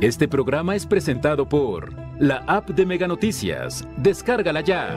Este 0.00 0.28
programa 0.28 0.76
es 0.76 0.86
presentado 0.86 1.48
por 1.48 1.92
la 2.20 2.44
app 2.46 2.70
de 2.70 2.86
Mega 2.86 3.08
Noticias. 3.08 3.84
Descárgala 3.96 4.60
ya. 4.60 4.94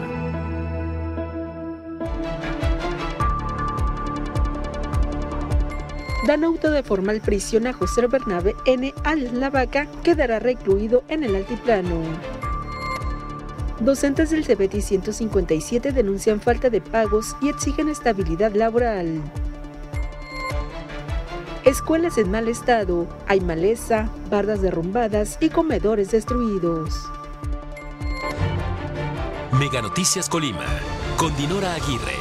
Dan 6.27 6.43
auto 6.43 6.69
de 6.69 6.83
formal 6.83 7.19
prisión 7.19 7.65
a 7.65 7.73
José 7.73 8.05
Bernabe 8.05 8.53
N. 8.67 8.93
alias 9.03 9.33
La 9.33 9.49
quedará 10.03 10.37
recluido 10.37 11.03
en 11.07 11.23
el 11.23 11.35
altiplano. 11.35 12.03
Docentes 13.79 14.29
del 14.29 14.45
CBT 14.45 14.81
157 14.81 15.93
denuncian 15.93 16.39
falta 16.39 16.69
de 16.69 16.79
pagos 16.79 17.35
y 17.41 17.49
exigen 17.49 17.89
estabilidad 17.89 18.53
laboral. 18.53 19.19
Escuelas 21.65 22.17
en 22.17 22.31
mal 22.31 22.47
estado, 22.47 23.07
hay 23.27 23.39
maleza, 23.39 24.09
bardas 24.31 24.63
derrumbadas 24.63 25.37
y 25.39 25.49
comedores 25.49 26.09
destruidos. 26.09 27.07
Mega 29.59 29.79
Noticias 29.79 30.27
Colima, 30.27 30.65
con 31.17 31.35
Dinora 31.37 31.75
Aguirre. 31.75 32.20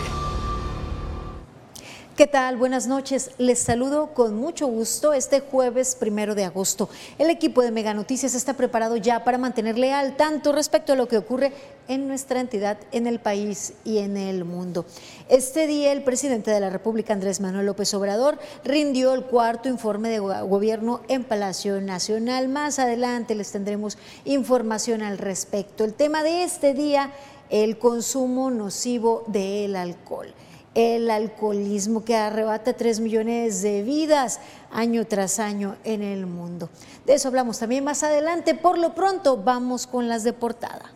¿Qué 2.21 2.27
tal? 2.27 2.59
Buenas 2.59 2.87
noches. 2.87 3.31
Les 3.39 3.59
saludo 3.61 4.13
con 4.13 4.37
mucho 4.37 4.67
gusto 4.67 5.15
este 5.15 5.41
jueves 5.41 5.97
primero 5.99 6.35
de 6.35 6.45
agosto. 6.45 6.91
El 7.17 7.31
equipo 7.31 7.63
de 7.63 7.71
Mega 7.71 7.95
Noticias 7.95 8.35
está 8.35 8.53
preparado 8.53 8.99
ya 8.99 9.25
para 9.25 9.39
mantenerle 9.39 9.95
al 9.95 10.19
tanto 10.19 10.53
respecto 10.53 10.93
a 10.93 10.97
lo 10.97 11.09
que 11.09 11.17
ocurre 11.17 11.55
en 11.89 12.07
nuestra 12.07 12.41
entidad, 12.41 12.77
en 12.93 13.07
el 13.07 13.21
país 13.21 13.73
y 13.87 14.01
en 14.01 14.19
el 14.19 14.45
mundo. 14.45 14.85
Este 15.31 15.67
día 15.67 15.93
el 15.93 16.05
presidente 16.05 16.51
de 16.51 16.61
la 16.61 16.69
República, 16.69 17.15
Andrés 17.15 17.41
Manuel 17.41 17.65
López 17.65 17.95
Obrador, 17.95 18.39
rindió 18.65 19.15
el 19.15 19.25
cuarto 19.25 19.71
informe 19.71 20.11
de 20.11 20.19
gobierno 20.19 21.01
en 21.09 21.25
Palacio 21.25 21.81
Nacional. 21.81 22.51
Más 22.51 22.79
adelante 22.79 23.35
les 23.35 23.51
tendremos 23.51 23.97
información 24.27 25.01
al 25.01 25.17
respecto. 25.17 25.85
El 25.85 25.95
tema 25.95 26.23
de 26.23 26.45
este 26.45 26.75
día, 26.75 27.13
el 27.49 27.79
consumo 27.79 28.51
nocivo 28.51 29.25
del 29.27 29.75
alcohol 29.75 30.35
el 30.75 31.11
alcoholismo 31.11 32.05
que 32.05 32.17
arrebata 32.17 32.73
3 32.73 33.01
millones 33.01 33.63
de 33.63 33.83
vidas 33.83 34.41
año 34.71 35.07
tras 35.07 35.39
año 35.39 35.77
en 35.85 36.03
el 36.03 36.27
mundo. 36.27 36.69
De 37.07 37.15
eso 37.15 37.29
hablamos 37.29 37.59
también 37.59 37.85
más 37.85 38.03
adelante. 38.03 38.55
Por 38.55 38.79
lo 38.79 38.95
pronto, 38.95 39.37
vamos 39.37 39.87
con 39.87 40.09
las 40.09 40.25
de 40.25 40.33
portada. 40.33 40.93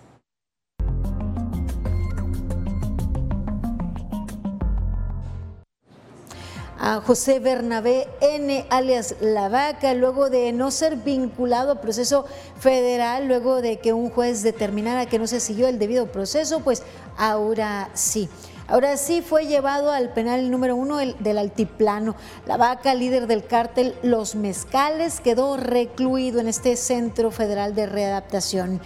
a 6.86 7.00
José 7.00 7.39
Bernabé 7.39 8.08
N, 8.20 8.67
alias 8.69 9.17
La 9.22 9.48
Vaca, 9.48 9.95
luego 9.95 10.28
de 10.28 10.52
no 10.52 10.70
ser 10.70 10.97
vinculado 10.97 11.72
a 11.72 11.80
proceso 11.80 12.27
federal, 12.58 13.27
luego 13.27 13.62
de 13.62 13.78
que 13.78 13.95
un 13.95 14.11
juez 14.11 14.42
determinara 14.42 15.06
que 15.06 15.19
no 15.19 15.27
se 15.27 15.41
siguió 15.41 15.67
el 15.67 15.78
debido 15.78 16.12
proceso, 16.12 16.61
pues 16.61 16.83
ahora 17.17 17.89
sí. 17.95 18.28
Ahora 18.67 18.97
sí 18.97 19.20
fue 19.20 19.47
llevado 19.47 19.91
al 19.91 20.15
penal 20.15 20.51
número 20.51 20.75
uno 20.75 20.97
del 20.97 21.39
altiplano. 21.39 22.17
La 22.47 22.57
vaca, 22.57 22.95
líder 22.95 23.27
del 23.27 23.45
cártel 23.45 23.95
Los 24.03 24.34
Mezcales, 24.34 25.20
quedó 25.20 25.57
recluido 25.57 26.41
en 26.41 26.48
este 26.48 26.77
centro 26.77 27.31
federal 27.31 27.75
de 27.75 27.87
readaptación. 27.87 28.81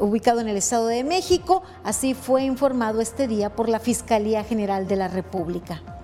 ubicado 0.00 0.40
en 0.40 0.48
el 0.48 0.56
Estado 0.56 0.86
de 0.86 1.04
México, 1.04 1.62
así 1.84 2.14
fue 2.14 2.44
informado 2.44 3.00
este 3.00 3.28
día 3.28 3.54
por 3.54 3.68
la 3.68 3.80
Fiscalía 3.80 4.44
General 4.44 4.86
de 4.86 4.96
la 4.96 5.08
República. 5.08 5.95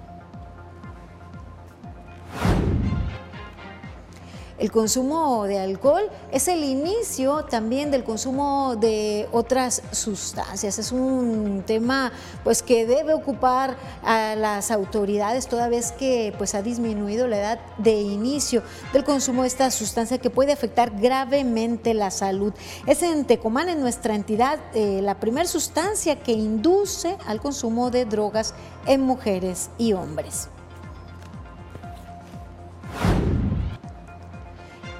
El 4.62 4.70
consumo 4.70 5.42
de 5.46 5.58
alcohol 5.58 6.08
es 6.30 6.46
el 6.46 6.62
inicio 6.62 7.46
también 7.46 7.90
del 7.90 8.04
consumo 8.04 8.76
de 8.76 9.28
otras 9.32 9.82
sustancias. 9.90 10.78
Es 10.78 10.92
un 10.92 11.64
tema 11.66 12.12
pues 12.44 12.62
que 12.62 12.86
debe 12.86 13.12
ocupar 13.12 13.76
a 14.04 14.36
las 14.36 14.70
autoridades 14.70 15.48
toda 15.48 15.68
vez 15.68 15.90
que 15.90 16.32
pues 16.38 16.54
ha 16.54 16.62
disminuido 16.62 17.26
la 17.26 17.38
edad 17.38 17.60
de 17.78 18.02
inicio 18.02 18.62
del 18.92 19.02
consumo 19.02 19.42
de 19.42 19.48
esta 19.48 19.68
sustancia 19.72 20.18
que 20.18 20.30
puede 20.30 20.52
afectar 20.52 20.92
gravemente 20.92 21.92
la 21.92 22.12
salud. 22.12 22.52
Es 22.86 23.02
en 23.02 23.24
Tecomán, 23.24 23.68
en 23.68 23.80
nuestra 23.80 24.14
entidad, 24.14 24.60
eh, 24.74 25.00
la 25.02 25.18
primera 25.18 25.48
sustancia 25.48 26.20
que 26.22 26.34
induce 26.34 27.18
al 27.26 27.40
consumo 27.40 27.90
de 27.90 28.04
drogas 28.04 28.54
en 28.86 29.00
mujeres 29.00 29.70
y 29.76 29.92
hombres. 29.92 30.48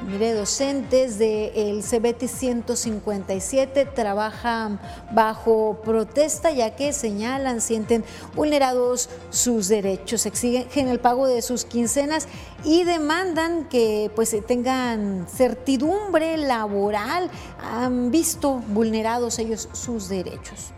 Mire, 0.06 0.34
docentes 0.34 1.18
del 1.18 1.82
CBT 1.82 2.26
157 2.26 3.84
trabajan 3.86 4.80
bajo 5.12 5.80
protesta 5.84 6.50
ya 6.50 6.74
que 6.74 6.92
señalan, 6.92 7.60
sienten 7.60 8.04
vulnerados 8.34 9.08
sus 9.30 9.68
derechos, 9.68 10.26
exigen 10.26 10.88
el 10.88 10.98
pago 10.98 11.28
de 11.28 11.40
sus 11.40 11.64
quincenas 11.64 12.26
y 12.64 12.82
demandan 12.82 13.68
que 13.68 14.10
pues 14.16 14.36
tengan 14.46 15.26
certidumbre 15.28 16.36
laboral. 16.36 17.30
Han 17.60 18.10
visto 18.10 18.60
vulnerados 18.68 19.38
ellos 19.38 19.68
sus 19.72 20.08
derechos. 20.08 20.72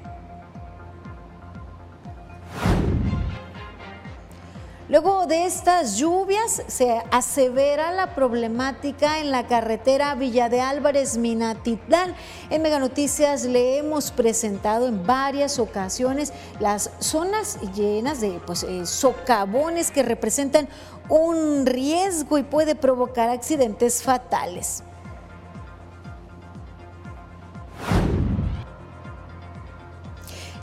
Luego 4.86 5.26
de 5.26 5.46
estas 5.46 5.96
lluvias 5.96 6.62
se 6.66 7.02
asevera 7.10 7.90
la 7.90 8.14
problemática 8.14 9.18
en 9.18 9.30
la 9.30 9.46
carretera 9.46 10.14
Villa 10.14 10.50
de 10.50 10.60
Álvarez 10.60 11.16
Minatitlán. 11.16 12.14
En 12.50 12.60
Mega 12.60 12.78
Noticias 12.78 13.44
le 13.44 13.78
hemos 13.78 14.10
presentado 14.10 14.86
en 14.86 15.06
varias 15.06 15.58
ocasiones 15.58 16.34
las 16.60 16.90
zonas 16.98 17.58
llenas 17.74 18.20
de 18.20 18.38
pues, 18.44 18.62
eh, 18.62 18.84
socavones 18.84 19.90
que 19.90 20.02
representan 20.02 20.68
un 21.08 21.64
riesgo 21.64 22.36
y 22.36 22.42
puede 22.42 22.74
provocar 22.74 23.30
accidentes 23.30 24.02
fatales. 24.02 24.82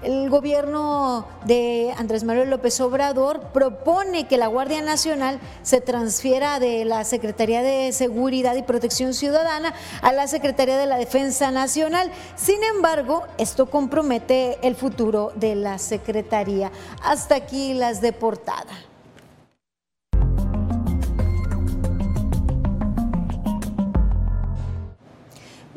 El 0.02 0.32
gobierno 0.32 1.28
de 1.46 1.94
Andrés 1.96 2.24
Manuel 2.24 2.50
López 2.50 2.82
Obrador 2.82 3.40
propone 3.54 4.28
que 4.28 4.38
la 4.38 4.48
Guardia 4.48 4.82
Nacional 4.82 5.40
se 5.62 5.80
transfiera 5.80 6.60
de 6.60 6.86
la 6.86 7.04
Secretaría 7.04 7.62
de 7.62 7.92
Seguridad 7.92 8.56
y 8.56 8.64
Protección 8.64 9.14
Ciudadana 9.14 9.76
a 10.02 10.12
la 10.12 10.28
Secretaría 10.28 10.80
de 10.80 10.88
la 10.88 10.98
Defensa 10.98 11.52
Nacional. 11.52 12.10
Sin 12.36 12.64
embargo, 12.64 13.24
esto 13.38 13.70
compromete 13.70 14.58
el 14.68 14.76
futuro 14.76 15.34
de 15.36 15.54
la 15.54 15.78
Secretaría. 15.78 16.72
Hasta 17.04 17.36
aquí 17.36 17.76
las 17.76 18.02
de 18.02 18.12
portada. 18.12 18.91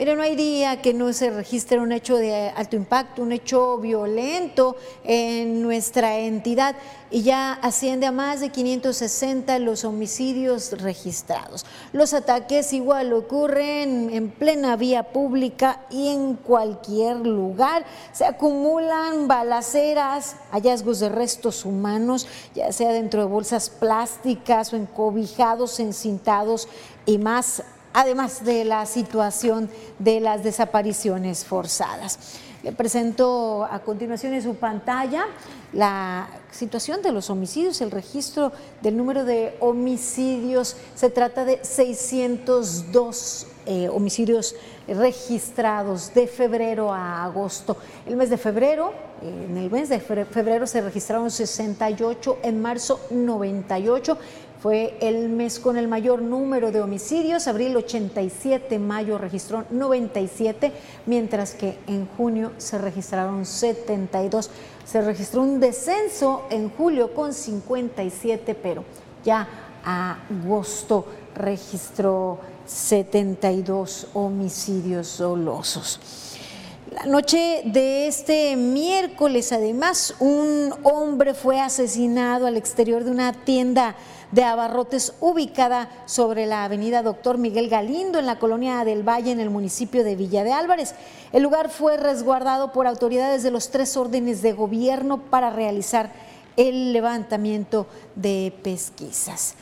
Mire, 0.04 0.16
no 0.16 0.22
hay 0.22 0.36
día 0.36 0.82
que 0.82 0.92
no 0.92 1.14
se 1.14 1.30
registre 1.30 1.80
un 1.80 1.90
hecho 1.90 2.18
de 2.18 2.50
alto 2.50 2.76
impacto, 2.76 3.22
un 3.22 3.32
hecho 3.32 3.78
violento 3.78 4.76
en 5.02 5.62
nuestra 5.62 6.18
entidad 6.18 6.76
y 7.10 7.22
ya 7.22 7.54
asciende 7.54 8.04
a 8.04 8.12
más 8.12 8.40
de 8.40 8.50
560 8.50 9.58
los 9.60 9.82
homicidios 9.86 10.72
registrados. 10.82 11.64
Los 11.94 12.12
ataques 12.12 12.74
igual 12.74 13.14
ocurren 13.14 14.10
en 14.12 14.30
plena 14.30 14.76
vía 14.76 15.04
pública 15.04 15.86
y 15.88 16.08
en 16.08 16.34
cualquier 16.34 17.16
lugar. 17.26 17.86
Se 18.12 18.26
acumulan 18.26 19.26
balaceras, 19.26 20.36
hallazgos 20.50 21.00
de 21.00 21.08
restos 21.08 21.64
humanos, 21.64 22.28
ya 22.54 22.70
sea 22.72 22.92
dentro 22.92 23.20
de 23.20 23.26
bolsas 23.26 23.70
plásticas 23.70 24.70
o 24.74 24.76
encobijados, 24.76 25.80
encintados 25.80 26.68
y 27.06 27.16
más 27.16 27.62
además 27.94 28.44
de 28.44 28.64
la 28.64 28.84
situación 28.84 29.70
de 29.98 30.20
las 30.20 30.44
desapariciones 30.44 31.46
forzadas. 31.46 32.18
Le 32.62 32.72
presento 32.72 33.66
a 33.70 33.78
continuación 33.80 34.34
en 34.34 34.42
su 34.42 34.56
pantalla 34.56 35.26
la 35.72 36.28
situación 36.50 37.02
de 37.02 37.12
los 37.12 37.28
homicidios, 37.30 37.80
el 37.80 37.90
registro 37.90 38.52
del 38.80 38.96
número 38.96 39.24
de 39.24 39.56
homicidios. 39.60 40.76
Se 40.94 41.10
trata 41.10 41.44
de 41.44 41.60
602 41.62 43.46
eh, 43.66 43.88
homicidios 43.88 44.56
registrados 44.88 46.12
de 46.14 46.26
febrero 46.26 46.92
a 46.92 47.24
agosto. 47.24 47.76
El 48.06 48.16
mes 48.16 48.30
de 48.30 48.38
febrero, 48.38 48.92
en 49.22 49.56
el 49.56 49.70
mes 49.70 49.88
de 49.88 50.00
febrero 50.00 50.66
se 50.66 50.80
registraron 50.80 51.30
68, 51.30 52.38
en 52.42 52.62
marzo 52.62 52.98
98 53.10 54.18
fue 54.64 54.96
el 55.02 55.28
mes 55.28 55.60
con 55.60 55.76
el 55.76 55.88
mayor 55.88 56.22
número 56.22 56.72
de 56.72 56.80
homicidios, 56.80 57.48
abril 57.48 57.76
87, 57.76 58.78
mayo 58.78 59.18
registró 59.18 59.66
97, 59.68 60.72
mientras 61.04 61.52
que 61.52 61.76
en 61.86 62.06
junio 62.06 62.52
se 62.56 62.78
registraron 62.78 63.44
72. 63.44 64.48
Se 64.86 65.02
registró 65.02 65.42
un 65.42 65.60
descenso 65.60 66.46
en 66.48 66.70
julio 66.70 67.12
con 67.12 67.34
57, 67.34 68.54
pero 68.54 68.84
ya 69.22 69.46
agosto 69.84 71.08
registró 71.34 72.38
72 72.64 74.06
homicidios 74.14 75.18
dolosos. 75.18 76.23
La 76.94 77.06
noche 77.06 77.62
de 77.64 78.06
este 78.06 78.54
miércoles, 78.54 79.50
además, 79.50 80.14
un 80.20 80.72
hombre 80.84 81.34
fue 81.34 81.58
asesinado 81.60 82.46
al 82.46 82.56
exterior 82.56 83.02
de 83.02 83.10
una 83.10 83.32
tienda 83.32 83.96
de 84.30 84.44
abarrotes 84.44 85.12
ubicada 85.20 85.90
sobre 86.06 86.46
la 86.46 86.62
avenida 86.62 87.02
Doctor 87.02 87.36
Miguel 87.36 87.68
Galindo 87.68 88.20
en 88.20 88.26
la 88.26 88.38
colonia 88.38 88.84
del 88.84 89.02
Valle 89.02 89.32
en 89.32 89.40
el 89.40 89.50
municipio 89.50 90.04
de 90.04 90.14
Villa 90.14 90.44
de 90.44 90.52
Álvarez. 90.52 90.94
El 91.32 91.42
lugar 91.42 91.68
fue 91.68 91.96
resguardado 91.96 92.70
por 92.70 92.86
autoridades 92.86 93.42
de 93.42 93.50
los 93.50 93.70
tres 93.70 93.96
órdenes 93.96 94.40
de 94.40 94.52
gobierno 94.52 95.20
para 95.20 95.50
realizar 95.50 96.12
el 96.56 96.92
levantamiento 96.92 97.88
de 98.14 98.52
pesquisas 98.62 99.56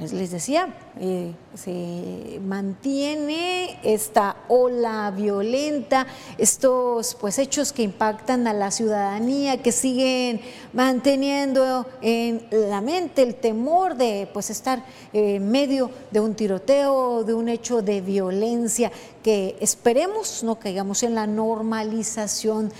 les 0.00 0.30
decía, 0.30 0.68
eh, 1.00 1.32
se 1.54 2.40
mantiene 2.40 3.80
esta 3.82 4.36
ola 4.48 5.10
violenta, 5.10 6.06
estos 6.38 7.16
pues 7.16 7.38
hechos 7.38 7.72
que 7.72 7.82
impactan 7.82 8.46
a 8.46 8.52
la 8.52 8.70
ciudadanía, 8.70 9.60
que 9.60 9.72
siguen 9.72 10.40
manteniendo 10.72 11.86
en 12.00 12.46
la 12.50 12.80
mente 12.80 13.22
el 13.22 13.34
temor 13.34 13.96
de 13.96 14.28
pues 14.32 14.50
estar 14.50 14.84
en 15.12 15.50
medio 15.50 15.90
de 16.10 16.20
un 16.20 16.34
tiroteo, 16.34 17.24
de 17.24 17.34
un 17.34 17.48
hecho 17.48 17.82
de 17.82 18.00
violencia, 18.00 18.92
que 19.22 19.56
esperemos 19.60 20.42
no 20.44 20.58
caigamos 20.58 21.02
en 21.02 21.14
la 21.14 21.26
normalización 21.26 22.72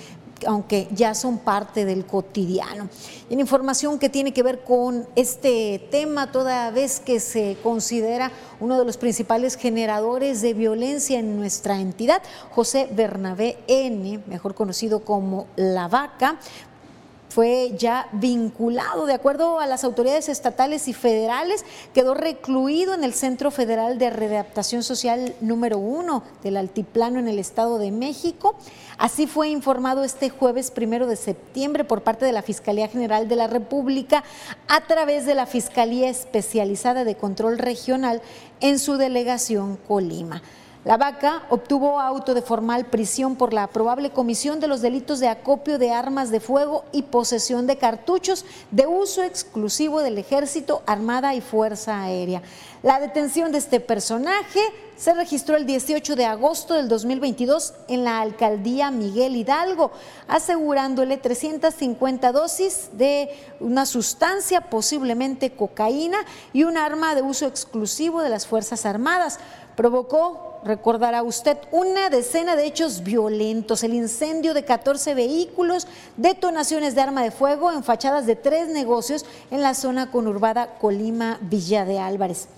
aunque 0.47 0.89
ya 0.93 1.15
son 1.15 1.39
parte 1.39 1.85
del 1.85 2.07
cotidiano. 2.07 2.89
En 3.31 3.41
información 3.41 3.99
que 3.99 4.09
tiene 4.09 4.33
que 4.33 4.43
ver 4.43 4.65
con 4.65 5.07
este 5.17 5.87
tema, 5.91 6.33
toda 6.33 6.71
vez 6.71 7.01
que 7.01 7.21
se 7.21 7.57
considera 7.63 8.31
uno 8.61 8.79
de 8.79 8.85
los 8.85 8.97
principales 8.97 9.57
generadores 9.57 10.41
de 10.41 10.55
violencia 10.55 11.19
en 11.19 11.37
nuestra 11.37 11.81
entidad, 11.81 12.23
José 12.51 12.89
Bernabé 12.91 13.59
N., 13.67 14.21
mejor 14.27 14.55
conocido 14.55 15.01
como 15.01 15.47
La 15.57 15.89
Vaca, 15.89 16.39
fue 17.29 17.73
ya 17.77 18.09
vinculado, 18.13 19.07
de 19.07 19.15
acuerdo 19.15 19.61
a 19.61 19.67
las 19.67 19.85
autoridades 19.85 20.29
estatales 20.29 20.89
y 20.89 20.93
federales, 20.93 21.65
quedó 21.95 22.15
recluido 22.15 22.95
en 22.95 23.05
el 23.05 23.13
Centro 23.13 23.51
Federal 23.51 23.99
de 23.99 24.11
Readaptación 24.11 24.83
Social 24.83 25.35
número 25.41 25.79
uno 25.79 26.23
del 26.43 26.57
Altiplano 26.57 27.19
en 27.19 27.29
el 27.29 27.39
Estado 27.39 27.79
de 27.79 27.91
México. 27.91 28.57
Así 28.97 29.27
fue 29.27 29.49
informado 29.49 30.05
este 30.05 30.31
jueves 30.31 30.71
primero 30.71 31.07
de 31.07 31.17
septiembre 31.17 31.85
por 31.85 32.03
parte 32.03 32.25
de 32.25 32.33
la 32.33 32.43
Fiscalía 32.43 32.89
General 32.89 33.29
de 33.29 33.37
la 33.37 33.47
República 33.47 34.25
a 34.67 34.81
través 34.87 35.27
de 35.27 35.35
la 35.35 35.47
Fiscalía 35.47 36.09
Especializada 36.09 37.05
de 37.05 37.17
Control 37.17 37.59
Regional 37.59 38.23
en 38.61 38.79
su 38.79 38.97
delegación 38.97 39.77
Colima. 39.87 40.43
La 40.89 40.97
vaca 40.97 41.43
obtuvo 41.51 42.01
auto 42.01 42.33
de 42.33 42.41
formal 42.41 42.87
prisión 42.87 43.37
por 43.37 43.53
la 43.53 43.67
probable 43.67 44.09
comisión 44.09 44.59
de 44.59 44.69
los 44.69 44.81
delitos 44.81 45.21
de 45.21 45.29
acopio 45.29 45.79
de 45.79 45.91
armas 45.91 46.31
de 46.31 46.41
fuego 46.41 46.87
y 46.93 47.03
posesión 47.03 47.67
de 47.67 47.77
cartuchos 47.77 48.47
de 48.71 48.87
uso 48.87 49.23
exclusivo 49.23 50.01
del 50.01 50.17
Ejército, 50.17 50.83
Armada 50.87 51.35
y 51.35 51.43
Fuerza 51.43 52.01
Aérea. 52.01 52.41
La 52.83 53.01
detención 53.01 53.53
de 53.53 53.59
este 53.59 53.81
personaje 53.81 54.61
se 54.97 55.13
registró 55.13 55.59
el 55.59 55.67
18 55.67 56.17
de 56.17 56.25
agosto 56.25 56.73
del 56.73 56.89
2022 56.89 57.75
en 57.89 58.05
la 58.05 58.21
alcaldía 58.23 58.91
Miguel 58.91 59.37
Hidalgo, 59.37 59.91
asegurándole 60.27 61.19
350 61.19 62.33
dosis 62.33 62.89
de 62.95 63.29
una 63.61 63.85
sustancia, 63.85 64.63
posiblemente 64.63 65.51
cocaína, 65.51 66.17
y 66.55 66.65
un 66.65 66.79
arma 66.79 67.15
de 67.15 67.21
uso 67.21 67.45
exclusivo 67.47 68.23
de 68.23 68.31
las 68.31 68.47
Fuerzas 68.47 68.87
Armadas. 68.87 69.39
Provocó 69.77 70.48
recordará 70.69 71.23
usted, 71.23 71.57
una 71.73 72.11
decena 72.11 72.55
de 72.55 72.67
hechos 72.67 73.03
violentos, 73.03 73.83
el 73.83 73.95
incendio 73.95 74.53
de 74.53 74.65
14 74.65 75.15
vehículos, 75.15 75.89
detonaciones 76.19 76.95
de 76.95 77.01
arma 77.01 77.23
de 77.23 77.31
fuego 77.31 77.73
en 77.73 77.83
fachadas 77.83 78.27
de 78.27 78.37
tres 78.37 78.69
negocios 78.69 79.25
en 79.51 79.63
la 79.63 79.73
zona 79.73 80.11
conurbada 80.11 80.79
Colima-Villa 80.79 81.87
de 81.87 81.99
Álvarez. 81.99 82.49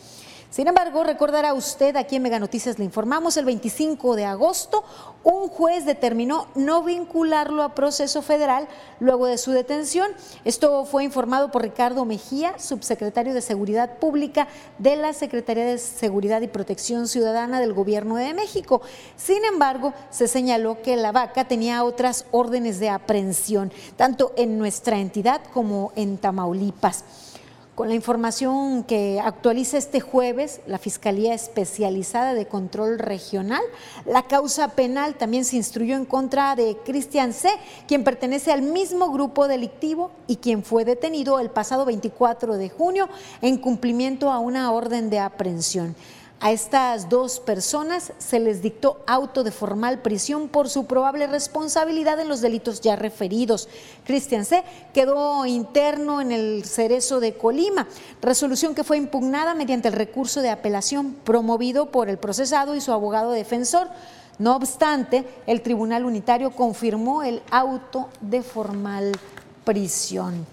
Sin 0.50 0.66
embargo, 0.66 1.04
recordará 1.04 1.54
usted, 1.54 1.94
aquí 1.94 2.16
en 2.16 2.22
Mega 2.22 2.40
Noticias 2.40 2.76
le 2.76 2.84
informamos, 2.84 3.36
el 3.36 3.44
25 3.44 4.16
de 4.16 4.24
agosto, 4.24 4.82
un 5.22 5.48
juez 5.48 5.84
determinó 5.84 6.48
no 6.56 6.82
vincularlo 6.82 7.62
a 7.62 7.76
proceso 7.76 8.20
federal 8.20 8.66
luego 8.98 9.26
de 9.26 9.38
su 9.38 9.52
detención. 9.52 10.10
Esto 10.44 10.84
fue 10.86 11.04
informado 11.04 11.52
por 11.52 11.62
Ricardo 11.62 12.04
Mejía, 12.04 12.58
subsecretario 12.58 13.32
de 13.32 13.42
Seguridad 13.42 13.98
Pública 13.98 14.48
de 14.78 14.96
la 14.96 15.12
Secretaría 15.12 15.64
de 15.64 15.78
Seguridad 15.78 16.40
y 16.40 16.48
Protección 16.48 17.06
Ciudadana 17.06 17.60
del 17.60 17.72
Gobierno 17.72 18.16
de 18.16 18.34
México. 18.34 18.82
Sin 19.16 19.44
embargo, 19.44 19.94
se 20.10 20.26
señaló 20.26 20.82
que 20.82 20.96
la 20.96 21.12
vaca 21.12 21.46
tenía 21.46 21.84
otras 21.84 22.24
órdenes 22.32 22.80
de 22.80 22.88
aprehensión, 22.90 23.72
tanto 23.96 24.32
en 24.36 24.58
nuestra 24.58 24.98
entidad 24.98 25.42
como 25.52 25.92
en 25.94 26.18
Tamaulipas. 26.18 27.04
Con 27.80 27.88
la 27.88 27.94
información 27.94 28.84
que 28.84 29.22
actualiza 29.24 29.78
este 29.78 30.00
jueves 30.00 30.60
la 30.66 30.76
Fiscalía 30.76 31.32
Especializada 31.32 32.34
de 32.34 32.44
Control 32.44 32.98
Regional, 32.98 33.62
la 34.04 34.24
causa 34.24 34.68
penal 34.72 35.14
también 35.14 35.46
se 35.46 35.56
instruyó 35.56 35.96
en 35.96 36.04
contra 36.04 36.56
de 36.56 36.76
Cristian 36.84 37.32
C., 37.32 37.48
quien 37.88 38.04
pertenece 38.04 38.52
al 38.52 38.60
mismo 38.60 39.10
grupo 39.10 39.48
delictivo 39.48 40.10
y 40.26 40.36
quien 40.36 40.62
fue 40.62 40.84
detenido 40.84 41.40
el 41.40 41.48
pasado 41.48 41.86
24 41.86 42.58
de 42.58 42.68
junio 42.68 43.08
en 43.40 43.56
cumplimiento 43.56 44.30
a 44.30 44.40
una 44.40 44.70
orden 44.72 45.08
de 45.08 45.20
aprehensión. 45.20 45.96
A 46.42 46.52
estas 46.52 47.10
dos 47.10 47.38
personas 47.38 48.14
se 48.16 48.40
les 48.40 48.62
dictó 48.62 49.02
auto 49.06 49.44
de 49.44 49.50
formal 49.50 49.98
prisión 49.98 50.48
por 50.48 50.70
su 50.70 50.86
probable 50.86 51.26
responsabilidad 51.26 52.18
en 52.18 52.30
los 52.30 52.40
delitos 52.40 52.80
ya 52.80 52.96
referidos. 52.96 53.68
Cristian 54.06 54.46
C. 54.46 54.64
quedó 54.94 55.44
interno 55.44 56.22
en 56.22 56.32
el 56.32 56.64
cerezo 56.64 57.20
de 57.20 57.36
Colima, 57.36 57.86
resolución 58.22 58.74
que 58.74 58.84
fue 58.84 58.96
impugnada 58.96 59.54
mediante 59.54 59.88
el 59.88 59.94
recurso 59.94 60.40
de 60.40 60.48
apelación 60.48 61.14
promovido 61.24 61.90
por 61.90 62.08
el 62.08 62.16
procesado 62.16 62.74
y 62.74 62.80
su 62.80 62.92
abogado 62.94 63.32
defensor. 63.32 63.88
No 64.38 64.56
obstante, 64.56 65.26
el 65.46 65.60
Tribunal 65.60 66.06
Unitario 66.06 66.52
confirmó 66.52 67.22
el 67.22 67.42
auto 67.50 68.08
de 68.22 68.42
formal 68.42 69.12
prisión. 69.62 70.46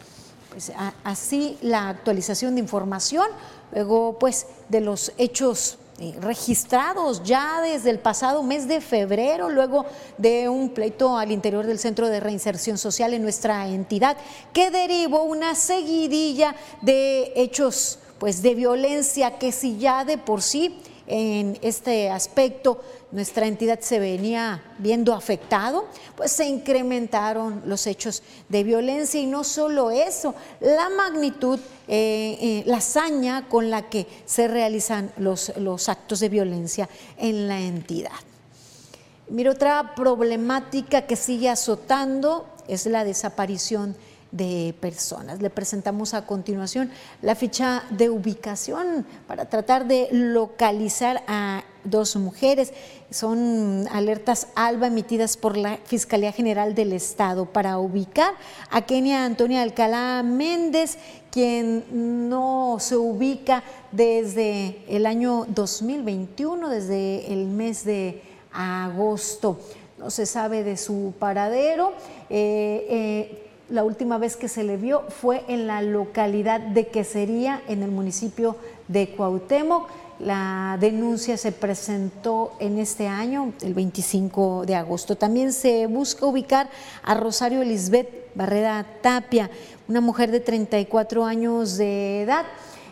Pues, 0.57 0.71
así 1.03 1.55
la 1.61 1.87
actualización 1.87 2.55
de 2.55 2.61
información 2.61 3.27
luego 3.71 4.17
pues 4.19 4.47
de 4.69 4.81
los 4.81 5.11
hechos 5.17 5.77
eh, 5.99 6.15
registrados 6.21 7.23
ya 7.23 7.59
desde 7.61 7.89
el 7.89 7.97
pasado 7.97 8.43
mes 8.43 8.67
de 8.67 8.81
febrero, 8.81 9.49
luego 9.49 9.85
de 10.19 10.47
un 10.47 10.69
pleito 10.69 11.17
al 11.17 11.31
interior 11.31 11.65
del 11.65 11.79
Centro 11.79 12.07
de 12.07 12.19
Reinserción 12.19 12.77
Social 12.77 13.15
en 13.15 13.23
nuestra 13.23 13.67
entidad, 13.67 14.15
que 14.53 14.69
derivó 14.69 15.23
una 15.23 15.55
seguidilla 15.55 16.55
de 16.81 17.33
hechos 17.35 17.97
pues 18.19 18.43
de 18.43 18.53
violencia 18.53 19.39
que 19.39 19.51
si 19.51 19.77
ya 19.77 20.05
de 20.05 20.19
por 20.19 20.43
sí 20.43 20.79
en 21.07 21.57
este 21.61 22.09
aspecto 22.09 22.81
nuestra 23.11 23.47
entidad 23.47 23.79
se 23.79 23.99
venía 23.99 24.61
viendo 24.77 25.13
afectado, 25.13 25.85
pues 26.15 26.31
se 26.33 26.45
incrementaron 26.45 27.63
los 27.65 27.87
hechos 27.87 28.21
de 28.49 28.63
violencia 28.63 29.19
y 29.19 29.25
no 29.25 29.45
solo 29.45 29.89
eso, 29.91 30.35
la 30.59 30.89
magnitud, 30.89 31.59
eh, 31.87 32.37
eh, 32.41 32.63
la 32.65 32.77
hazaña 32.77 33.47
con 33.47 33.69
la 33.69 33.89
que 33.89 34.05
se 34.25 34.49
realizan 34.49 35.11
los, 35.17 35.53
los 35.57 35.87
actos 35.87 36.19
de 36.19 36.29
violencia 36.29 36.89
en 37.17 37.47
la 37.47 37.61
entidad. 37.61 38.11
Mira, 39.29 39.51
otra 39.51 39.93
problemática 39.95 41.03
que 41.07 41.15
sigue 41.15 41.49
azotando 41.49 42.45
es 42.67 42.85
la 42.85 43.03
desaparición 43.03 43.95
de 44.31 44.75
personas. 44.79 45.41
Le 45.41 45.49
presentamos 45.49 46.13
a 46.13 46.25
continuación 46.25 46.91
la 47.21 47.35
ficha 47.35 47.83
de 47.89 48.09
ubicación 48.09 49.05
para 49.27 49.45
tratar 49.45 49.87
de 49.87 50.09
localizar 50.11 51.23
a 51.27 51.63
dos 51.83 52.15
mujeres. 52.17 52.73
Son 53.09 53.87
alertas 53.91 54.47
ALBA 54.55 54.87
emitidas 54.87 55.37
por 55.37 55.55
la 55.57 55.77
Fiscalía 55.85 56.31
General 56.31 56.75
del 56.75 56.93
Estado 56.93 57.45
para 57.45 57.77
ubicar 57.79 58.33
a 58.69 58.81
Kenia 58.81 59.25
Antonia 59.25 59.61
Alcalá 59.61 60.23
Méndez, 60.23 60.97
quien 61.31 62.29
no 62.29 62.77
se 62.79 62.97
ubica 62.97 63.63
desde 63.91 64.83
el 64.89 65.05
año 65.05 65.45
2021, 65.47 66.69
desde 66.69 67.31
el 67.31 67.47
mes 67.47 67.85
de 67.85 68.21
agosto. 68.51 69.59
No 69.97 70.11
se 70.11 70.25
sabe 70.25 70.63
de 70.63 70.77
su 70.77 71.13
paradero. 71.17 71.93
Eh, 72.29 72.85
eh, 72.89 73.46
la 73.69 73.83
última 73.83 74.17
vez 74.17 74.35
que 74.35 74.47
se 74.47 74.63
le 74.63 74.77
vio 74.77 75.03
fue 75.09 75.43
en 75.47 75.67
la 75.67 75.81
localidad 75.81 76.59
de 76.59 76.87
Quesería, 76.87 77.61
en 77.67 77.83
el 77.83 77.91
municipio 77.91 78.55
de 78.87 79.09
Cuauhtémoc. 79.09 79.89
La 80.19 80.77
denuncia 80.79 81.37
se 81.37 81.51
presentó 81.51 82.53
en 82.59 82.79
este 82.79 83.07
año, 83.07 83.53
el 83.61 83.73
25 83.73 84.65
de 84.65 84.75
agosto. 84.75 85.15
También 85.15 85.53
se 85.53 85.85
busca 85.85 86.25
ubicar 86.25 86.69
a 87.03 87.13
Rosario 87.13 87.61
Elizabeth 87.61 88.33
Barrera 88.33 88.85
Tapia, 89.01 89.49
una 89.87 90.01
mujer 90.01 90.31
de 90.31 90.39
34 90.39 91.25
años 91.25 91.77
de 91.77 92.23
edad. 92.23 92.45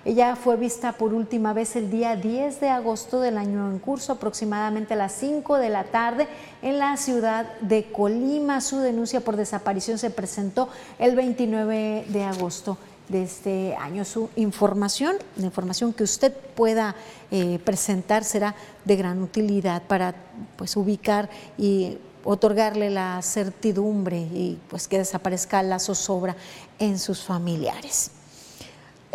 Ella 0.06 0.36
fue 0.36 0.56
vista 0.56 0.92
por 0.92 1.16
última 1.16 1.52
vez 1.54 1.76
el 1.76 1.90
día 1.90 2.16
10 2.16 2.60
de 2.60 2.70
agosto 2.70 3.20
del 3.20 3.40
año 3.40 3.72
en 3.72 3.80
curso, 3.80 4.14
aproximadamente 4.14 4.94
a 4.94 4.98
las 4.98 5.14
5 5.14 5.58
de 5.58 5.70
la 5.70 5.86
tarde, 5.86 6.28
en 6.62 6.78
la 6.78 6.96
ciudad 6.96 7.52
de 7.62 7.92
Colima. 7.92 8.62
Su 8.62 8.78
denuncia 8.78 9.22
por 9.22 9.36
desaparición 9.36 9.98
se 9.98 10.12
presentó 10.12 10.70
el 11.00 11.16
29 11.16 12.06
de 12.08 12.24
agosto 12.24 12.78
de 13.10 13.24
este 13.24 13.76
año. 13.78 14.06
Su 14.06 14.30
información, 14.36 15.16
la 15.38 15.46
información 15.46 15.92
que 15.92 16.04
usted 16.04 16.32
pueda 16.32 16.96
eh, 17.32 17.58
presentar 17.66 18.24
será 18.24 18.54
de 18.86 18.98
gran 18.98 19.24
utilidad 19.24 19.82
para 19.88 20.14
pues, 20.56 20.78
ubicar 20.78 21.32
y 21.58 21.98
otorgarle 22.24 22.92
la 22.92 23.20
certidumbre 23.24 24.20
y 24.20 24.60
pues 24.70 24.88
que 24.88 25.00
desaparezca 25.00 25.64
la 25.64 25.80
zozobra 25.80 26.36
en 26.78 27.00
sus 27.00 27.24
familiares. 27.24 28.12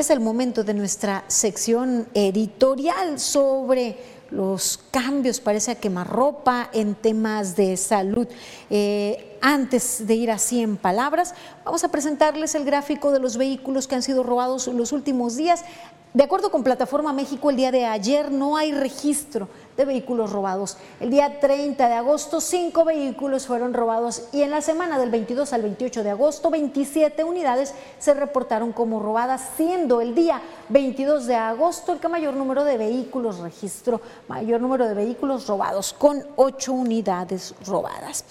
Es 0.00 0.09
el 0.09 0.21
momento 0.21 0.64
de 0.64 0.73
nuestra 0.73 1.25
sección 1.28 2.09
editorial 2.14 3.21
sobre 3.21 3.99
los 4.30 4.80
cambios, 4.90 5.40
parece 5.40 5.73
a 5.73 5.75
quemarropa 5.75 6.71
en 6.73 6.95
temas 6.95 7.54
de 7.54 7.76
salud. 7.76 8.26
Eh, 8.71 9.29
antes 9.40 10.06
de 10.06 10.14
ir 10.14 10.30
así 10.30 10.61
en 10.61 10.76
palabras, 10.76 11.35
vamos 11.64 11.85
a 11.85 11.88
presentarles 11.88 12.54
el 12.54 12.64
gráfico 12.64 13.12
de 13.12 13.20
los 13.20 13.37
vehículos 13.37 13.88
que 13.88 13.94
han 13.94 14.02
sido 14.02 14.23
robados 14.23 14.66
los 14.68 14.92
últimos 14.92 15.37
días. 15.37 15.64
De 16.12 16.25
acuerdo 16.25 16.50
con 16.50 16.64
Plataforma 16.64 17.12
México, 17.12 17.50
el 17.50 17.56
día 17.56 17.70
de 17.70 17.87
ayer 17.87 18.32
no 18.32 18.56
hay 18.56 18.73
registro 18.73 19.49
de 19.76 19.85
vehículos 19.85 20.32
robados. 20.32 20.76
El 20.99 21.09
día 21.09 21.38
30 21.38 21.88
de 21.88 21.94
agosto, 21.94 22.40
cinco 22.40 22.85
vehículos 22.85 23.47
fueron 23.47 23.73
robados 23.73 24.25
y 24.32 24.42
en 24.42 24.50
la 24.50 24.61
semana 24.61 24.99
del 24.99 25.11
22 25.11 25.52
al 25.52 25.62
28 25.62 26.02
de 26.02 26.11
agosto, 26.11 26.50
27 26.50 27.23
unidades 27.23 27.75
se 28.00 28.12
reportaron 28.12 28.73
como 28.73 28.99
robadas, 28.99 29.50
siendo 29.56 30.00
el 30.00 30.16
día 30.16 30.42
22 30.68 31.26
de 31.26 31.37
agosto 31.37 31.92
el 31.92 32.00
que 32.00 32.09
mayor 32.09 32.35
número 32.35 32.64
de 32.64 32.76
vehículos 32.76 33.38
registró, 33.38 34.00
mayor 34.26 34.61
número 34.61 34.88
de 34.88 34.94
vehículos 34.94 35.47
robados, 35.47 35.92
con 35.92 36.26
ocho 36.35 36.73
unidades 36.73 37.54
robadas. 37.64 38.25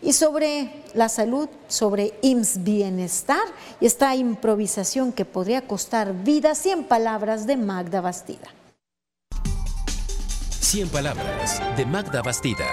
Y 0.00 0.12
sobre 0.12 0.53
la 0.94 1.08
salud, 1.08 1.48
sobre 1.68 2.14
IMSS 2.22 2.64
Bienestar 2.64 3.46
y 3.80 3.86
esta 3.86 4.14
improvisación 4.14 5.12
que 5.12 5.24
podría 5.24 5.66
costar 5.66 6.12
vidas, 6.12 6.64
y 6.66 6.70
en 6.70 6.84
palabras 6.84 7.46
de 7.46 7.56
Magda 7.56 8.00
Bastida. 8.00 8.48
100 10.60 10.88
palabras 10.88 11.62
de 11.76 11.86
Magda 11.86 12.20
Bastida. 12.22 12.66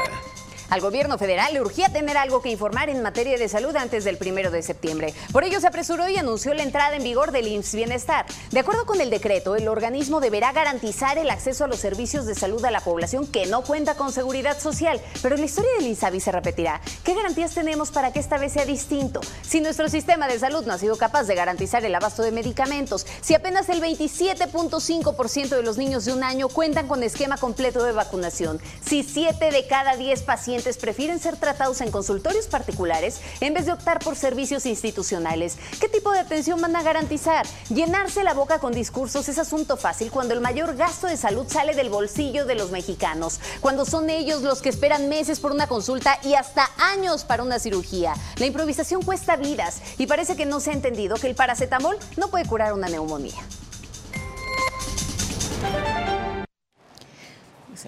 Al 0.71 0.79
gobierno 0.79 1.17
federal 1.17 1.53
le 1.53 1.59
urgía 1.59 1.89
tener 1.89 2.15
algo 2.15 2.41
que 2.41 2.47
informar 2.47 2.89
en 2.89 3.01
materia 3.01 3.37
de 3.37 3.49
salud 3.49 3.75
antes 3.75 4.05
del 4.05 4.15
primero 4.15 4.51
de 4.51 4.61
septiembre. 4.61 5.13
Por 5.33 5.43
ello 5.43 5.59
se 5.59 5.67
apresuró 5.67 6.07
y 6.07 6.15
anunció 6.15 6.53
la 6.53 6.63
entrada 6.63 6.95
en 6.95 7.03
vigor 7.03 7.33
del 7.33 7.49
IMSS 7.49 7.75
Bienestar. 7.75 8.25
De 8.51 8.61
acuerdo 8.61 8.85
con 8.85 9.01
el 9.01 9.09
decreto, 9.09 9.57
el 9.57 9.67
organismo 9.67 10.21
deberá 10.21 10.53
garantizar 10.53 11.17
el 11.17 11.29
acceso 11.29 11.65
a 11.65 11.67
los 11.67 11.81
servicios 11.81 12.25
de 12.25 12.35
salud 12.35 12.63
a 12.63 12.71
la 12.71 12.79
población 12.79 13.27
que 13.27 13.47
no 13.47 13.63
cuenta 13.63 13.95
con 13.95 14.13
seguridad 14.13 14.57
social. 14.61 15.01
Pero 15.21 15.35
la 15.35 15.43
historia 15.43 15.71
del 15.77 15.87
INSABI 15.87 16.21
se 16.21 16.31
repetirá. 16.31 16.79
¿Qué 17.03 17.15
garantías 17.15 17.53
tenemos 17.53 17.91
para 17.91 18.13
que 18.13 18.19
esta 18.19 18.37
vez 18.37 18.53
sea 18.53 18.63
distinto? 18.63 19.19
Si 19.41 19.59
nuestro 19.59 19.89
sistema 19.89 20.29
de 20.29 20.39
salud 20.39 20.65
no 20.65 20.71
ha 20.71 20.77
sido 20.77 20.95
capaz 20.95 21.25
de 21.25 21.35
garantizar 21.35 21.83
el 21.83 21.95
abasto 21.95 22.23
de 22.23 22.31
medicamentos, 22.31 23.05
si 23.19 23.35
apenas 23.35 23.67
el 23.67 23.81
27.5% 23.81 25.49
de 25.49 25.63
los 25.63 25.77
niños 25.77 26.05
de 26.05 26.13
un 26.13 26.23
año 26.23 26.47
cuentan 26.47 26.87
con 26.87 27.03
esquema 27.03 27.35
completo 27.35 27.83
de 27.83 27.91
vacunación, 27.91 28.61
si 28.85 29.03
7 29.03 29.51
de 29.51 29.67
cada 29.67 29.97
10 29.97 30.21
pacientes 30.23 30.60
prefieren 30.79 31.19
ser 31.19 31.37
tratados 31.37 31.81
en 31.81 31.91
consultorios 31.91 32.47
particulares 32.47 33.19
en 33.39 33.53
vez 33.53 33.65
de 33.65 33.71
optar 33.71 33.99
por 33.99 34.15
servicios 34.15 34.65
institucionales. 34.65 35.57
¿Qué 35.79 35.89
tipo 35.89 36.11
de 36.11 36.19
atención 36.19 36.61
van 36.61 36.75
a 36.75 36.83
garantizar? 36.83 37.45
Llenarse 37.69 38.23
la 38.23 38.33
boca 38.33 38.59
con 38.59 38.73
discursos 38.73 39.27
es 39.27 39.39
asunto 39.39 39.77
fácil 39.77 40.11
cuando 40.11 40.33
el 40.33 40.41
mayor 40.41 40.75
gasto 40.75 41.07
de 41.07 41.17
salud 41.17 41.45
sale 41.47 41.73
del 41.73 41.89
bolsillo 41.89 42.45
de 42.45 42.55
los 42.55 42.71
mexicanos, 42.71 43.39
cuando 43.59 43.85
son 43.85 44.09
ellos 44.09 44.41
los 44.43 44.61
que 44.61 44.69
esperan 44.69 45.09
meses 45.09 45.39
por 45.39 45.51
una 45.51 45.67
consulta 45.67 46.19
y 46.23 46.35
hasta 46.35 46.69
años 46.77 47.23
para 47.23 47.43
una 47.43 47.59
cirugía. 47.59 48.13
La 48.37 48.45
improvisación 48.45 49.01
cuesta 49.01 49.35
vidas 49.35 49.81
y 49.97 50.07
parece 50.07 50.35
que 50.35 50.45
no 50.45 50.59
se 50.59 50.71
ha 50.71 50.73
entendido 50.73 51.15
que 51.15 51.27
el 51.27 51.35
paracetamol 51.35 51.97
no 52.17 52.29
puede 52.29 52.45
curar 52.45 52.73
una 52.73 52.87
neumonía. 52.87 53.41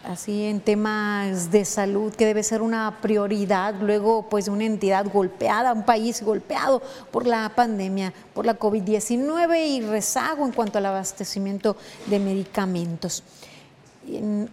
Así 0.04 0.46
en 0.46 0.60
temas 0.60 1.52
de 1.52 1.66
salud 1.66 2.14
que 2.14 2.26
debe 2.26 2.44
ser 2.44 2.62
una 2.62 3.00
prioridad 3.02 3.76
luego 3.82 4.28
pues 4.30 4.48
una 4.48 4.66
entidad 4.66 5.06
golpeada, 5.12 5.74
un 5.74 5.84
país 5.84 6.22
golpeado 6.22 6.82
por 7.12 7.26
la 7.26 7.52
pandemia, 7.56 8.14
por 8.34 8.46
la 8.46 8.58
COVID-19 8.58 9.68
y 9.68 9.82
rezago 9.82 10.46
en 10.46 10.52
cuanto 10.52 10.78
al 10.78 10.86
abastecimiento 10.86 11.76
de 12.08 12.20
medicamentos 12.20 13.24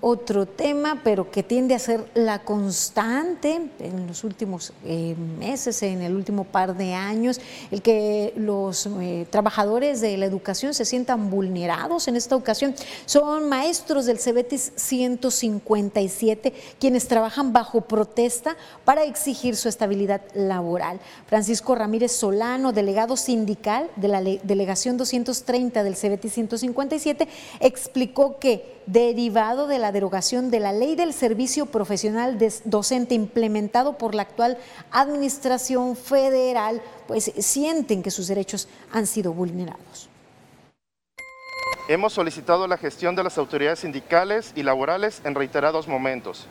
otro 0.01 0.47
tema, 0.47 1.01
pero 1.03 1.31
que 1.31 1.43
tiende 1.43 1.75
a 1.75 1.79
ser 1.79 2.07
la 2.15 2.41
constante 2.41 3.61
en 3.79 4.07
los 4.07 4.23
últimos 4.25 4.73
eh, 4.85 5.17
meses, 5.39 5.83
en 5.83 6.03
el 6.03 6.15
último 6.15 6.45
par 6.45 6.77
de 6.77 6.95
años, 6.95 7.41
el 7.71 7.83
que 7.83 8.33
los 8.37 8.87
eh, 9.01 9.27
trabajadores 9.31 10.01
de 10.01 10.17
la 10.17 10.27
educación 10.27 10.73
se 10.73 10.85
sientan 10.85 11.31
vulnerados 11.31 12.07
en 12.09 12.17
esta 12.17 12.37
ocasión. 12.37 12.75
Son 13.07 13.49
maestros 13.49 14.07
del 14.07 14.19
CEBETIS 14.19 14.73
157 14.77 16.53
quienes 16.79 17.09
trabajan 17.09 17.53
bajo 17.53 17.83
protesta 17.83 18.57
para 18.85 19.05
exigir 19.05 19.57
su 19.57 19.69
estabilidad 19.69 20.23
laboral. 20.35 21.01
Francisco 21.27 21.75
Ramírez 21.75 22.13
Solano, 22.13 22.73
delegado 22.73 23.17
sindical 23.17 23.91
de 23.97 24.09
la 24.09 24.23
delegación 24.23 24.97
230 24.97 25.83
del 25.83 25.97
CEBETIS 25.97 26.33
157, 26.33 27.29
explicó 27.61 28.39
que 28.39 28.80
derivado 28.93 29.67
de 29.67 29.79
la 29.79 29.93
derogación 29.93 30.51
de 30.51 30.61
la 30.61 30.73
ley 30.73 30.97
del 30.97 31.13
servicio 31.13 31.67
profesional 31.67 32.39
docente 32.65 33.15
implementado 33.15 33.97
por 33.99 34.15
la 34.15 34.23
actual 34.23 34.59
administración 34.91 35.97
federal, 35.97 36.83
pues 37.07 37.33
sienten 37.39 38.03
que 38.03 38.11
sus 38.11 38.27
derechos 38.27 38.69
han 38.93 39.07
sido 39.07 39.33
vulnerados. 39.33 40.09
Hemos 41.89 42.13
solicitado 42.13 42.67
la 42.67 42.79
gestión 42.79 43.17
de 43.17 43.25
las 43.25 43.37
autoridades 43.37 43.81
sindicales 43.81 44.53
y 44.55 44.63
laborales 44.63 45.23
en 45.25 45.35
reiterados 45.35 45.89
momentos 45.89 46.47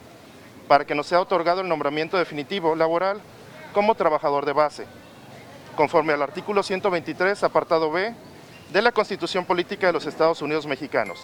para 0.67 0.85
que 0.85 0.95
nos 0.95 1.07
sea 1.07 1.21
otorgado 1.21 1.61
el 1.61 1.67
nombramiento 1.67 2.17
definitivo 2.17 2.75
laboral 2.75 3.21
como 3.73 3.95
trabajador 3.95 4.45
de 4.45 4.53
base, 4.53 4.85
conforme 5.75 6.13
al 6.13 6.21
artículo 6.21 6.61
123, 6.61 7.43
apartado 7.43 7.89
B 7.89 8.13
de 8.71 8.81
la 8.81 8.91
Constitución 8.91 9.45
Política 9.45 9.87
de 9.87 9.93
los 9.93 10.05
Estados 10.05 10.41
Unidos 10.41 10.67
Mexicanos. 10.67 11.23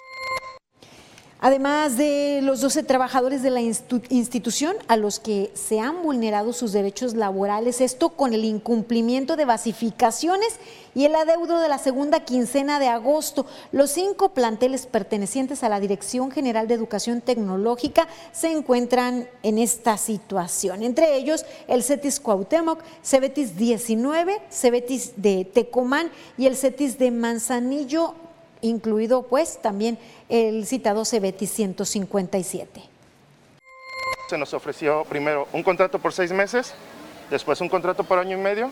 Además 1.38 1.98
de 1.98 2.40
los 2.42 2.62
12 2.62 2.82
trabajadores 2.82 3.42
de 3.42 3.50
la 3.50 3.60
institución 3.60 4.74
a 4.88 4.96
los 4.96 5.20
que 5.20 5.50
se 5.52 5.80
han 5.80 6.02
vulnerado 6.02 6.54
sus 6.54 6.72
derechos 6.72 7.14
laborales, 7.14 7.82
esto 7.82 8.08
con 8.08 8.32
el 8.32 8.44
incumplimiento 8.44 9.36
de 9.36 9.44
basificaciones 9.44 10.58
y 10.94 11.04
el 11.04 11.14
adeudo 11.14 11.60
de 11.60 11.68
la 11.68 11.76
segunda 11.76 12.20
quincena 12.20 12.78
de 12.78 12.88
agosto. 12.88 13.44
Los 13.70 13.90
cinco 13.90 14.30
planteles 14.30 14.86
pertenecientes 14.86 15.62
a 15.62 15.68
la 15.68 15.78
Dirección 15.78 16.30
General 16.30 16.68
de 16.68 16.74
Educación 16.74 17.20
Tecnológica 17.20 18.08
se 18.32 18.50
encuentran 18.50 19.28
en 19.42 19.58
esta 19.58 19.98
situación, 19.98 20.82
entre 20.82 21.16
ellos 21.16 21.44
el 21.68 21.82
CETIS 21.82 22.18
Cuauhtémoc, 22.18 22.82
CEBETIS 23.04 23.56
19, 23.56 24.40
CEBETIS 24.50 25.12
de 25.16 25.44
Tecomán 25.44 26.10
y 26.38 26.46
el 26.46 26.56
CETIS 26.56 26.98
de 26.98 27.10
Manzanillo 27.10 28.14
incluido 28.68 29.22
pues 29.22 29.60
también 29.60 29.98
el 30.28 30.66
citado 30.66 31.02
CBT 31.02 31.46
157. 31.46 32.82
Se 34.28 34.38
nos 34.38 34.52
ofreció 34.54 35.04
primero 35.04 35.46
un 35.52 35.62
contrato 35.62 35.98
por 35.98 36.12
seis 36.12 36.32
meses, 36.32 36.74
después 37.30 37.60
un 37.60 37.68
contrato 37.68 38.04
por 38.04 38.18
año 38.18 38.36
y 38.36 38.40
medio. 38.40 38.70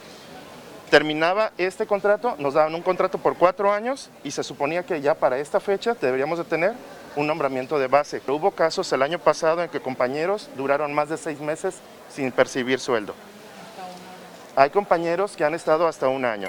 Terminaba 0.90 1.52
este 1.58 1.86
contrato, 1.86 2.36
nos 2.38 2.54
daban 2.54 2.74
un 2.74 2.82
contrato 2.82 3.18
por 3.18 3.36
cuatro 3.36 3.72
años 3.72 4.10
y 4.22 4.30
se 4.30 4.42
suponía 4.42 4.84
que 4.84 5.00
ya 5.00 5.14
para 5.14 5.38
esta 5.38 5.58
fecha 5.58 5.96
deberíamos 6.00 6.38
de 6.38 6.44
tener 6.44 6.74
un 7.16 7.26
nombramiento 7.26 7.78
de 7.78 7.86
base. 7.86 8.20
Hubo 8.28 8.50
casos 8.50 8.92
el 8.92 9.02
año 9.02 9.18
pasado 9.18 9.62
en 9.62 9.70
que 9.70 9.80
compañeros 9.80 10.50
duraron 10.56 10.92
más 10.92 11.08
de 11.08 11.16
seis 11.16 11.40
meses 11.40 11.76
sin 12.08 12.30
percibir 12.32 12.78
sueldo. 12.80 13.14
Hay 14.56 14.70
compañeros 14.70 15.36
que 15.36 15.44
han 15.44 15.54
estado 15.54 15.88
hasta 15.88 16.08
un 16.08 16.24
año. 16.24 16.48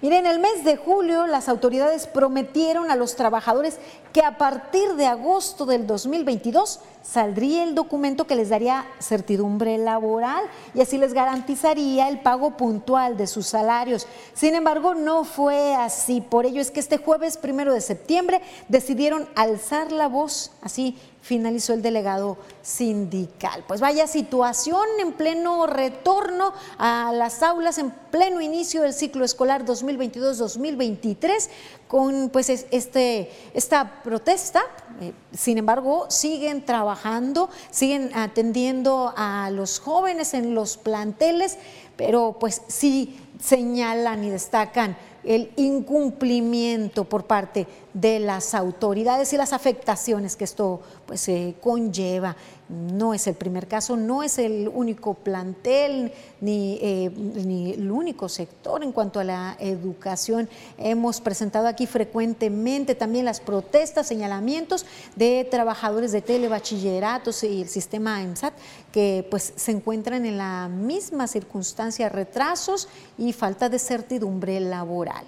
Miren, 0.00 0.26
en 0.26 0.32
el 0.32 0.38
mes 0.38 0.62
de 0.62 0.76
julio 0.76 1.26
las 1.26 1.48
autoridades 1.48 2.06
prometieron 2.06 2.88
a 2.88 2.94
los 2.94 3.16
trabajadores 3.16 3.78
que 4.12 4.22
a 4.22 4.38
partir 4.38 4.94
de 4.94 5.06
agosto 5.06 5.66
del 5.66 5.88
2022 5.88 6.78
saldría 7.02 7.64
el 7.64 7.74
documento 7.74 8.24
que 8.24 8.36
les 8.36 8.48
daría 8.48 8.86
certidumbre 9.00 9.76
laboral 9.76 10.44
y 10.72 10.82
así 10.82 10.98
les 10.98 11.14
garantizaría 11.14 12.08
el 12.08 12.20
pago 12.20 12.56
puntual 12.56 13.16
de 13.16 13.26
sus 13.26 13.48
salarios. 13.48 14.06
Sin 14.34 14.54
embargo, 14.54 14.94
no 14.94 15.24
fue 15.24 15.74
así. 15.74 16.20
Por 16.20 16.46
ello 16.46 16.60
es 16.60 16.70
que 16.70 16.78
este 16.78 16.98
jueves 16.98 17.36
primero 17.36 17.74
de 17.74 17.80
septiembre 17.80 18.40
decidieron 18.68 19.28
alzar 19.34 19.90
la 19.90 20.06
voz, 20.06 20.52
así 20.62 20.96
finalizó 21.28 21.74
el 21.74 21.82
delegado 21.82 22.38
sindical. 22.62 23.62
Pues 23.68 23.82
vaya 23.82 24.06
situación 24.06 24.86
en 24.98 25.12
pleno 25.12 25.66
retorno 25.66 26.54
a 26.78 27.12
las 27.12 27.42
aulas, 27.42 27.76
en 27.76 27.90
pleno 27.90 28.40
inicio 28.40 28.80
del 28.80 28.94
ciclo 28.94 29.26
escolar 29.26 29.66
2022-2023, 29.66 31.50
con 31.86 32.30
pues 32.30 32.48
este, 32.48 33.30
esta 33.52 34.00
protesta. 34.02 34.62
Eh, 35.02 35.12
sin 35.36 35.58
embargo, 35.58 36.06
siguen 36.08 36.64
trabajando, 36.64 37.50
siguen 37.70 38.10
atendiendo 38.14 39.12
a 39.14 39.50
los 39.50 39.80
jóvenes 39.80 40.32
en 40.32 40.54
los 40.54 40.78
planteles, 40.78 41.58
pero 41.96 42.38
pues 42.40 42.62
sí 42.68 43.20
señalan 43.38 44.24
y 44.24 44.30
destacan 44.30 44.96
el 45.28 45.50
incumplimiento 45.56 47.04
por 47.04 47.24
parte 47.24 47.66
de 47.92 48.18
las 48.18 48.54
autoridades 48.54 49.30
y 49.34 49.36
las 49.36 49.52
afectaciones 49.52 50.36
que 50.36 50.44
esto 50.44 50.80
pues, 51.04 51.30
conlleva. 51.60 52.34
No 52.68 53.14
es 53.14 53.26
el 53.26 53.34
primer 53.34 53.66
caso, 53.66 53.96
no 53.96 54.22
es 54.22 54.38
el 54.38 54.68
único 54.68 55.14
plantel 55.14 56.12
ni, 56.42 56.78
eh, 56.82 57.10
ni, 57.10 57.72
el 57.72 57.90
único 57.90 58.28
sector 58.28 58.84
en 58.84 58.92
cuanto 58.92 59.20
a 59.20 59.24
la 59.24 59.56
educación. 59.58 60.50
Hemos 60.76 61.22
presentado 61.22 61.66
aquí 61.66 61.86
frecuentemente 61.86 62.94
también 62.94 63.24
las 63.24 63.40
protestas, 63.40 64.06
señalamientos 64.06 64.84
de 65.16 65.48
trabajadores 65.50 66.12
de 66.12 66.20
telebachilleratos 66.20 67.42
y 67.44 67.62
el 67.62 67.68
sistema 67.68 68.22
EMSAT 68.22 68.52
que 68.92 69.26
pues 69.30 69.54
se 69.56 69.70
encuentran 69.70 70.26
en 70.26 70.36
la 70.36 70.68
misma 70.68 71.26
circunstancia, 71.26 72.10
retrasos 72.10 72.88
y 73.16 73.32
falta 73.32 73.68
de 73.68 73.78
certidumbre 73.78 74.60
laboral. 74.60 75.24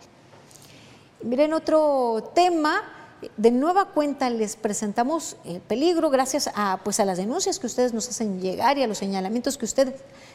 Miren 1.22 1.52
otro 1.52 2.30
tema, 2.34 2.99
de 3.36 3.50
nueva 3.50 3.86
cuenta 3.86 4.30
les 4.30 4.56
presentamos 4.56 5.36
el 5.44 5.60
peligro 5.60 6.10
gracias 6.10 6.50
a, 6.54 6.80
pues, 6.82 7.00
a 7.00 7.04
las 7.04 7.18
denuncias 7.18 7.58
que 7.58 7.66
ustedes 7.66 7.92
nos 7.92 8.08
hacen 8.08 8.40
llegar 8.40 8.78
y 8.78 8.82
a 8.82 8.86
los 8.86 8.98
señalamientos 8.98 9.58
que 9.58 9.64
usted, 9.64 9.94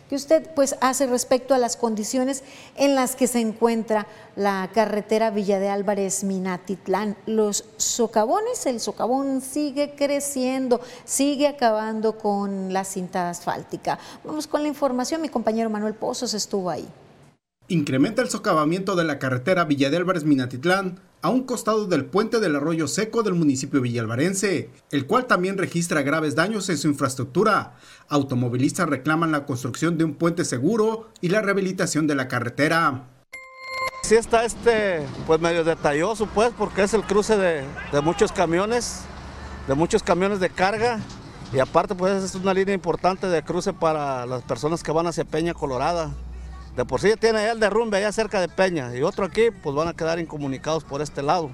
que 0.10 0.16
usted 0.16 0.50
pues, 0.54 0.76
hace 0.82 1.08
respecto 1.08 1.54
a 1.54 1.58
las 1.58 1.78
condiciones 1.78 2.44
en 2.76 2.96
las 2.96 3.16
que 3.16 3.28
se 3.28 3.40
encuentra 3.40 4.08
la 4.36 4.70
carretera 4.74 5.32
Villa 5.32 5.60
de 5.60 5.70
Álvarez 5.70 6.24
Minatitlán. 6.24 7.18
Los 7.26 7.66
socavones, 7.78 8.66
el 8.66 8.80
socavón 8.80 9.42
sigue 9.42 9.96
creciendo, 9.96 10.82
sigue 11.06 11.48
acabando 11.48 12.18
con 12.18 12.72
la 12.74 12.84
cinta 12.84 13.30
asfáltica. 13.30 13.98
Vamos 14.24 14.48
con 14.48 14.62
la 14.62 14.68
información, 14.68 15.22
mi 15.22 15.30
compañero 15.30 15.70
Manuel 15.70 15.96
Pozos 15.96 16.34
estuvo 16.34 16.70
ahí. 16.70 16.88
Incrementa 17.68 18.22
el 18.22 18.30
socavamiento 18.30 18.96
de 18.96 19.06
la 19.06 19.18
carretera 19.18 19.66
Villa 19.66 19.90
de 19.90 19.98
Álvarez 19.98 20.24
Minatitlán 20.24 21.00
a 21.24 21.30
un 21.30 21.46
costado 21.46 21.88
del 21.88 22.06
puente 22.06 22.40
del 22.40 22.56
arroyo 22.56 22.88
seco 22.88 23.24
del 23.24 23.34
municipio 23.34 23.82
villalvarense, 23.82 24.70
el 24.92 25.08
cual 25.08 25.26
también 25.26 25.58
registra 25.58 26.04
graves 26.04 26.36
daños 26.36 26.70
en 26.70 26.78
su 26.78 26.88
infraestructura. 26.88 27.74
Automovilistas 28.08 28.88
reclaman 28.88 29.32
la 29.32 29.48
construcción 29.48 29.98
de 29.98 30.04
un 30.04 30.14
puente 30.14 30.46
seguro 30.46 31.10
y 31.22 31.30
la 31.30 31.42
rehabilitación 31.42 32.06
de 32.06 32.14
la 32.14 32.28
carretera. 32.28 33.08
Sí 34.04 34.14
está 34.14 34.46
este, 34.46 35.02
pues 35.26 35.42
medio 35.42 35.64
detalloso, 35.64 36.28
pues, 36.28 36.54
porque 36.56 36.84
es 36.84 36.94
el 36.94 37.02
cruce 37.02 37.36
de, 37.36 37.64
de 37.92 38.02
muchos 38.02 38.32
camiones, 38.32 39.02
de 39.68 39.74
muchos 39.74 40.04
camiones 40.04 40.40
de 40.40 40.52
carga, 40.52 41.00
y 41.52 41.58
aparte, 41.58 41.96
pues, 41.96 42.24
es 42.24 42.36
una 42.36 42.54
línea 42.54 42.76
importante 42.76 43.26
de 43.26 43.42
cruce 43.42 43.74
para 43.74 44.28
las 44.28 44.44
personas 44.44 44.84
que 44.84 44.92
van 44.92 45.08
hacia 45.08 45.26
Peña 45.26 45.56
Colorada. 45.56 46.12
De 46.76 46.84
por 46.84 47.00
sí 47.00 47.14
tiene 47.18 47.50
el 47.50 47.60
derrumbe 47.62 47.98
allá 47.98 48.12
cerca 48.12 48.42
de 48.42 48.50
Peña 48.50 48.94
y 48.96 49.02
otro 49.02 49.24
aquí, 49.24 49.44
pues 49.64 49.74
van 49.74 49.88
a 49.88 49.96
quedar 49.96 50.20
incomunicados 50.20 50.84
por 50.84 51.02
este 51.02 51.22
lado. 51.22 51.50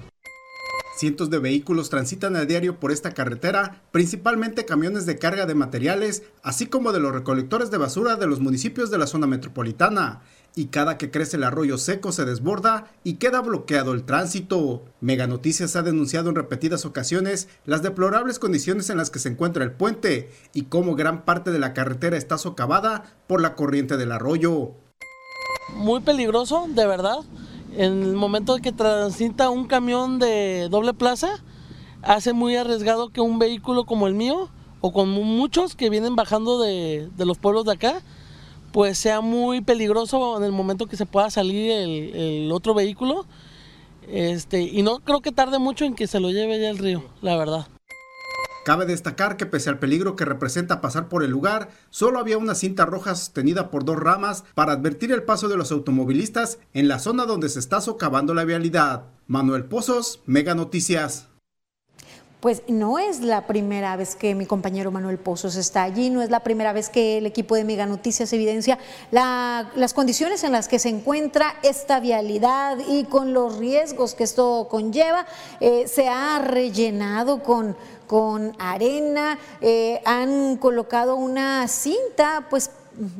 Cientos 0.96 1.30
de 1.30 1.38
vehículos 1.38 1.90
transitan 1.90 2.34
a 2.34 2.44
diario 2.44 2.78
por 2.78 2.90
esta 2.92 3.12
carretera, 3.12 3.82
principalmente 3.92 4.64
camiones 4.64 5.06
de 5.06 5.18
carga 5.18 5.46
de 5.46 5.54
materiales, 5.54 6.24
así 6.42 6.66
como 6.66 6.92
de 6.92 7.00
los 7.00 7.12
recolectores 7.12 7.70
de 7.70 7.78
basura 7.78 8.16
de 8.16 8.26
los 8.26 8.40
municipios 8.40 8.90
de 8.90 8.98
la 8.98 9.06
zona 9.06 9.26
metropolitana. 9.26 10.22
Y 10.54 10.66
cada 10.66 10.98
que 10.98 11.10
crece 11.10 11.38
el 11.38 11.44
arroyo 11.44 11.78
seco 11.78 12.12
se 12.12 12.24
desborda 12.24 12.92
y 13.04 13.14
queda 13.14 13.40
bloqueado 13.40 13.94
el 13.94 14.04
tránsito. 14.04 14.84
Mega 15.00 15.26
Noticias 15.26 15.76
ha 15.76 15.82
denunciado 15.82 16.28
en 16.28 16.36
repetidas 16.36 16.84
ocasiones 16.84 17.48
las 17.64 17.82
deplorables 17.82 18.38
condiciones 18.38 18.90
en 18.90 18.98
las 18.98 19.10
que 19.10 19.18
se 19.18 19.30
encuentra 19.30 19.64
el 19.64 19.72
puente 19.72 20.30
y 20.52 20.64
cómo 20.64 20.94
gran 20.94 21.24
parte 21.24 21.52
de 21.52 21.58
la 21.58 21.72
carretera 21.74 22.16
está 22.16 22.38
socavada 22.38 23.16
por 23.28 23.40
la 23.40 23.54
corriente 23.54 23.96
del 23.96 24.12
arroyo 24.12 24.74
muy 25.74 26.00
peligroso, 26.00 26.66
de 26.68 26.86
verdad. 26.86 27.18
En 27.76 28.02
el 28.02 28.14
momento 28.14 28.54
de 28.54 28.60
que 28.60 28.72
transita 28.72 29.50
un 29.50 29.66
camión 29.66 30.18
de 30.18 30.68
doble 30.70 30.92
plaza, 30.94 31.42
hace 32.02 32.32
muy 32.32 32.56
arriesgado 32.56 33.10
que 33.10 33.20
un 33.20 33.38
vehículo 33.38 33.84
como 33.84 34.06
el 34.06 34.14
mío, 34.14 34.50
o 34.80 34.92
con 34.92 35.08
muchos 35.08 35.76
que 35.76 35.90
vienen 35.90 36.16
bajando 36.16 36.60
de, 36.60 37.08
los 37.18 37.38
pueblos 37.38 37.64
de 37.64 37.72
acá, 37.72 38.02
pues 38.72 38.98
sea 38.98 39.20
muy 39.20 39.60
peligroso 39.60 40.36
en 40.38 40.44
el 40.44 40.52
momento 40.52 40.86
que 40.86 40.96
se 40.96 41.06
pueda 41.06 41.30
salir 41.30 41.70
el, 41.70 42.50
otro 42.52 42.74
vehículo. 42.74 43.24
Este, 44.08 44.62
y 44.62 44.82
no 44.82 44.98
creo 44.98 45.20
que 45.20 45.30
tarde 45.30 45.58
mucho 45.58 45.84
en 45.84 45.94
que 45.94 46.08
se 46.08 46.18
lo 46.18 46.30
lleve 46.30 46.60
ya 46.60 46.70
el 46.70 46.78
río, 46.78 47.04
la 47.22 47.36
verdad. 47.36 47.66
Cabe 48.64 48.86
destacar 48.86 49.36
que 49.36 49.46
pese 49.46 49.70
al 49.70 49.80
peligro 49.80 50.14
que 50.14 50.24
representa 50.24 50.80
pasar 50.80 51.08
por 51.08 51.24
el 51.24 51.30
lugar, 51.32 51.70
solo 51.90 52.20
había 52.20 52.38
una 52.38 52.54
cinta 52.54 52.86
roja 52.86 53.16
sostenida 53.16 53.70
por 53.70 53.84
dos 53.84 53.98
ramas 53.98 54.44
para 54.54 54.72
advertir 54.72 55.10
el 55.10 55.24
paso 55.24 55.48
de 55.48 55.56
los 55.56 55.72
automovilistas 55.72 56.58
en 56.72 56.86
la 56.86 57.00
zona 57.00 57.26
donde 57.26 57.48
se 57.48 57.58
está 57.58 57.80
socavando 57.80 58.34
la 58.34 58.44
vialidad. 58.44 59.06
Manuel 59.26 59.64
Pozos, 59.64 60.20
Mega 60.26 60.54
Noticias. 60.54 61.31
Pues 62.42 62.64
no 62.66 62.98
es 62.98 63.20
la 63.20 63.46
primera 63.46 63.94
vez 63.94 64.16
que 64.16 64.34
mi 64.34 64.46
compañero 64.46 64.90
Manuel 64.90 65.16
Pozos 65.16 65.54
está 65.54 65.84
allí, 65.84 66.10
no 66.10 66.22
es 66.22 66.30
la 66.30 66.40
primera 66.40 66.72
vez 66.72 66.88
que 66.88 67.18
el 67.18 67.26
equipo 67.26 67.54
de 67.54 67.62
Mega 67.62 67.86
Noticias 67.86 68.32
evidencia 68.32 68.80
las 69.12 69.94
condiciones 69.94 70.42
en 70.42 70.50
las 70.50 70.66
que 70.66 70.80
se 70.80 70.88
encuentra 70.88 71.54
esta 71.62 72.00
vialidad 72.00 72.78
y 72.88 73.04
con 73.04 73.32
los 73.32 73.58
riesgos 73.58 74.16
que 74.16 74.24
esto 74.24 74.66
conlleva. 74.68 75.24
Eh, 75.60 75.86
se 75.86 76.08
ha 76.08 76.40
rellenado 76.40 77.44
con 77.44 77.76
con 78.08 78.54
arena, 78.58 79.38
eh, 79.62 80.02
han 80.04 80.58
colocado 80.58 81.16
una 81.16 81.66
cinta, 81.66 82.46
pues 82.50 82.68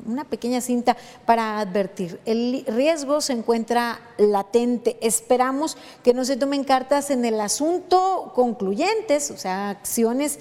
una 0.07 0.25
pequeña 0.25 0.61
cinta 0.61 0.97
para 1.27 1.61
advertir. 1.61 2.21
El 2.25 2.65
riesgo 2.67 3.21
se 3.21 3.33
encuentra 3.33 4.01
latente. 4.19 4.97
Esperamos 5.01 5.77
que 6.03 6.15
no 6.15 6.25
se 6.25 6.37
tomen 6.37 6.65
cartas 6.65 7.11
en 7.11 7.25
el 7.25 7.41
asunto 7.41 8.33
concluyentes, 8.35 9.31
o 9.31 9.37
sea, 9.37 9.71
acciones 9.71 10.39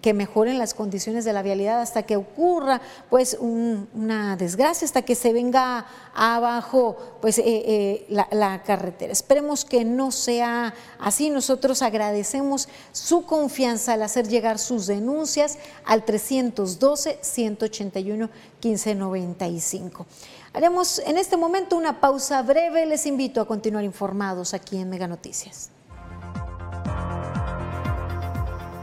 que 0.00 0.14
mejoren 0.14 0.58
las 0.58 0.74
condiciones 0.74 1.24
de 1.24 1.32
la 1.32 1.42
vialidad 1.42 1.80
hasta 1.80 2.04
que 2.04 2.16
ocurra 2.16 2.80
pues 3.10 3.36
una 3.40 4.36
desgracia, 4.36 4.84
hasta 4.84 5.02
que 5.02 5.16
se 5.16 5.32
venga 5.32 5.86
abajo 6.14 6.96
pues 7.20 7.38
eh, 7.38 7.44
eh, 7.46 8.06
la, 8.08 8.28
la, 8.30 8.62
carretera. 8.62 9.12
Esperemos 9.12 9.64
que 9.64 9.84
no 9.84 10.12
sea 10.12 10.72
así. 11.00 11.30
Nosotros 11.30 11.82
agradecemos 11.82 12.68
su 12.92 13.26
confianza 13.26 13.94
al 13.94 14.02
hacer 14.02 14.28
llegar 14.28 14.58
sus 14.58 14.86
denuncias 14.86 15.58
al 15.84 16.04
312 16.04 17.18
181 17.20 18.30
1595. 18.62 20.06
Haremos 20.52 21.00
en 21.00 21.18
este 21.18 21.36
momento 21.36 21.76
una 21.76 22.00
pausa 22.00 22.40
breve. 22.42 22.86
Les 22.86 23.04
invito 23.04 23.40
a 23.40 23.46
continuar 23.46 23.84
informados 23.84 24.54
aquí 24.54 24.78
en 24.78 24.88
Mega 24.88 25.08
Noticias. 25.08 25.70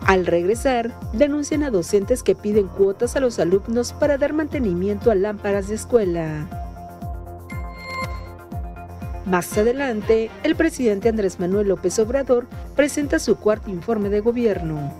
Al 0.05 0.25
regresar, 0.25 0.91
denuncian 1.13 1.63
a 1.63 1.69
docentes 1.69 2.23
que 2.23 2.35
piden 2.35 2.67
cuotas 2.67 3.15
a 3.15 3.21
los 3.21 3.39
alumnos 3.39 3.93
para 3.93 4.17
dar 4.17 4.33
mantenimiento 4.33 5.11
a 5.11 5.15
lámparas 5.15 5.69
de 5.69 5.75
escuela. 5.75 6.47
Más 9.25 9.57
adelante, 9.57 10.29
el 10.43 10.55
presidente 10.55 11.07
Andrés 11.07 11.39
Manuel 11.39 11.69
López 11.69 11.97
Obrador 11.99 12.47
presenta 12.75 13.19
su 13.19 13.37
cuarto 13.37 13.69
informe 13.69 14.09
de 14.09 14.19
gobierno. 14.19 14.91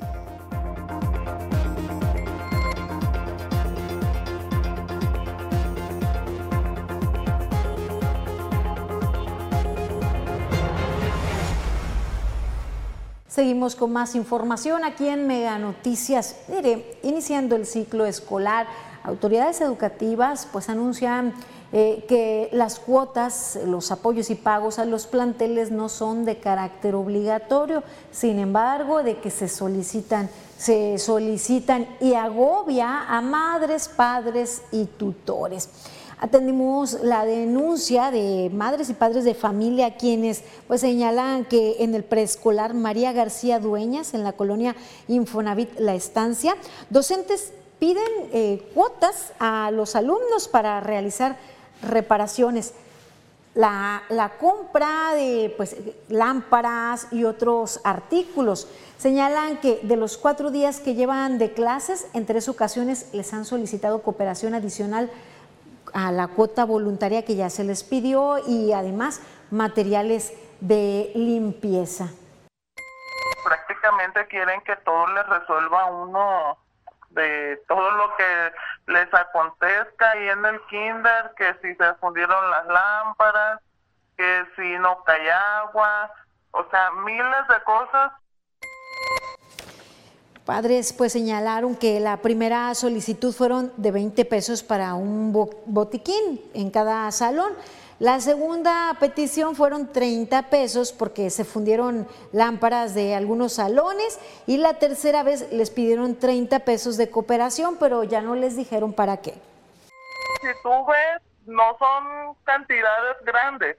Seguimos 13.33 13.75
con 13.75 13.91
más 13.91 14.13
información 14.13 14.83
aquí 14.83 15.07
en 15.07 15.25
Mega 15.25 15.57
Noticias. 15.57 16.35
Mire, 16.49 16.99
iniciando 17.01 17.55
el 17.55 17.65
ciclo 17.65 18.05
escolar, 18.05 18.67
autoridades 19.03 19.59
educativas 19.59 20.47
pues 20.51 20.69
anuncian 20.69 21.33
eh, 21.71 22.05
que 22.07 22.49
las 22.51 22.77
cuotas, 22.77 23.57
los 23.65 23.91
apoyos 23.91 24.29
y 24.29 24.35
pagos 24.35 24.77
a 24.77 24.85
los 24.85 25.07
planteles 25.07 25.71
no 25.71 25.89
son 25.89 26.25
de 26.25 26.37
carácter 26.37 26.93
obligatorio, 26.93 27.81
sin 28.11 28.37
embargo, 28.37 29.01
de 29.01 29.17
que 29.17 29.31
se 29.31 29.47
solicitan, 29.47 30.29
se 30.59 30.99
solicitan 30.99 31.87
y 31.99 32.13
agobia 32.13 33.07
a 33.07 33.19
madres, 33.21 33.87
padres 33.87 34.61
y 34.71 34.85
tutores 34.85 35.69
atendimos 36.23 36.99
la 37.03 37.25
denuncia 37.25 38.09
de 38.09 38.49
madres 38.53 38.89
y 38.89 38.93
padres 38.93 39.25
de 39.25 39.35
familia 39.35 39.97
quienes 39.97 40.41
pues 40.67 40.79
señalan 40.79 41.43
que 41.43 41.75
en 41.79 41.93
el 41.95 42.05
preescolar 42.05 42.73
María 42.73 43.11
García 43.11 43.59
Dueñas, 43.59 44.13
en 44.13 44.23
la 44.23 44.31
colonia 44.31 44.73
Infonavit 45.09 45.77
La 45.79 45.95
Estancia, 45.95 46.55
docentes 46.89 47.51
piden 47.77 48.07
eh, 48.31 48.65
cuotas 48.73 49.33
a 49.37 49.69
los 49.71 49.97
alumnos 49.97 50.47
para 50.47 50.79
realizar 50.79 51.35
reparaciones. 51.81 52.73
La, 53.53 54.01
compra 54.39 55.13
de 55.13 55.53
pues, 55.57 55.75
lámparas 56.07 57.07
y 57.11 57.25
otros 57.25 57.81
artículos. 57.83 58.67
Señalan 58.97 59.57
que 59.57 59.81
de 59.83 59.97
los 59.97 60.17
cuatro 60.17 60.49
días 60.51 60.79
que 60.79 60.95
llevan 60.95 61.37
de 61.37 61.51
clases, 61.51 62.07
en 62.13 62.25
tres 62.25 62.47
ocasiones 62.47 63.07
les 63.11 63.31
han 63.33 63.43
solicitado 63.43 64.01
cooperación 64.01 64.55
adicional 64.55 65.11
a 65.93 66.11
la 66.11 66.27
cuota 66.27 66.65
voluntaria 66.65 67.25
que 67.25 67.35
ya 67.35 67.49
se 67.49 67.63
les 67.63 67.83
pidió 67.83 68.37
y 68.47 68.73
además 68.73 69.21
materiales 69.51 70.33
de 70.59 71.11
limpieza. 71.15 72.09
Prácticamente 73.43 74.27
quieren 74.27 74.61
que 74.61 74.75
todo 74.77 75.07
les 75.07 75.25
resuelva 75.27 75.85
uno 75.85 76.57
de 77.09 77.61
todo 77.67 77.91
lo 77.91 78.15
que 78.15 78.51
les 78.87 79.13
acontezca 79.13 80.11
ahí 80.11 80.29
en 80.29 80.45
el 80.45 80.61
kinder, 80.65 81.31
que 81.37 81.53
si 81.61 81.75
se 81.75 81.93
fundieron 81.95 82.49
las 82.49 82.65
lámparas, 82.65 83.61
que 84.17 84.45
si 84.55 84.77
no 84.79 85.03
cae 85.03 85.31
agua, 85.31 86.11
o 86.51 86.65
sea, 86.69 86.91
miles 86.91 87.47
de 87.49 87.63
cosas 87.63 88.11
Padres 90.45 90.91
pues 90.91 91.13
señalaron 91.13 91.73
que 91.73 92.01
la 92.01 92.17
primera 92.17 92.75
solicitud 92.75 93.33
fueron 93.33 93.71
de 93.77 93.91
20 93.91 94.25
pesos 94.25 94.61
para 94.61 94.93
un 94.93 95.31
botiquín 95.31 96.41
en 96.53 96.69
cada 96.69 97.09
salón. 97.11 97.53
La 97.99 98.19
segunda 98.19 98.93
petición 98.99 99.55
fueron 99.55 99.93
30 99.93 100.49
pesos 100.49 100.91
porque 100.91 101.29
se 101.29 101.45
fundieron 101.45 102.05
lámparas 102.33 102.93
de 102.93 103.15
algunos 103.15 103.53
salones 103.53 104.19
y 104.45 104.57
la 104.57 104.73
tercera 104.79 105.23
vez 105.23 105.49
les 105.53 105.69
pidieron 105.69 106.19
30 106.19 106.59
pesos 106.59 106.97
de 106.97 107.09
cooperación, 107.09 107.77
pero 107.79 108.03
ya 108.03 108.21
no 108.21 108.35
les 108.35 108.57
dijeron 108.57 108.91
para 108.91 109.17
qué. 109.17 109.35
Si 110.41 110.49
tú 110.61 110.85
ves, 110.85 111.21
no 111.45 111.77
son 111.77 112.35
cantidades 112.43 113.15
grandes, 113.23 113.77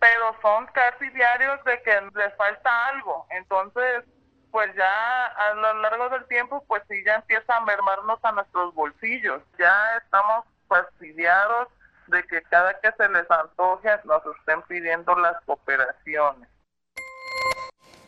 pero 0.00 0.34
son 0.42 0.66
casi 0.72 1.08
diarios 1.10 1.62
de 1.64 1.80
que 1.82 1.92
les 2.18 2.34
falta 2.34 2.88
algo. 2.88 3.26
Entonces, 3.30 4.04
pues 4.50 4.74
ya 4.74 5.26
a 5.26 5.54
lo 5.54 5.74
largo 5.74 6.08
del 6.10 6.24
tiempo, 6.26 6.64
pues 6.66 6.82
sí, 6.88 7.02
ya 7.04 7.16
empieza 7.16 7.56
a 7.56 7.64
mermarnos 7.64 8.18
a 8.22 8.32
nuestros 8.32 8.74
bolsillos. 8.74 9.42
Ya 9.58 9.96
estamos 10.02 10.44
fastidiados 10.68 11.68
de 12.08 12.22
que 12.24 12.42
cada 12.42 12.78
que 12.80 12.90
se 12.92 13.08
les 13.08 13.30
antoje 13.30 13.88
nos 14.04 14.22
estén 14.38 14.62
pidiendo 14.62 15.14
las 15.16 15.40
cooperaciones. 15.44 16.48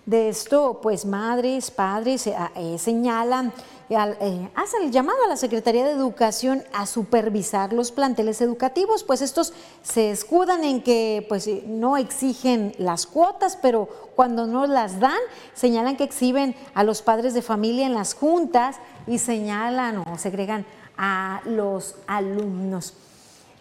De 0.05 0.29
esto, 0.29 0.81
pues 0.83 1.05
madres, 1.05 1.71
padres 1.71 2.27
eh, 2.27 2.37
eh, 2.57 2.77
señalan, 2.79 3.53
hacen 3.97 4.83
el 4.83 4.91
llamado 4.91 5.19
a 5.25 5.29
la 5.29 5.37
Secretaría 5.37 5.85
de 5.85 5.93
Educación 5.93 6.63
a 6.73 6.87
supervisar 6.87 7.73
los 7.73 7.93
planteles 7.93 8.41
educativos, 8.41 9.05
pues 9.05 9.23
estos 9.23 9.53
se 9.83 10.11
escudan 10.11 10.65
en 10.65 10.83
que 10.83 11.25
pues 11.29 11.49
no 11.67 11.97
exigen 11.97 12.75
las 12.79 13.07
cuotas, 13.07 13.57
pero 13.61 13.89
cuando 14.15 14.47
no 14.47 14.67
las 14.67 15.01
dan, 15.01 15.19
señalan 15.55 15.97
que 15.97 16.05
exhiben 16.05 16.55
a 16.75 16.85
los 16.85 17.03
padres 17.03 17.35
de 17.35 17.43
familia 17.43 17.87
en 17.87 17.95
las 17.95 18.15
juntas 18.15 18.77
y 19.07 19.19
señalan 19.19 19.99
o 19.99 20.19
segregan 20.19 20.67
a 20.97 21.41
los 21.45 21.97
alumnos. 22.07 22.95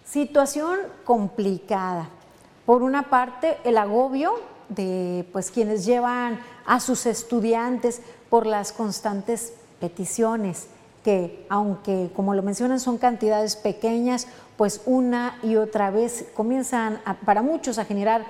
Situación 0.06 0.80
complicada. 1.06 2.10
Por 2.65 2.84
una 2.84 3.10
parte, 3.10 3.58
el 3.63 3.78
agobio 3.78 4.34
de 4.70 5.28
pues, 5.32 5.52
quienes 5.52 5.86
llevan 5.86 6.39
a 6.65 6.80
sus 6.80 7.06
estudiantes 7.06 8.02
por 8.30 8.46
las 8.46 8.72
constantes 8.72 9.54
peticiones 9.82 10.67
que 11.04 11.46
aunque 11.50 12.10
como 12.15 12.34
lo 12.34 12.44
mencionan 12.44 12.80
son 12.80 12.98
cantidades 12.98 13.56
pequeñas, 13.56 14.28
pues 14.56 14.82
una 14.86 15.39
y 15.41 15.56
otra 15.56 15.89
vez 15.89 16.26
comienzan 16.36 17.00
para 17.26 17.41
muchos 17.41 17.80
a 17.80 17.86
generar 17.86 18.26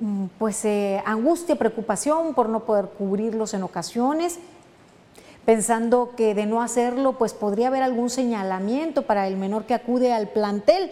mm, 0.00 0.26
pues 0.38 0.64
eh, 0.64 1.02
angustia, 1.04 1.56
preocupación 1.56 2.34
por 2.34 2.48
no 2.48 2.60
poder 2.60 2.86
cubrirlos 2.86 3.54
en 3.54 3.64
ocasiones, 3.64 4.38
pensando 5.44 6.12
que 6.16 6.34
de 6.34 6.46
no 6.46 6.62
hacerlo 6.62 7.14
pues 7.18 7.34
podría 7.34 7.68
haber 7.68 7.82
algún 7.82 8.10
señalamiento 8.10 9.02
para 9.02 9.26
el 9.26 9.36
menor 9.36 9.64
que 9.64 9.74
acude 9.74 10.12
al 10.12 10.28
plantel. 10.28 10.90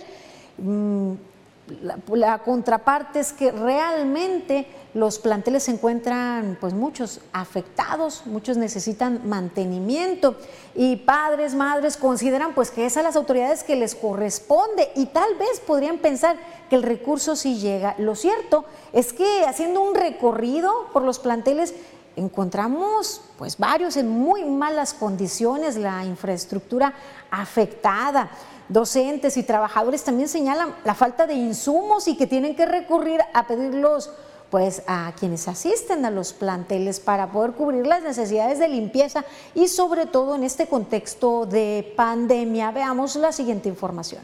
La, 2.13 2.39
contraparte 2.41 3.21
es 3.21 3.33
que 3.33 3.51
realmente 3.51 4.67
los 4.93 5.19
planteles 5.19 5.63
se 5.63 5.71
encuentran, 5.71 6.59
pues 6.61 6.75
muchos 6.75 7.21
afectados, 7.33 8.23
muchos 8.27 8.59
necesitan 8.59 9.23
mantenimiento 9.25 10.37
y 10.75 10.97
padres, 10.97 11.55
madres 11.55 11.97
consideran 11.97 12.55
pues 12.55 12.71
que 12.71 12.85
es 12.85 12.99
a 12.99 13.03
las 13.03 13.17
autoridades 13.17 13.65
que 13.65 13.77
les 13.77 13.95
corresponde 13.95 14.91
y 14.95 15.07
tal 15.07 15.37
vez 15.37 15.61
podrían 15.67 15.99
pensar 15.99 16.37
que 16.69 16.77
el 16.77 16.83
recurso 16.83 17.35
sí 17.35 17.59
llega. 17.59 17.95
Lo 17.99 18.15
cierto 18.15 18.67
es 18.93 19.15
que 19.15 19.47
haciendo 19.47 19.81
un 19.81 19.95
recorrido 19.95 20.71
por 20.93 21.03
los 21.03 21.19
planteles 21.19 21.75
encontramos 22.17 23.23
pues 23.39 23.59
varios 23.59 23.97
en 23.97 24.09
muy 24.09 24.45
malas 24.45 24.95
condiciones, 24.95 25.77
la 25.77 26.05
infraestructura 26.05 26.95
afectada 27.31 28.31
docentes 28.69 29.37
y 29.37 29.43
trabajadores 29.43 30.05
también 30.05 30.29
señalan 30.29 30.75
la 30.85 30.95
falta 30.95 31.27
de 31.27 31.35
insumos 31.35 32.09
y 32.09 32.17
que 32.17 32.27
tienen 32.27 32.57
que 32.57 32.67
recurrir 32.67 33.21
a 33.33 33.47
pedirlos 33.47 34.11
pues 34.51 34.83
a 34.87 35.13
quienes 35.19 35.49
asisten 35.49 36.05
a 36.05 36.11
los 36.11 36.33
planteles 36.33 37.01
para 37.01 37.33
poder 37.33 37.53
cubrir 37.53 37.87
las 37.87 38.03
necesidades 38.03 38.61
de 38.61 38.69
limpieza 38.69 39.25
y 39.55 39.67
sobre 39.67 40.07
todo 40.07 40.37
en 40.37 40.45
este 40.45 40.69
contexto 40.69 41.45
de 41.45 41.93
pandemia. 41.97 42.71
Veamos 42.71 43.17
la 43.17 43.33
siguiente 43.33 43.69
información. 43.69 44.23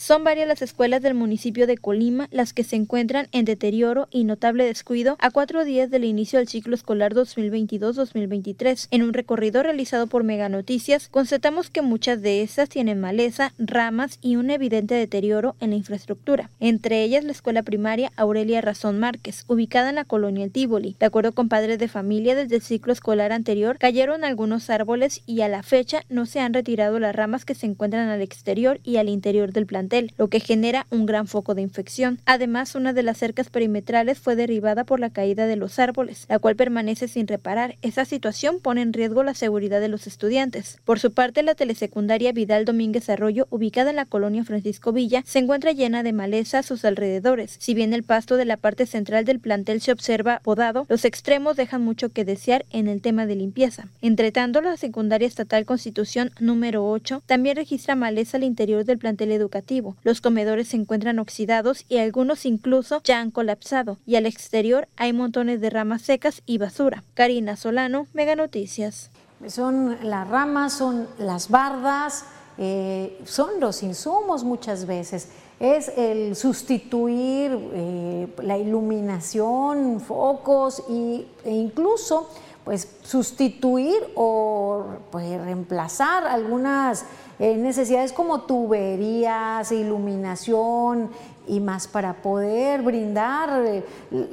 Son 0.00 0.24
varias 0.24 0.48
las 0.48 0.62
escuelas 0.62 1.02
del 1.02 1.12
municipio 1.12 1.66
de 1.66 1.76
Colima 1.76 2.26
las 2.30 2.54
que 2.54 2.64
se 2.64 2.74
encuentran 2.74 3.28
en 3.32 3.44
deterioro 3.44 4.08
y 4.10 4.24
notable 4.24 4.64
descuido 4.64 5.18
a 5.20 5.30
cuatro 5.30 5.62
días 5.62 5.90
del 5.90 6.04
inicio 6.04 6.38
del 6.38 6.48
ciclo 6.48 6.74
escolar 6.74 7.12
2022-2023. 7.12 8.88
En 8.92 9.02
un 9.02 9.12
recorrido 9.12 9.62
realizado 9.62 10.06
por 10.06 10.24
Mega 10.24 10.48
Noticias, 10.48 11.08
constatamos 11.10 11.68
que 11.68 11.82
muchas 11.82 12.22
de 12.22 12.40
estas 12.40 12.70
tienen 12.70 12.98
maleza, 12.98 13.52
ramas 13.58 14.18
y 14.22 14.36
un 14.36 14.48
evidente 14.48 14.94
deterioro 14.94 15.54
en 15.60 15.68
la 15.68 15.76
infraestructura. 15.76 16.48
Entre 16.60 17.04
ellas 17.04 17.22
la 17.22 17.32
escuela 17.32 17.62
primaria 17.62 18.10
Aurelia 18.16 18.62
Razón 18.62 18.98
Márquez, 18.98 19.44
ubicada 19.48 19.90
en 19.90 19.96
la 19.96 20.06
colonia 20.06 20.46
El 20.46 20.50
Tívoli. 20.50 20.96
De 20.98 21.04
acuerdo 21.04 21.32
con 21.32 21.50
padres 21.50 21.78
de 21.78 21.88
familia, 21.88 22.34
desde 22.34 22.56
el 22.56 22.62
ciclo 22.62 22.94
escolar 22.94 23.32
anterior 23.32 23.76
cayeron 23.78 24.24
algunos 24.24 24.70
árboles 24.70 25.20
y 25.26 25.42
a 25.42 25.48
la 25.48 25.62
fecha 25.62 26.04
no 26.08 26.24
se 26.24 26.40
han 26.40 26.54
retirado 26.54 26.98
las 26.98 27.14
ramas 27.14 27.44
que 27.44 27.54
se 27.54 27.66
encuentran 27.66 28.08
al 28.08 28.22
exterior 28.22 28.80
y 28.82 28.96
al 28.96 29.10
interior 29.10 29.52
del 29.52 29.66
plantel 29.66 29.89
lo 30.16 30.28
que 30.28 30.40
genera 30.40 30.86
un 30.90 31.06
gran 31.06 31.26
foco 31.26 31.54
de 31.54 31.62
infección. 31.62 32.20
Además, 32.24 32.74
una 32.74 32.92
de 32.92 33.02
las 33.02 33.18
cercas 33.18 33.50
perimetrales 33.50 34.18
fue 34.18 34.36
derribada 34.36 34.84
por 34.84 35.00
la 35.00 35.10
caída 35.10 35.46
de 35.46 35.56
los 35.56 35.78
árboles, 35.78 36.26
la 36.28 36.38
cual 36.38 36.56
permanece 36.56 37.08
sin 37.08 37.26
reparar. 37.26 37.76
Esa 37.82 38.04
situación 38.04 38.60
pone 38.60 38.82
en 38.82 38.92
riesgo 38.92 39.22
la 39.22 39.34
seguridad 39.34 39.80
de 39.80 39.88
los 39.88 40.06
estudiantes. 40.06 40.78
Por 40.84 40.98
su 40.98 41.12
parte, 41.12 41.42
la 41.42 41.54
telesecundaria 41.54 42.32
Vidal 42.32 42.64
Domínguez 42.64 43.08
Arroyo, 43.10 43.46
ubicada 43.50 43.90
en 43.90 43.96
la 43.96 44.04
colonia 44.04 44.44
Francisco 44.44 44.92
Villa, 44.92 45.22
se 45.26 45.40
encuentra 45.40 45.72
llena 45.72 46.02
de 46.02 46.12
maleza 46.12 46.60
a 46.60 46.62
sus 46.62 46.84
alrededores. 46.84 47.56
Si 47.58 47.74
bien 47.74 47.92
el 47.92 48.04
pasto 48.04 48.36
de 48.36 48.44
la 48.44 48.56
parte 48.56 48.86
central 48.86 49.24
del 49.24 49.40
plantel 49.40 49.80
se 49.80 49.92
observa 49.92 50.40
podado, 50.44 50.86
los 50.88 51.04
extremos 51.04 51.56
dejan 51.56 51.82
mucho 51.82 52.10
que 52.10 52.24
desear 52.24 52.64
en 52.70 52.86
el 52.86 53.00
tema 53.00 53.26
de 53.26 53.36
limpieza. 53.36 53.88
Entre 54.02 54.30
tanto, 54.30 54.60
la 54.60 54.76
secundaria 54.76 55.26
estatal 55.26 55.64
Constitución 55.64 56.30
número 56.38 56.88
8 56.88 57.22
también 57.26 57.56
registra 57.56 57.96
maleza 57.96 58.36
al 58.36 58.44
interior 58.44 58.84
del 58.84 58.98
plantel 58.98 59.32
educativo 59.32 59.69
los 60.02 60.20
comedores 60.20 60.68
se 60.68 60.76
encuentran 60.76 61.18
oxidados 61.18 61.84
y 61.88 61.98
algunos 61.98 62.44
incluso 62.44 63.00
ya 63.04 63.20
han 63.20 63.30
colapsado. 63.30 63.98
Y 64.06 64.16
al 64.16 64.26
exterior 64.26 64.88
hay 64.96 65.12
montones 65.12 65.60
de 65.60 65.70
ramas 65.70 66.02
secas 66.02 66.42
y 66.46 66.58
basura. 66.58 67.04
Karina 67.14 67.56
Solano, 67.56 68.06
Mega 68.12 68.34
Noticias. 68.34 69.10
Son 69.46 69.96
las 70.02 70.28
ramas, 70.28 70.72
son 70.72 71.08
las 71.18 71.48
bardas, 71.48 72.24
eh, 72.58 73.18
son 73.24 73.60
los 73.60 73.82
insumos 73.82 74.44
muchas 74.44 74.86
veces. 74.86 75.28
Es 75.60 75.88
el 75.96 76.36
sustituir 76.36 77.56
eh, 77.72 78.28
la 78.42 78.58
iluminación, 78.58 80.00
focos 80.00 80.82
y, 80.88 81.26
e 81.44 81.52
incluso 81.52 82.28
pues 82.64 82.88
sustituir 83.02 83.96
o 84.14 84.84
pues, 85.10 85.40
reemplazar 85.40 86.26
algunas 86.26 87.04
eh, 87.40 87.56
necesidades 87.56 88.12
como 88.12 88.42
tuberías, 88.42 89.72
iluminación 89.72 91.08
y 91.48 91.58
más 91.58 91.88
para 91.88 92.12
poder 92.20 92.82
brindar 92.82 93.64
eh, 93.64 93.82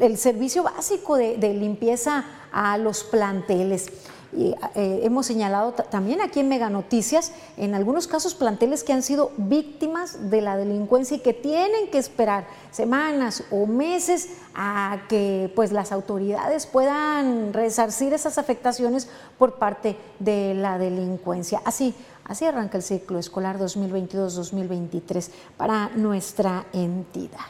el, 0.01 0.17
servicio 0.17 0.63
básico 0.63 1.15
de, 1.15 1.53
limpieza 1.53 2.25
a 2.51 2.77
los 2.77 3.05
planteles. 3.05 3.87
Y, 4.33 4.53
eh, 4.75 4.99
hemos 5.03 5.25
señalado 5.25 5.71
también 5.71 6.19
aquí 6.19 6.41
en 6.41 6.49
Mega 6.49 6.69
Noticias, 6.69 7.31
en 7.55 7.75
algunos 7.75 8.07
casos 8.07 8.35
planteles 8.35 8.83
que 8.83 8.91
han 8.91 9.01
sido 9.01 9.31
víctimas 9.37 10.29
de 10.29 10.41
la 10.41 10.57
delincuencia 10.57 11.15
y 11.15 11.21
que 11.21 11.31
tienen 11.31 11.89
que 11.89 11.99
esperar 11.99 12.45
semanas 12.71 13.45
o 13.51 13.67
meses 13.67 14.31
a 14.53 15.03
que 15.07 15.49
pues, 15.55 15.71
las 15.71 15.93
autoridades 15.93 16.65
puedan 16.65 17.53
resarcir 17.53 18.11
esas 18.11 18.37
afectaciones 18.37 19.07
por 19.37 19.53
parte 19.53 19.95
de 20.19 20.53
la 20.55 20.77
delincuencia. 20.77 21.61
Así, 21.63 21.95
así 22.27 22.45
arranca 22.45 22.77
el 22.77 22.83
ciclo 22.83 23.19
escolar 23.19 23.57
2022-2023 23.59 25.29
para 25.57 25.89
nuestra 25.95 26.65
entidad. 26.73 27.47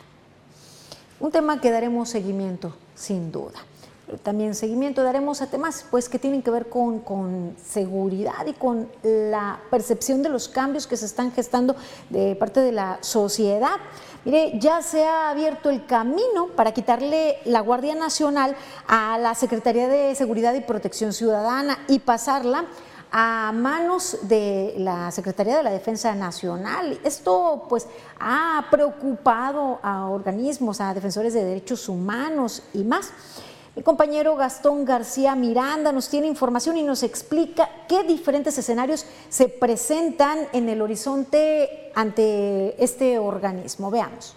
Un 1.20 1.32
tema 1.32 1.60
que 1.60 1.72
daremos 1.72 2.10
seguimiento, 2.10 2.76
sin 2.96 3.32
duda 3.32 3.60
también 4.24 4.56
seguimiento 4.56 5.04
daremos 5.04 5.42
a 5.42 5.48
temas 5.48 5.86
pues, 5.92 6.08
que 6.08 6.18
tienen 6.18 6.42
que 6.42 6.50
ver 6.50 6.70
con, 6.70 7.00
con, 7.00 7.56
seguridad 7.62 8.46
y 8.46 8.54
con 8.54 8.88
la 9.04 9.60
percepción 9.70 10.24
de 10.24 10.30
los 10.30 10.48
cambios 10.48 10.88
que 10.88 10.96
se 10.96 11.06
están 11.06 11.32
gestando 11.34 11.76
de 12.10 12.36
parte 12.36 12.62
de 12.62 12.72
la 12.72 13.00
sociedad. 13.02 13.76
Mire, 14.24 14.54
ya 14.60 14.82
se 14.82 15.06
ha 15.06 15.30
abierto 15.30 15.70
el 15.70 15.86
camino 15.86 16.48
para 16.56 16.74
quitarle 16.74 17.40
la 17.46 17.60
Guardia 17.60 17.96
Nacional 17.96 18.56
a 18.88 19.18
la 19.18 19.36
Secretaría 19.36 19.88
de 19.88 20.16
Seguridad 20.16 20.54
y 20.54 20.62
Protección 20.62 21.12
Ciudadana 21.12 21.80
y 21.88 22.00
pasarla 22.00 22.66
a 23.20 23.52
manos 23.52 24.20
de 24.28 24.76
la 24.78 25.10
Secretaría 25.10 25.58
de 25.58 25.64
la 25.64 25.72
Defensa 25.72 26.14
Nacional. 26.14 27.00
Esto 27.04 27.66
pues 27.68 27.88
ha 28.20 28.68
preocupado 28.70 29.80
a 29.82 30.06
organismos, 30.06 30.80
a 30.82 30.94
defensores 30.94 31.34
de 31.34 31.44
derechos 31.44 31.90
humanos 31.90 32.62
y 32.76 32.84
más. 32.84 33.12
Mi 33.76 33.82
compañero 33.82 34.36
Gastón 34.36 34.86
García 34.86 35.34
Miranda 35.34 35.92
nos 35.92 36.10
tiene 36.10 36.28
información 36.28 36.78
y 36.78 36.84
nos 36.84 37.02
explica 37.02 37.68
qué 37.88 38.04
diferentes 38.04 38.56
escenarios 38.56 39.08
se 39.30 39.50
presentan 39.50 40.48
en 40.54 40.70
el 40.70 40.80
horizonte 40.80 41.92
ante 41.96 42.76
este 42.84 43.18
organismo. 43.18 43.90
Veamos. 43.90 44.36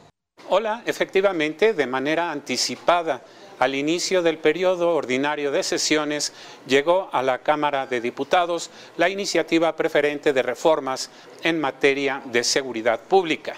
Hola, 0.49 0.83
efectivamente, 0.87 1.75
de 1.75 1.87
manera 1.87 2.31
anticipada 2.31 3.21
al 3.61 3.75
inicio 3.75 4.23
del 4.23 4.39
periodo 4.39 4.95
ordinario 4.95 5.53
de 5.53 5.63
sesiones 5.63 6.33
llegó 6.67 7.11
a 7.13 7.23
la 7.23 7.39
Cámara 7.39 7.87
de 7.87 8.01
Diputados 8.01 8.71
la 8.97 9.11
iniciativa 9.11 9.77
preferente 9.77 10.33
de 10.33 10.43
reformas 10.43 11.11
en 11.43 11.61
materia 11.61 12.23
de 12.25 12.43
seguridad 12.43 13.01
pública. 13.01 13.55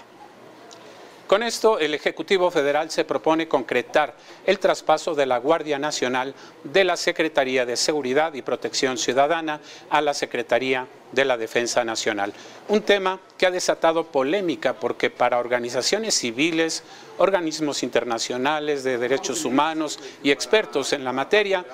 Con 1.27 1.41
esto, 1.41 1.79
el 1.79 1.93
Ejecutivo 1.93 2.51
Federal 2.51 2.91
se 2.91 3.05
propone 3.05 3.47
concretar 3.47 4.13
el 4.45 4.59
traspaso 4.59 5.15
de 5.15 5.25
la 5.25 5.37
Guardia 5.37 5.79
Nacional 5.79 6.35
de 6.65 6.83
la 6.83 6.97
Secretaría 6.97 7.65
de 7.65 7.77
Seguridad 7.77 8.33
y 8.33 8.41
Protección 8.41 8.97
Ciudadana 8.97 9.61
a 9.89 10.01
la 10.01 10.13
Secretaría 10.13 10.85
de 11.13 11.25
la 11.25 11.37
Defensa 11.37 11.85
Nacional. 11.85 12.33
Un 12.67 12.81
tema 12.81 13.19
que 13.37 13.45
ha 13.45 13.51
desatado 13.51 14.05
polémica 14.07 14.73
porque 14.73 15.09
para 15.09 15.39
organizaciones 15.39 16.13
civiles, 16.13 16.83
organismos 17.17 17.83
internacionales 17.83 18.83
de 18.83 18.97
derechos 18.97 19.45
humanos 19.45 19.99
y 20.23 20.31
expertos 20.31 20.91
en 20.91 21.05
la 21.05 21.13
materia, 21.13 21.65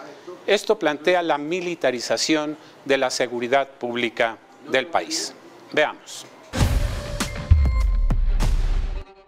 esto 0.46 0.78
plantea 0.78 1.24
la 1.24 1.40
militarización 1.40 2.56
de 2.86 2.98
la 2.98 3.10
seguridad 3.10 3.68
pública 3.68 4.38
del 4.70 4.88
país. 4.88 5.34
Veamos. 5.72 6.26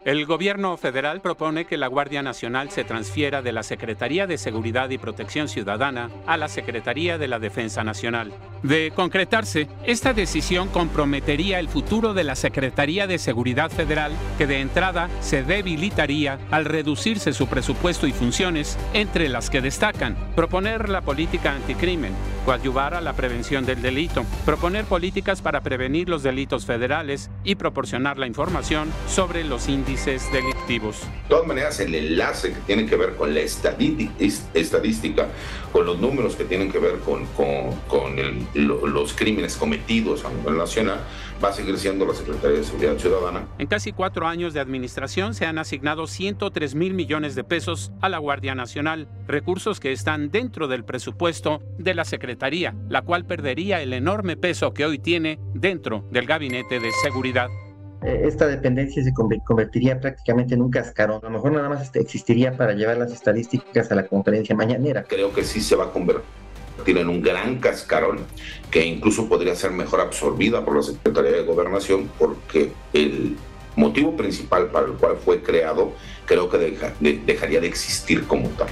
El 0.04 0.26
gobierno 0.26 0.78
federal 0.78 1.22
propone 1.22 1.66
que 1.66 1.78
la 1.78 1.86
Guardia 1.86 2.24
Nacional 2.24 2.72
se 2.72 2.84
transfiera 2.84 3.44
de 3.44 3.52
la 3.52 3.62
Secretaría 3.62 4.26
de 4.26 4.40
Seguridad 4.40 4.90
y 4.90 4.98
Protección 4.98 5.48
Ciudadana 5.48 6.10
a 6.26 6.38
la 6.38 6.48
Secretaría 6.48 7.20
de 7.20 7.28
la 7.28 7.38
Defensa 7.38 7.84
Nacional. 7.84 8.34
De 8.64 8.92
concretarse, 8.96 9.68
esta 9.86 10.14
decisión 10.14 10.70
comprometería 10.70 11.60
el 11.60 11.68
futuro 11.68 12.16
de 12.16 12.24
la 12.24 12.36
Secretaría 12.36 13.06
de 13.06 13.20
Seguridad 13.20 13.70
Federal, 13.70 14.12
que 14.40 14.48
de 14.48 14.62
entrada 14.62 15.08
se 15.20 15.44
debilitaría 15.44 16.40
al 16.50 16.66
reducirse 16.66 17.32
su 17.32 17.46
presupuesto 17.46 18.08
y 18.08 18.12
funciones, 18.12 18.80
entre 18.94 19.30
las 19.30 19.52
que 19.52 19.62
destacan 19.62 20.18
proponer 20.36 20.90
la 20.90 21.02
política 21.02 21.54
anticrimen, 21.54 22.14
coadyuvar 22.44 22.96
a 22.96 23.02
la 23.02 23.14
prevención 23.14 23.68
del 23.68 23.84
delito, 23.84 24.26
proponer 24.46 24.86
políticas 24.86 25.44
para 25.44 25.62
prevenir 25.62 26.10
los 26.10 26.24
delitos 26.24 26.66
federales 26.66 27.30
y 27.44 27.54
proporcionar 27.54 28.18
la 28.18 28.26
información 28.26 28.92
sobre 29.08 29.44
los 29.44 29.70
índices 29.70 29.91
delictivos. 30.32 31.02
De 31.02 31.30
todas 31.30 31.46
maneras, 31.46 31.80
el 31.82 31.94
enlace 31.94 32.54
que 32.54 32.60
tiene 32.62 32.86
que 32.86 32.96
ver 32.96 33.16
con 33.16 33.34
la 33.34 33.42
estadística, 33.42 35.28
con 35.74 35.86
los 35.86 36.00
números 36.00 36.36
que 36.38 36.46
tienen 36.46 36.72
que 36.72 36.80
ver 36.80 37.00
con, 37.00 37.26
con, 37.26 38.94
los 38.94 39.14
crímenes 39.14 39.58
cometidos 39.58 40.24
a 40.24 40.30
nivel 40.30 40.58
nacional, 40.58 41.02
va 41.44 41.50
a 41.50 41.54
seguir 41.54 41.78
siendo 41.78 42.06
la 42.06 42.14
Secretaría 42.14 42.60
de 42.60 42.64
Seguridad 42.64 42.98
Ciudadana. 42.98 43.48
En 43.58 43.68
casi 43.68 43.92
cuatro 43.92 44.28
años 44.28 44.54
de 44.54 44.62
administración 44.62 45.34
se 45.34 45.46
han 45.46 45.58
asignado 45.58 46.08
103 46.08 46.74
mil 46.76 46.94
millones 46.94 47.36
de 47.36 47.44
pesos 47.44 47.92
a 48.00 48.08
la 48.08 48.20
Guardia 48.20 48.56
Nacional, 48.56 49.10
recursos 49.28 49.80
que 49.82 49.92
están 49.92 50.32
dentro 50.32 50.70
del 50.70 50.86
presupuesto 50.86 51.62
de 51.78 51.96
la 51.96 52.06
Secretaría, 52.06 52.76
la 52.88 53.02
cual 53.02 53.26
perdería 53.26 53.82
el 53.82 53.92
enorme 53.92 54.38
peso 54.38 54.74
que 54.74 54.86
hoy 54.86 55.00
tiene 55.00 55.40
dentro 55.54 56.06
del 56.12 56.28
Gabinete 56.28 56.80
de 56.80 56.92
Seguridad. 57.04 57.50
Eh, 58.04 58.22
esta 58.26 58.48
dependencia 58.48 59.04
se 59.04 59.14
convertiría 59.14 60.00
prácticamente 60.00 60.56
en 60.56 60.62
un 60.62 60.72
cascarón. 60.72 61.20
A 61.22 61.28
lo 61.28 61.32
mejor 61.32 61.52
nada 61.52 61.70
más 61.70 61.84
este, 61.84 62.00
existiría 62.00 62.58
para 62.58 62.74
llevar 62.74 62.98
las 62.98 63.12
estadísticas 63.12 63.92
a 63.92 63.96
la 63.96 64.08
conferencia 64.08 64.56
mañanera. 64.56 65.04
Creo 65.04 65.32
que 65.34 65.44
sí 65.44 65.62
se 65.62 65.76
va 65.76 65.86
a 65.86 65.92
convertir 65.92 66.98
en 66.98 67.10
un 67.10 67.22
gran 67.22 67.60
cascarón 67.60 68.22
que 68.72 68.84
incluso 68.86 69.30
podría 69.30 69.56
ser 69.56 69.72
mejor 69.72 70.02
absorbida 70.02 70.66
por 70.66 70.78
la 70.78 70.82
Secretaría 70.82 71.32
de 71.32 71.44
Gobernación 71.44 72.10
porque 72.18 72.72
el 72.94 73.38
motivo 73.76 74.18
principal 74.18 74.68
para 74.72 74.88
el 74.88 74.94
cual 74.94 75.18
fue 75.18 75.44
creado 75.44 75.94
creo 76.26 76.50
que 76.50 76.76
dejaría 77.26 77.62
de 77.62 77.68
existir 77.68 78.26
como 78.26 78.50
tal. 78.50 78.68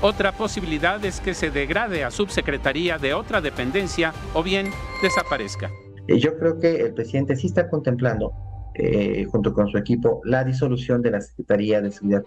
Otra 0.00 0.32
posibilidad 0.32 1.02
es 1.04 1.20
que 1.20 1.32
se 1.32 1.50
degrade 1.50 2.04
a 2.04 2.10
subsecretaría 2.10 2.98
de 2.98 3.14
otra 3.14 3.40
dependencia 3.40 4.12
o 4.34 4.42
bien 4.42 4.70
desaparezca. 5.00 5.70
Eh, 6.08 6.18
yo 6.18 6.36
creo 6.38 6.58
que 6.58 6.76
el 6.76 6.92
presidente 6.92 7.36
sí 7.36 7.46
está 7.46 7.70
contemplando 7.70 8.32
eh, 8.74 9.26
junto 9.30 9.52
con 9.52 9.68
su 9.68 9.78
equipo, 9.78 10.20
la 10.24 10.42
disolución 10.44 11.00
de 11.00 11.12
la 11.12 11.20
Secretaría 11.20 11.80
de 11.80 11.92
Seguridad, 11.92 12.24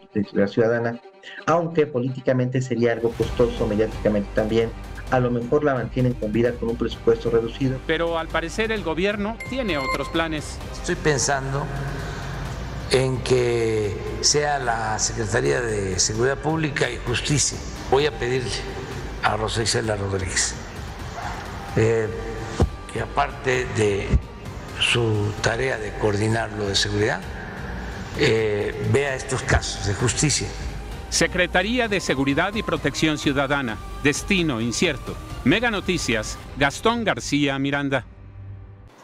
Ciudadana, 0.48 1.02
aunque 1.46 1.86
políticamente 1.86 2.62
sería 2.62 2.94
algo 2.94 3.12
costoso, 3.12 3.68
mediáticamente 3.68 4.30
también. 4.34 4.70
A 5.12 5.20
lo 5.20 5.30
mejor 5.30 5.64
la 5.64 5.74
mantienen 5.74 6.14
con 6.14 6.32
vida 6.32 6.54
con 6.54 6.70
un 6.70 6.78
presupuesto 6.78 7.30
reducido. 7.30 7.80
Pero 7.88 8.18
al 8.18 8.28
parecer 8.28 8.72
el 8.72 8.84
gobierno 8.84 9.38
tiene 9.50 9.78
otros 9.78 10.10
planes. 10.10 10.58
Estoy 10.74 10.96
pensando 10.96 11.66
en 12.92 13.18
que 13.20 13.96
sea 14.22 14.60
la 14.60 15.00
Secretaría 15.00 15.62
de 15.62 16.00
Seguridad 16.00 16.38
Pública 16.38 16.90
y 16.90 16.98
Justicia. 17.06 17.58
Voy 17.92 18.06
a 18.06 18.12
pedirle 18.12 18.52
a 19.24 19.36
Rosa 19.36 19.64
Isela 19.64 19.96
Rodríguez 19.96 20.56
eh, 21.76 22.08
que 22.92 23.02
aparte 23.02 23.68
de 23.76 24.08
su 24.80 25.34
tarea 25.42 25.78
de 25.78 25.94
coordinar 25.94 26.52
lo 26.54 26.68
de 26.68 26.76
seguridad, 26.76 27.22
eh, 28.20 28.74
vea 28.92 29.16
estos 29.16 29.44
casos 29.44 29.86
de 29.86 29.94
justicia. 29.94 30.48
Secretaría 31.10 31.88
de 31.88 32.00
Seguridad 32.00 32.54
y 32.56 32.64
Protección 32.64 33.18
Ciudadana, 33.18 33.78
destino 34.04 34.60
incierto. 34.60 35.16
Mega 35.46 35.72
Noticias, 35.72 36.38
Gastón 36.58 37.06
García 37.06 37.58
Miranda. 37.60 38.06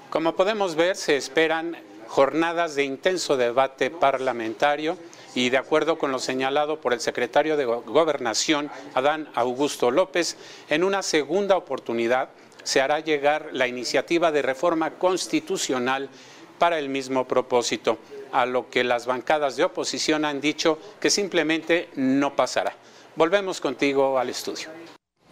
Como 0.09 0.35
podemos 0.35 0.75
ver, 0.75 0.95
se 0.95 1.15
esperan 1.15 1.77
jornadas 2.07 2.75
de 2.75 2.83
intenso 2.83 3.37
debate 3.37 3.89
parlamentario 3.89 4.97
y 5.33 5.49
de 5.49 5.57
acuerdo 5.57 5.97
con 5.97 6.11
lo 6.11 6.19
señalado 6.19 6.79
por 6.81 6.93
el 6.93 6.99
secretario 6.99 7.57
de 7.57 7.65
Gobernación, 7.65 8.69
Adán 8.93 9.29
Augusto 9.33 9.89
López, 9.89 10.37
en 10.69 10.83
una 10.83 11.01
segunda 11.01 11.57
oportunidad 11.57 12.29
se 12.63 12.81
hará 12.81 12.99
llegar 12.99 13.49
la 13.51 13.67
iniciativa 13.67 14.31
de 14.31 14.41
reforma 14.41 14.91
constitucional 14.91 16.09
para 16.57 16.79
el 16.79 16.89
mismo 16.89 17.27
propósito, 17.27 17.97
a 18.31 18.45
lo 18.45 18.69
que 18.69 18.83
las 18.83 19.05
bancadas 19.05 19.55
de 19.57 19.63
oposición 19.63 20.25
han 20.25 20.41
dicho 20.41 20.79
que 20.99 21.09
simplemente 21.09 21.89
no 21.95 22.35
pasará. 22.35 22.75
Volvemos 23.15 23.61
contigo 23.61 24.17
al 24.17 24.29
estudio. 24.29 24.69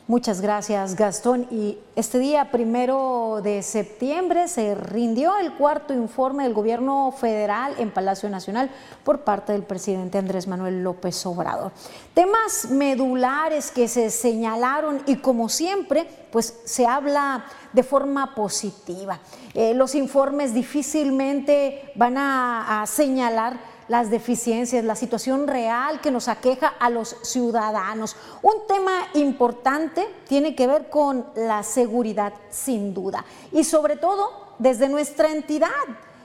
Muchas 0.07 0.41
gracias, 0.41 0.95
Gastón. 0.95 1.47
Y 1.51 1.77
este 1.95 2.19
día, 2.19 2.51
primero 2.51 3.39
de 3.43 3.61
septiembre, 3.61 4.47
se 4.47 4.75
rindió 4.75 5.37
el 5.37 5.53
cuarto 5.53 5.93
informe 5.93 6.43
del 6.43 6.53
gobierno 6.53 7.13
federal 7.17 7.75
en 7.77 7.91
Palacio 7.91 8.29
Nacional 8.29 8.69
por 9.03 9.21
parte 9.21 9.53
del 9.53 9.63
presidente 9.63 10.17
Andrés 10.17 10.47
Manuel 10.47 10.83
López 10.83 11.25
Obrador. 11.25 11.71
Temas 12.13 12.69
medulares 12.71 13.71
que 13.71 13.87
se 13.87 14.09
señalaron 14.09 15.01
y 15.05 15.17
como 15.17 15.47
siempre, 15.49 16.07
pues 16.31 16.59
se 16.65 16.87
habla 16.87 17.45
de 17.71 17.83
forma 17.83 18.35
positiva. 18.35 19.19
Eh, 19.53 19.73
los 19.75 19.95
informes 19.95 20.53
difícilmente 20.53 21.91
van 21.95 22.17
a 22.17 22.83
señalar 22.87 23.70
las 23.87 24.09
deficiencias, 24.09 24.83
la 24.83 24.95
situación 24.95 25.47
real 25.47 26.01
que 26.01 26.11
nos 26.11 26.27
aqueja 26.27 26.67
a 26.79 26.89
los 26.89 27.15
ciudadanos. 27.23 28.15
Un 28.41 28.67
tema 28.67 29.07
importante 29.13 30.07
tiene 30.27 30.55
que 30.55 30.67
ver 30.67 30.89
con 30.89 31.25
la 31.35 31.63
seguridad, 31.63 32.33
sin 32.49 32.93
duda, 32.93 33.25
y 33.51 33.63
sobre 33.63 33.97
todo 33.97 34.53
desde 34.59 34.89
nuestra 34.89 35.31
entidad. 35.31 35.69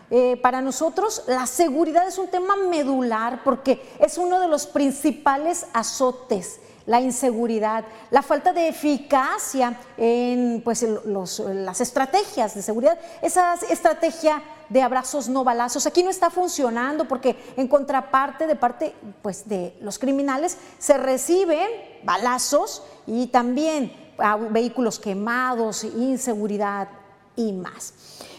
Eh, 0.08 0.36
para 0.40 0.60
nosotros 0.62 1.24
la 1.26 1.48
seguridad 1.48 2.06
es 2.06 2.16
un 2.16 2.28
tema 2.28 2.54
medular 2.54 3.42
porque 3.42 3.82
es 3.98 4.18
uno 4.18 4.38
de 4.38 4.46
los 4.46 4.68
principales 4.68 5.66
azotes 5.72 6.60
la 6.86 7.00
inseguridad, 7.00 7.84
la 8.10 8.22
falta 8.22 8.52
de 8.52 8.68
eficacia 8.68 9.78
en 9.96 10.62
pues, 10.64 10.86
las 11.04 11.80
estrategias 11.80 12.54
de 12.54 12.62
seguridad, 12.62 12.98
esa 13.20 13.54
estrategia 13.68 14.42
de 14.68 14.82
abrazos 14.82 15.28
no 15.28 15.44
balazos. 15.44 15.86
Aquí 15.86 16.02
no 16.02 16.10
está 16.10 16.30
funcionando 16.30 17.06
porque 17.06 17.36
en 17.56 17.68
contraparte 17.68 18.46
de 18.46 18.56
parte 18.56 18.94
pues, 19.22 19.48
de 19.48 19.76
los 19.80 19.98
criminales 19.98 20.58
se 20.78 20.98
reciben 20.98 21.68
balazos 22.04 22.82
y 23.06 23.28
también 23.28 23.92
vehículos 24.50 24.98
quemados, 24.98 25.84
inseguridad 25.84 26.88
y 27.36 27.52
más. 27.52 27.94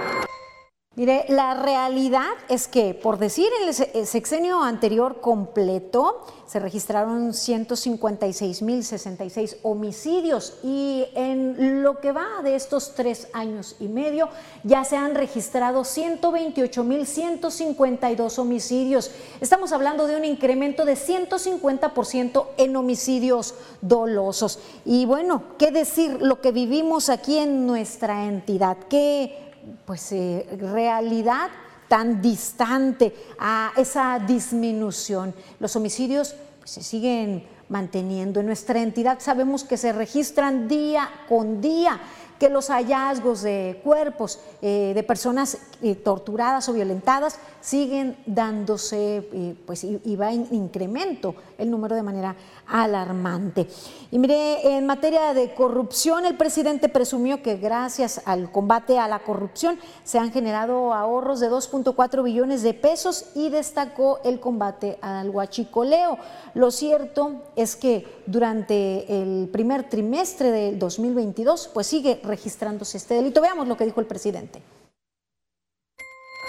Mire, 0.94 1.24
la 1.30 1.54
realidad 1.54 2.28
es 2.50 2.68
que, 2.68 2.94
por 2.94 3.18
decir, 3.18 3.48
el 3.94 4.06
sexenio 4.06 4.62
anterior 4.62 5.22
completo 5.22 6.26
se 6.46 6.60
registraron 6.60 7.32
156.066 7.32 9.56
homicidios 9.64 10.56
y 10.64 11.06
en 11.16 11.82
lo 11.82 12.02
que 12.02 12.12
va 12.12 12.42
de 12.44 12.56
estos 12.56 12.94
tres 12.94 13.30
años 13.32 13.78
y 13.80 13.88
medio 13.88 14.28
ya 14.66 14.84
se 14.84 14.98
han 14.98 15.16
registrado 15.16 15.84
128.152 15.84 18.38
homicidios. 18.38 19.12
Estamos 19.40 19.72
hablando 19.72 20.08
de 20.08 20.18
un 20.18 20.26
incremento 20.26 20.84
de 20.84 20.96
150% 20.96 22.48
en 22.58 22.76
homicidios 22.76 23.54
dolosos. 23.80 24.60
Y 24.84 25.06
bueno, 25.06 25.44
¿qué 25.58 25.72
decir 25.72 26.22
lo 26.22 26.42
que 26.42 26.52
vivimos 26.52 27.08
aquí 27.08 27.38
en 27.38 27.66
nuestra 27.66 28.26
entidad? 28.26 28.76
¿Qué 28.90 29.41
pues, 29.86 30.12
eh, 30.12 30.46
realidad 30.60 31.50
tan 31.88 32.22
distante 32.22 33.14
a 33.38 33.74
esa 33.76 34.20
disminución. 34.20 35.34
Los 35.60 35.76
homicidios 35.76 36.36
pues, 36.60 36.72
se 36.72 36.84
siguen 36.84 37.46
manteniendo. 37.70 38.40
En 38.40 38.46
nuestra 38.46 38.82
entidad 38.82 39.20
sabemos 39.20 39.64
que 39.64 39.78
se 39.78 39.92
registran 39.92 40.68
día 40.68 41.10
con 41.28 41.62
día 41.62 42.00
que 42.42 42.50
los 42.50 42.70
hallazgos 42.70 43.44
de 43.44 43.80
cuerpos 43.84 44.40
eh, 44.64 44.94
de 44.96 45.04
personas 45.04 45.60
eh, 45.82 45.94
torturadas 45.94 46.68
o 46.70 46.74
violentadas 46.74 47.38
siguen 47.62 48.18
dándose, 48.26 49.18
eh, 49.32 49.56
pues 49.66 49.84
y, 49.84 50.16
va 50.16 50.34
en 50.34 50.48
incremento 50.52 51.36
el 51.58 51.72
número 51.72 51.96
de 51.96 52.04
manera 52.04 52.36
alarmante. 52.68 53.68
Y 54.12 54.20
mire, 54.20 54.78
en 54.78 54.86
materia 54.86 55.34
de 55.34 55.54
corrupción, 55.54 56.26
el 56.26 56.36
presidente 56.36 56.90
presumió 56.90 57.42
que 57.42 57.58
gracias 57.58 58.22
al 58.26 58.52
combate 58.52 59.00
a 59.00 59.08
la 59.08 59.20
corrupción 59.20 59.80
se 60.04 60.20
han 60.20 60.32
generado 60.32 60.94
ahorros 60.94 61.40
de 61.40 61.50
2.4 61.50 62.24
billones 62.24 62.64
de 62.64 62.74
pesos 62.74 63.26
y 63.36 63.50
destacó 63.50 64.20
el 64.24 64.40
combate 64.40 64.98
al 65.02 65.30
huachicoleo. 65.30 66.18
Lo 66.54 66.72
cierto 66.72 67.42
es 67.56 67.76
que 67.76 68.22
durante 68.26 69.22
el 69.22 69.50
primer 69.50 69.90
trimestre 69.90 70.52
del 70.52 70.80
2022, 70.80 71.70
pues 71.74 71.88
sigue 71.88 72.20
registrándose 72.24 72.98
este 72.98 73.16
delito. 73.16 73.42
Veamos 73.42 73.68
lo 73.68 73.78
que 73.78 73.86
dijo 73.86 74.00
el 74.00 74.08
presidente. 74.08 74.62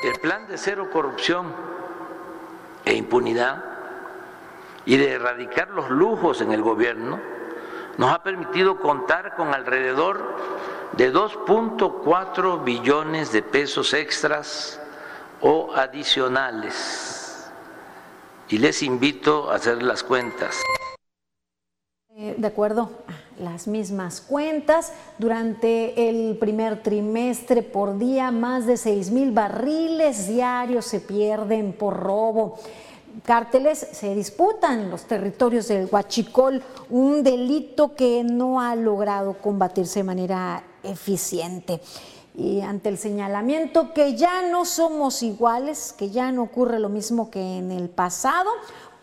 El 0.03 0.19
plan 0.21 0.49
de 0.49 0.59
cero 0.59 0.89
corrupción 0.93 1.55
e 2.85 2.95
impunidad 2.95 3.65
y 4.85 4.97
de 4.97 5.13
erradicar 5.13 5.71
los 5.71 5.91
lujos 5.91 6.41
en 6.41 6.51
el 6.53 6.61
gobierno 6.61 7.21
nos 7.99 8.13
ha 8.13 8.23
permitido 8.23 8.81
contar 8.81 9.37
con 9.37 9.55
alrededor 9.55 10.37
de 10.93 11.13
2.4 11.13 12.65
billones 12.65 13.33
de 13.33 13.43
pesos 13.43 13.95
extras 13.95 14.81
o 15.41 15.73
adicionales. 15.75 17.51
Y 18.49 18.59
les 18.59 18.83
invito 18.83 19.51
a 19.51 19.57
hacer 19.57 19.83
las 19.83 20.03
cuentas. 20.03 20.61
Eh, 22.11 22.35
de 22.37 22.47
acuerdo 22.47 22.91
las 23.39 23.67
mismas 23.67 24.21
cuentas. 24.21 24.93
Durante 25.19 26.09
el 26.09 26.37
primer 26.39 26.83
trimestre 26.83 27.63
por 27.63 27.99
día, 27.99 28.31
más 28.31 28.67
de 28.67 28.77
6 28.77 29.11
mil 29.11 29.33
barriles 29.33 30.29
diarios 30.29 30.87
se 30.87 31.01
pierden 31.01 31.73
por 31.73 31.97
robo. 31.99 32.59
Cárteles 33.25 33.87
se 33.93 34.15
disputan 34.15 34.91
los 34.91 35.05
territorios 35.05 35.69
del 35.69 35.89
Huachicol, 35.91 36.63
un 36.89 37.23
delito 37.23 37.95
que 37.95 38.25
no 38.25 38.61
ha 38.61 38.75
logrado 38.75 39.35
combatirse 39.35 40.01
de 40.01 40.05
manera 40.05 40.65
eficiente. 40.83 41.81
Y 42.35 42.63
ante 42.63 42.89
el 42.89 42.97
señalamiento 42.97 43.93
que 43.93 44.17
ya 44.17 44.49
no 44.49 44.65
somos 44.65 45.23
iguales, 45.23 45.93
que 45.93 46.09
ya 46.09 46.33
no 46.33 46.45
ocurre 46.45 46.79
lo 46.79 46.89
mismo 46.89 47.31
que 47.31 47.59
en 47.59 47.71
el 47.71 47.91
pasado, 47.91 48.49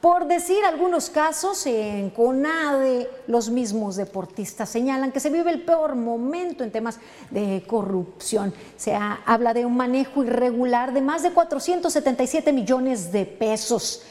por 0.02 0.28
decir 0.28 0.64
algunos 0.64 1.10
casos, 1.10 1.66
en 1.66 2.10
CONADE 2.12 3.10
los 3.28 3.50
mismos 3.50 3.98
deportistas 3.98 4.70
señalan 4.70 5.12
que 5.12 5.20
se 5.20 5.30
vive 5.30 5.52
el 5.52 5.64
peor 5.64 5.96
momento 5.96 6.64
en 6.64 6.72
temas 6.72 7.00
de 7.30 7.64
corrupción. 7.68 8.54
Se 8.78 8.94
habla 8.94 9.54
de 9.54 9.66
un 9.66 9.76
manejo 9.76 10.24
irregular 10.24 10.94
de 10.94 11.02
más 11.02 11.24
de 11.24 11.32
477 11.32 12.54
millones 12.54 13.12
de 13.12 13.26
pesos. 13.26 14.04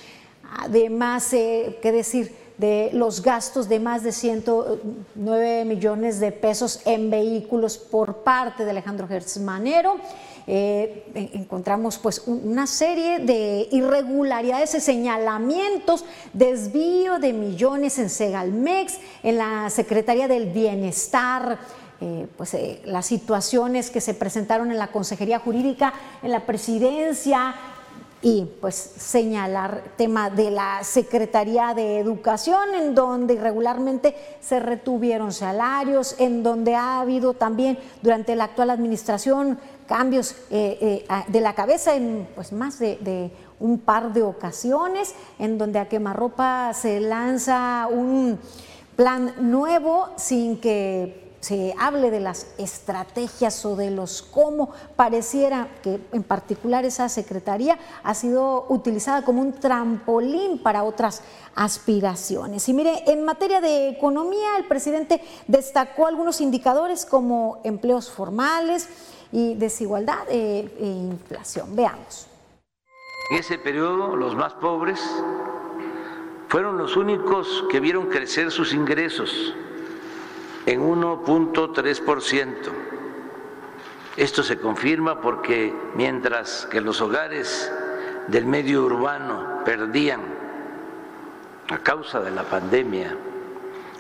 Además, 0.59 1.33
eh, 1.33 1.79
¿qué 1.81 1.90
decir? 1.92 2.48
de 2.59 2.90
los 2.92 3.22
gastos 3.22 3.68
de 3.68 3.79
más 3.79 4.03
de 4.03 4.11
109 4.11 5.64
millones 5.64 6.18
de 6.18 6.33
pesos 6.33 6.81
en 6.85 7.09
vehículos 7.09 7.79
por 7.79 8.16
parte 8.16 8.64
de 8.64 8.72
Alejandro 8.72 9.07
Gertz 9.07 9.38
Manero. 9.38 9.94
Eh, 10.51 11.05
encontramos 11.35 11.99
pues 11.99 12.23
una 12.25 12.67
serie 12.67 13.19
de 13.19 13.69
irregularidades 13.71 14.75
y 14.75 14.81
señalamientos, 14.81 16.07
desvío 16.33 17.19
de 17.19 17.35
millones 17.35 17.99
en 17.99 18.09
Segalmex, 18.09 18.99
en 19.23 19.37
la 19.37 19.69
Secretaría 19.69 20.27
del 20.27 20.47
Bienestar, 20.47 21.59
eh, 22.01 22.27
pues 22.39 22.55
eh, 22.55 22.81
las 22.87 23.05
situaciones 23.05 23.91
que 23.91 24.01
se 24.01 24.15
presentaron 24.15 24.71
en 24.71 24.79
la 24.79 24.87
Consejería 24.87 25.39
Jurídica, 25.39 25.93
en 26.23 26.31
la 26.31 26.47
Presidencia, 26.47 27.55
y 28.21 28.47
pues 28.61 28.75
señalar 28.75 29.83
tema 29.97 30.29
de 30.29 30.51
la 30.51 30.83
Secretaría 30.83 31.73
de 31.75 32.01
Educación, 32.01 32.75
en 32.75 32.95
donde 32.95 33.35
irregularmente 33.35 34.17
se 34.41 34.59
retuvieron 34.59 35.33
salarios, 35.33 36.17
en 36.19 36.43
donde 36.43 36.75
ha 36.75 37.01
habido 37.01 37.35
también 37.35 37.79
durante 38.03 38.35
la 38.35 38.45
actual 38.45 38.71
administración 38.71 39.61
cambios 39.88 40.37
eh, 40.51 41.05
eh, 41.09 41.24
de 41.27 41.41
la 41.41 41.55
cabeza 41.55 41.97
en 41.97 42.28
pues 42.34 42.53
más 42.53 42.78
de, 42.78 42.97
de, 43.01 43.32
un 43.59 43.80
par 43.80 44.12
de 44.12 44.22
ocasiones, 44.22 45.16
en 45.41 45.59
donde 45.59 45.80
a 45.80 45.89
quemarropa 45.89 46.72
se 46.74 47.01
lanza 47.01 47.89
un 47.91 48.39
plan 48.95 49.34
nuevo 49.41 50.11
sin 50.16 50.61
que 50.61 51.28
se 51.41 51.74
hable 51.78 52.11
de 52.11 52.20
las 52.20 52.49
estrategias 52.59 53.64
o 53.64 53.76
de 53.76 53.91
los 53.91 54.22
cómo 54.22 54.70
pareciera 54.97 55.68
que 55.82 56.01
en 56.12 56.22
particular 56.22 56.84
esa 56.84 57.09
secretaría 57.09 57.78
ha 58.03 58.14
sido 58.14 58.66
utilizada 58.68 59.24
como 59.24 59.43
un 59.43 59.53
trampolín 59.53 60.59
para 60.59 60.82
otras 60.82 61.22
aspiraciones. 61.55 62.68
Y 62.68 62.74
mire, 62.74 63.05
en 63.07 63.24
materia 63.24 63.61
de 63.61 63.89
economía, 63.89 64.57
el 64.59 64.64
presidente 64.66 65.22
destacó 65.47 66.07
algunos 66.07 66.41
indicadores 66.41 67.07
como 67.07 67.61
empleos 67.64 68.11
formales 68.11 68.89
y 69.33 69.55
desigualdad 69.55 70.29
e, 70.29 70.70
e 70.79 70.87
inflación. 70.87 71.74
Veamos. 71.74 72.29
En 73.31 73.39
ese 73.39 73.59
periodo, 73.59 74.16
los 74.16 74.35
más 74.35 74.55
pobres 74.55 75.01
fueron 76.49 76.79
los 76.79 76.97
únicos 76.97 77.64
que 77.70 77.79
vieron 77.79 78.07
crecer 78.07 78.51
sus 78.51 78.72
ingresos 78.72 79.55
en 80.64 80.81
1.3%. 80.83 82.55
Esto 84.16 84.43
se 84.43 84.59
confirma 84.59 85.20
porque 85.20 85.74
mientras 85.95 86.66
que 86.70 86.81
los 86.81 87.01
hogares 87.01 87.70
del 88.29 88.47
medio 88.47 88.85
urbano 88.85 89.62
perdían 89.64 90.20
a 91.68 91.79
causa 91.79 92.20
de 92.20 92.31
la 92.31 92.45
pandemia 92.45 93.16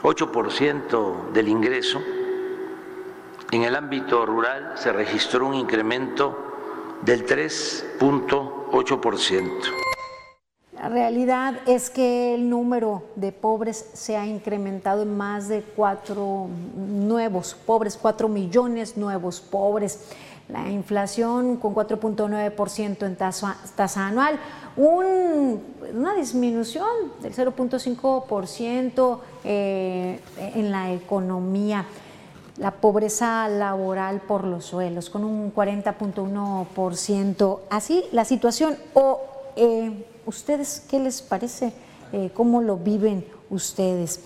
8% 0.02 1.32
del 1.32 1.48
ingreso, 1.48 2.00
en 3.50 3.62
el 3.62 3.74
ámbito 3.74 4.26
rural 4.26 4.74
se 4.76 4.92
registró 4.92 5.46
un 5.46 5.54
incremento 5.54 6.36
del 7.02 7.26
3.8%. 7.26 9.50
La 10.74 10.88
realidad 10.88 11.54
es 11.66 11.90
que 11.90 12.34
el 12.34 12.48
número 12.48 13.02
de 13.16 13.32
pobres 13.32 13.90
se 13.94 14.16
ha 14.16 14.24
incrementado 14.26 15.02
en 15.02 15.16
más 15.16 15.48
de 15.48 15.62
cuatro 15.62 16.46
nuevos 16.76 17.54
pobres, 17.54 17.98
cuatro 18.00 18.28
millones 18.28 18.96
nuevos 18.96 19.40
pobres. 19.40 20.12
La 20.48 20.70
inflación 20.70 21.56
con 21.56 21.74
4.9% 21.74 23.04
en 23.04 23.16
tasa, 23.16 24.06
anual, 24.06 24.38
un, 24.76 25.60
una 25.92 26.14
disminución 26.14 26.86
del 27.20 27.34
0.5% 27.34 29.18
eh, 29.44 30.20
en 30.54 30.70
la 30.70 30.92
economía. 30.92 31.84
La 32.58 32.72
pobreza 32.72 33.48
laboral 33.48 34.20
por 34.20 34.44
los 34.44 34.64
suelos 34.64 35.10
con 35.10 35.24
un 35.24 35.54
40.1%. 35.54 37.58
Así 37.70 38.04
la 38.12 38.24
situación 38.24 38.76
o... 38.94 39.20
Eh, 39.56 40.04
¿Ustedes 40.28 40.84
qué 40.90 40.98
les 40.98 41.22
parece? 41.22 41.72
Eh, 42.12 42.30
¿Cómo 42.34 42.60
lo 42.60 42.76
viven 42.76 43.24
ustedes? 43.48 44.20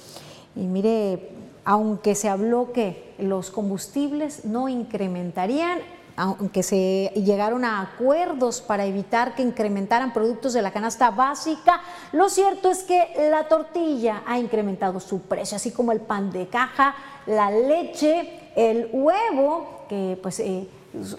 Y 0.56 0.62
mire, 0.62 1.30
aunque 1.64 2.16
se 2.16 2.28
habló 2.28 2.72
que 2.72 3.14
los 3.18 3.52
combustibles 3.52 4.44
no 4.44 4.68
incrementarían, 4.68 5.78
aunque 6.16 6.62
se 6.62 7.12
llegaron 7.14 7.64
a 7.64 7.80
acuerdos 7.80 8.60
para 8.60 8.84
evitar 8.84 9.34
que 9.34 9.42
incrementaran 9.42 10.12
productos 10.12 10.52
de 10.52 10.62
la 10.62 10.72
canasta 10.72 11.10
básica, 11.10 11.80
lo 12.12 12.28
cierto 12.28 12.70
es 12.70 12.82
que 12.82 13.28
la 13.30 13.48
tortilla 13.48 14.22
ha 14.26 14.38
incrementado 14.38 15.00
su 15.00 15.22
precio, 15.22 15.56
así 15.56 15.70
como 15.70 15.92
el 15.92 16.00
pan 16.00 16.30
de 16.30 16.48
caja, 16.48 16.94
la 17.26 17.50
leche, 17.50 18.50
el 18.56 18.88
huevo, 18.92 19.86
que 19.88 20.18
pues 20.22 20.40
eh, 20.40 20.68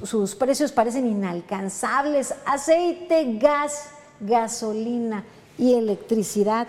sus 0.03 0.35
precios 0.35 0.71
parecen 0.71 1.07
inalcanzables, 1.07 2.33
aceite, 2.45 3.37
gas, 3.37 3.89
gasolina 4.19 5.23
y 5.57 5.73
electricidad 5.73 6.67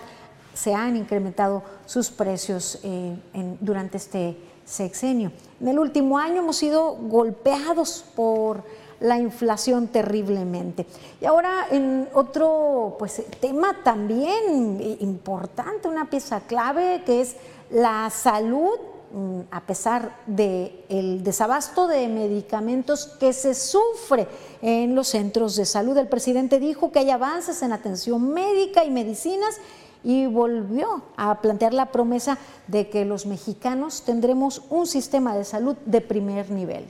se 0.54 0.72
han 0.72 0.96
incrementado 0.96 1.62
sus 1.84 2.10
precios 2.10 2.78
eh, 2.84 3.16
durante 3.60 3.96
este 3.96 4.36
sexenio. 4.64 5.32
En 5.60 5.68
el 5.68 5.78
último 5.78 6.18
año 6.18 6.42
hemos 6.42 6.56
sido 6.56 6.94
golpeados 6.94 8.04
por 8.14 8.62
la 9.00 9.18
inflación 9.18 9.88
terriblemente. 9.88 10.86
Y 11.20 11.26
ahora 11.26 11.66
en 11.70 12.08
otro 12.14 12.96
pues, 12.98 13.22
tema 13.40 13.76
también 13.82 14.96
importante, 15.00 15.88
una 15.88 16.08
pieza 16.08 16.40
clave 16.40 17.02
que 17.04 17.20
es 17.20 17.36
la 17.70 18.08
salud 18.10 18.78
Mm, 19.14 19.42
a 19.52 19.60
pesar 19.60 20.16
del 20.26 21.22
desabasto 21.22 21.86
de 21.86 22.08
medicamentos 22.08 23.06
que 23.06 23.32
se 23.32 23.54
sufre 23.54 24.26
en 24.60 24.96
los 24.96 25.06
centros 25.06 25.54
de 25.54 25.64
salud. 25.66 25.96
El 25.96 26.08
presidente 26.08 26.58
dijo 26.58 26.90
que 26.90 26.98
hay 26.98 27.10
avances 27.10 27.62
en 27.62 27.72
atención 27.72 28.32
médica 28.32 28.84
y 28.84 28.90
medicinas 28.90 29.60
y 30.04 30.26
volvió 30.26 31.02
a 31.16 31.40
plantear 31.40 31.74
la 31.74 31.86
promesa 31.86 32.38
de 32.68 32.88
que 32.90 33.04
los 33.04 33.26
mexicanos 33.26 34.04
tendremos 34.04 34.62
un 34.70 34.86
sistema 34.86 35.34
de 35.34 35.44
salud 35.44 35.76
de 35.86 36.00
primer 36.00 36.50
nivel. 36.50 36.88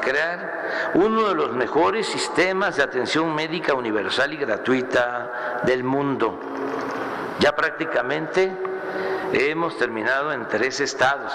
Crear 0.00 0.92
uno 0.94 1.28
de 1.28 1.34
los 1.34 1.52
mejores 1.52 2.06
sistemas 2.06 2.76
de 2.76 2.82
atención 2.82 3.34
médica 3.34 3.74
universal 3.74 4.32
y 4.32 4.36
gratuita 4.36 5.60
del 5.64 5.84
mundo. 5.84 6.38
Ya 7.40 7.54
prácticamente 7.54 8.50
Hemos 9.32 9.78
terminado 9.78 10.30
en 10.34 10.46
tres 10.46 10.78
estados, 10.80 11.32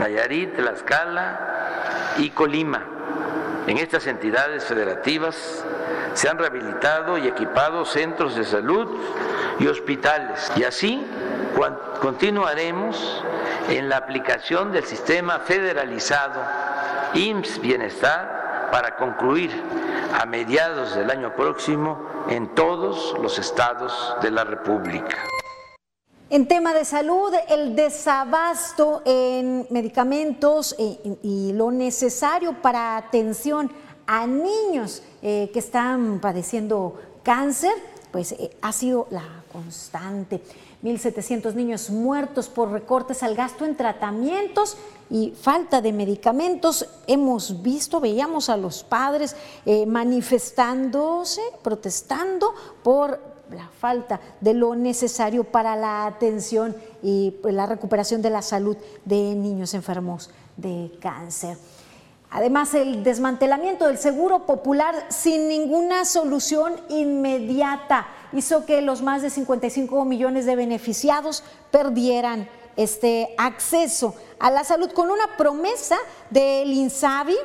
Nayarit, 0.00 0.54
Tlaxcala 0.54 2.14
y 2.18 2.28
Colima. 2.28 2.84
En 3.66 3.78
estas 3.78 4.06
entidades 4.06 4.64
federativas 4.64 5.64
se 6.14 6.28
han 6.28 6.38
rehabilitado 6.38 7.18
y 7.18 7.26
equipado 7.28 7.84
centros 7.84 8.36
de 8.36 8.44
salud 8.44 8.88
y 9.58 9.66
hospitales. 9.66 10.50
Y 10.56 10.64
así 10.64 11.06
continuaremos 12.00 13.24
en 13.68 13.88
la 13.88 13.98
aplicación 13.98 14.72
del 14.72 14.84
sistema 14.84 15.40
federalizado 15.40 16.40
IMSS 17.14 17.60
Bienestar 17.60 18.68
para 18.70 18.96
concluir 18.96 19.50
a 20.20 20.26
mediados 20.26 20.94
del 20.94 21.10
año 21.10 21.34
próximo 21.34 21.98
en 22.28 22.54
todos 22.54 23.16
los 23.20 23.38
estados 23.38 24.16
de 24.22 24.30
la 24.30 24.44
República. 24.44 25.16
En 26.30 26.46
tema 26.46 26.72
de 26.72 26.84
salud, 26.84 27.34
el 27.48 27.74
desabasto 27.74 29.02
en 29.04 29.66
medicamentos 29.70 30.76
eh, 30.78 31.16
y 31.24 31.52
lo 31.54 31.72
necesario 31.72 32.52
para 32.62 32.96
atención 32.96 33.72
a 34.06 34.26
niños 34.26 35.02
eh, 35.22 35.50
que 35.52 35.58
están 35.58 36.20
padeciendo 36.20 37.00
cáncer, 37.22 37.72
pues 38.10 38.32
eh, 38.32 38.50
ha 38.62 38.72
sido 38.72 39.06
la 39.10 39.44
constante. 39.52 40.42
1.700 40.82 41.54
niños 41.54 41.90
muertos 41.90 42.48
por 42.48 42.70
recortes 42.70 43.22
al 43.22 43.34
gasto 43.34 43.66
en 43.66 43.76
tratamientos 43.76 44.78
y 45.10 45.32
falta 45.32 45.82
de 45.82 45.92
medicamentos. 45.92 46.86
Hemos 47.06 47.62
visto, 47.62 48.00
veíamos 48.00 48.48
a 48.48 48.56
los 48.56 48.82
padres 48.82 49.36
manifestándose, 49.86 51.42
protestando 51.62 52.54
por 52.82 53.20
la 53.54 53.68
falta 53.68 54.20
de 54.40 54.54
lo 54.54 54.74
necesario 54.74 55.44
para 55.44 55.76
la 55.76 56.06
atención 56.06 56.74
y 57.02 57.32
pues, 57.42 57.54
la 57.54 57.66
recuperación 57.66 58.22
de 58.22 58.30
la 58.30 58.42
salud 58.42 58.76
de 59.04 59.34
niños 59.34 59.74
enfermos 59.74 60.30
de 60.56 60.92
cáncer. 61.00 61.56
Además, 62.30 62.74
el 62.74 63.02
desmantelamiento 63.02 63.86
del 63.86 63.98
seguro 63.98 64.46
popular 64.46 64.94
sin 65.08 65.48
ninguna 65.48 66.04
solución 66.04 66.74
inmediata 66.88 68.06
hizo 68.32 68.64
que 68.64 68.82
los 68.82 69.02
más 69.02 69.22
de 69.22 69.30
55 69.30 70.04
millones 70.04 70.46
de 70.46 70.54
beneficiados 70.54 71.42
perdieran 71.72 72.48
este 72.76 73.34
acceso 73.36 74.14
a 74.38 74.50
la 74.50 74.62
salud 74.62 74.92
con 74.92 75.10
una 75.10 75.36
promesa 75.36 75.96
del 76.30 76.72
INSABI 76.72 77.36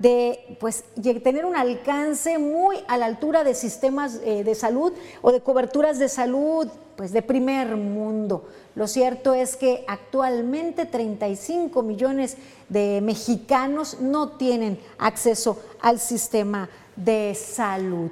de 0.00 0.56
pues, 0.58 0.82
tener 1.22 1.44
un 1.44 1.54
alcance 1.54 2.36
muy 2.38 2.78
a 2.88 2.98
la 2.98 3.06
altura 3.06 3.44
de 3.44 3.54
sistemas 3.54 4.18
eh, 4.24 4.42
de 4.42 4.54
salud 4.56 4.92
o 5.22 5.30
de 5.30 5.40
coberturas 5.40 6.00
de 6.00 6.08
salud 6.08 6.66
pues, 6.96 7.12
de 7.12 7.22
primer 7.22 7.76
mundo. 7.76 8.48
Lo 8.74 8.86
cierto 8.86 9.34
es 9.34 9.56
que 9.56 9.84
actualmente 9.86 10.86
35 10.86 11.82
millones 11.82 12.36
de 12.68 13.00
mexicanos 13.02 14.00
no 14.00 14.30
tienen 14.30 14.80
acceso 14.98 15.60
al 15.80 16.00
sistema 16.00 16.68
de 16.96 17.34
salud. 17.34 18.10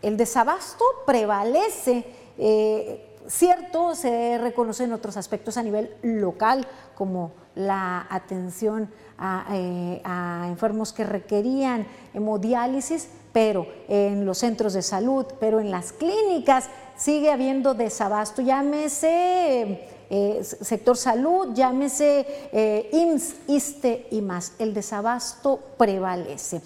El 0.00 0.16
desabasto 0.16 0.84
prevalece. 1.04 2.04
Eh, 2.38 3.18
cierto, 3.26 3.94
se 3.94 4.38
reconocen 4.38 4.92
otros 4.92 5.16
aspectos 5.16 5.56
a 5.56 5.62
nivel 5.62 5.92
local, 6.02 6.66
como 6.94 7.32
la 7.54 8.06
atención 8.08 8.90
a, 9.18 9.46
eh, 9.52 10.02
enfermos 10.46 10.92
que 10.92 11.04
requerían 11.04 11.86
hemodiálisis, 12.14 13.08
pero 13.36 13.66
en 13.86 14.24
los 14.24 14.38
centros 14.38 14.72
de 14.72 14.80
salud, 14.80 15.26
pero 15.38 15.60
en 15.60 15.70
las 15.70 15.92
clínicas 15.92 16.70
sigue 16.96 17.30
habiendo 17.30 17.74
desabasto, 17.74 18.40
llámese 18.40 19.78
eh, 20.08 20.40
sector 20.42 20.96
salud, 20.96 21.52
llámese 21.52 22.26
eh, 22.50 22.88
IMSS, 22.94 23.34
ISTE 23.46 24.06
y 24.10 24.22
más. 24.22 24.54
El 24.58 24.72
desabasto 24.72 25.60
prevalece. 25.76 26.62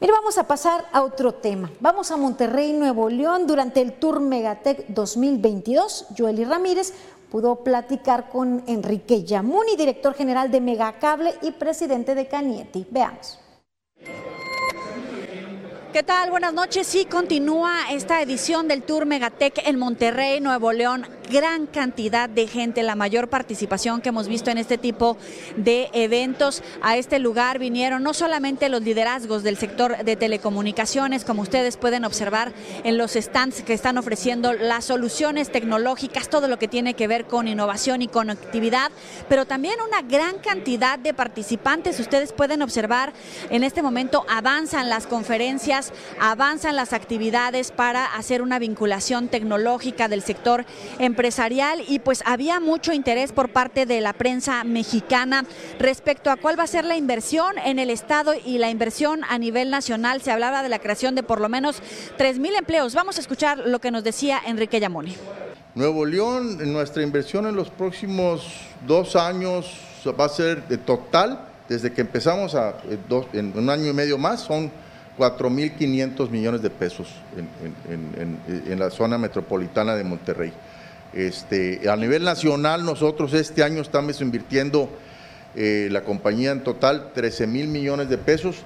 Mire, 0.00 0.12
vamos 0.12 0.38
a 0.38 0.46
pasar 0.46 0.86
a 0.92 1.02
otro 1.02 1.34
tema. 1.34 1.72
Vamos 1.80 2.12
a 2.12 2.16
Monterrey, 2.16 2.72
Nuevo 2.72 3.10
León. 3.10 3.48
Durante 3.48 3.80
el 3.80 3.94
Tour 3.94 4.20
Megatec 4.20 4.86
2022, 4.90 6.06
Joely 6.16 6.44
Ramírez 6.44 6.94
pudo 7.32 7.64
platicar 7.64 8.28
con 8.28 8.62
Enrique 8.68 9.24
Yamuni, 9.24 9.74
director 9.74 10.14
general 10.14 10.52
de 10.52 10.60
Megacable 10.60 11.34
y 11.42 11.50
presidente 11.50 12.14
de 12.14 12.28
Canieti. 12.28 12.86
Veamos. 12.92 13.40
¿Qué 15.92 16.04
tal? 16.04 16.30
Buenas 16.30 16.54
noches. 16.54 16.86
Sí, 16.86 17.04
continúa 17.04 17.90
esta 17.90 18.22
edición 18.22 18.68
del 18.68 18.84
Tour 18.84 19.06
Megatec 19.06 19.66
en 19.66 19.76
Monterrey, 19.76 20.40
Nuevo 20.40 20.72
León 20.72 21.04
gran 21.30 21.66
cantidad 21.66 22.28
de 22.28 22.46
gente, 22.48 22.82
la 22.82 22.96
mayor 22.96 23.28
participación 23.28 24.00
que 24.00 24.10
hemos 24.10 24.26
visto 24.26 24.50
en 24.50 24.58
este 24.58 24.76
tipo 24.76 25.16
de 25.56 25.88
eventos. 25.92 26.62
A 26.82 26.96
este 26.96 27.20
lugar 27.20 27.58
vinieron 27.58 28.02
no 28.02 28.12
solamente 28.12 28.68
los 28.68 28.82
liderazgos 28.82 29.42
del 29.44 29.56
sector 29.56 30.04
de 30.04 30.16
telecomunicaciones, 30.16 31.24
como 31.24 31.42
ustedes 31.42 31.76
pueden 31.76 32.04
observar 32.04 32.52
en 32.82 32.98
los 32.98 33.12
stands 33.12 33.62
que 33.62 33.72
están 33.72 33.96
ofreciendo 33.96 34.52
las 34.52 34.84
soluciones 34.84 35.52
tecnológicas, 35.52 36.28
todo 36.28 36.48
lo 36.48 36.58
que 36.58 36.68
tiene 36.68 36.94
que 36.94 37.06
ver 37.06 37.26
con 37.26 37.46
innovación 37.46 38.02
y 38.02 38.08
conectividad, 38.08 38.90
pero 39.28 39.46
también 39.46 39.76
una 39.86 40.02
gran 40.02 40.38
cantidad 40.38 40.98
de 40.98 41.14
participantes. 41.14 42.00
Ustedes 42.00 42.32
pueden 42.32 42.60
observar 42.60 43.12
en 43.50 43.62
este 43.62 43.82
momento 43.82 44.26
avanzan 44.28 44.88
las 44.90 45.06
conferencias, 45.06 45.92
avanzan 46.18 46.74
las 46.74 46.92
actividades 46.92 47.70
para 47.70 48.04
hacer 48.04 48.42
una 48.42 48.58
vinculación 48.58 49.28
tecnológica 49.28 50.08
del 50.08 50.22
sector 50.22 50.66
empresarial 50.98 51.19
empresarial 51.20 51.82
y 51.86 51.98
pues 51.98 52.22
había 52.24 52.60
mucho 52.60 52.94
interés 52.94 53.32
por 53.32 53.50
parte 53.50 53.84
de 53.84 54.00
la 54.00 54.14
prensa 54.14 54.64
mexicana 54.64 55.44
respecto 55.78 56.30
a 56.30 56.36
cuál 56.36 56.58
va 56.58 56.62
a 56.62 56.66
ser 56.66 56.86
la 56.86 56.96
inversión 56.96 57.58
en 57.58 57.78
el 57.78 57.90
Estado 57.90 58.32
y 58.42 58.56
la 58.56 58.70
inversión 58.70 59.20
a 59.28 59.36
nivel 59.36 59.68
nacional. 59.68 60.22
Se 60.22 60.30
hablaba 60.30 60.62
de 60.62 60.70
la 60.70 60.78
creación 60.78 61.14
de 61.14 61.22
por 61.22 61.42
lo 61.42 61.50
menos 61.50 61.82
3.000 62.18 62.60
empleos. 62.60 62.94
Vamos 62.94 63.18
a 63.18 63.20
escuchar 63.20 63.58
lo 63.58 63.80
que 63.80 63.90
nos 63.90 64.02
decía 64.02 64.40
Enrique 64.46 64.80
Yamoni. 64.80 65.14
Nuevo 65.74 66.06
León, 66.06 66.56
nuestra 66.72 67.02
inversión 67.02 67.46
en 67.46 67.54
los 67.54 67.68
próximos 67.68 68.46
dos 68.86 69.14
años 69.14 69.76
va 70.18 70.24
a 70.24 70.28
ser 70.30 70.66
de 70.68 70.78
total, 70.78 71.48
desde 71.68 71.92
que 71.92 72.00
empezamos 72.00 72.54
a, 72.54 72.76
eh, 72.88 72.98
en 73.34 73.52
un 73.58 73.68
año 73.68 73.88
y 73.88 73.92
medio 73.92 74.16
más, 74.16 74.40
son 74.40 74.70
4.500 75.18 76.30
millones 76.30 76.62
de 76.62 76.70
pesos 76.70 77.08
en 77.36 78.78
la 78.78 78.88
zona 78.88 79.18
metropolitana 79.18 79.94
de 79.96 80.04
Monterrey. 80.04 80.50
Este, 81.12 81.90
a 81.90 81.96
nivel 81.96 82.22
nacional, 82.22 82.84
nosotros 82.84 83.34
este 83.34 83.64
año 83.64 83.82
estamos 83.82 84.20
invirtiendo 84.20 84.88
eh, 85.56 85.88
la 85.90 86.02
compañía 86.02 86.52
en 86.52 86.62
total 86.62 87.10
13 87.12 87.48
mil 87.48 87.66
millones 87.66 88.08
de 88.08 88.16
pesos, 88.16 88.58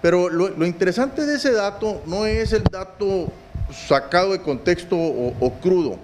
pero 0.00 0.28
lo, 0.28 0.64
interesante 0.64 1.26
de 1.26 1.34
ese 1.34 1.50
dato 1.50 2.00
no 2.06 2.24
es 2.24 2.52
el 2.52 2.62
dato 2.62 3.32
sacado 3.72 4.32
de 4.32 4.40
contexto 4.40 4.96
o, 4.96 5.52
crudo. 5.60 5.98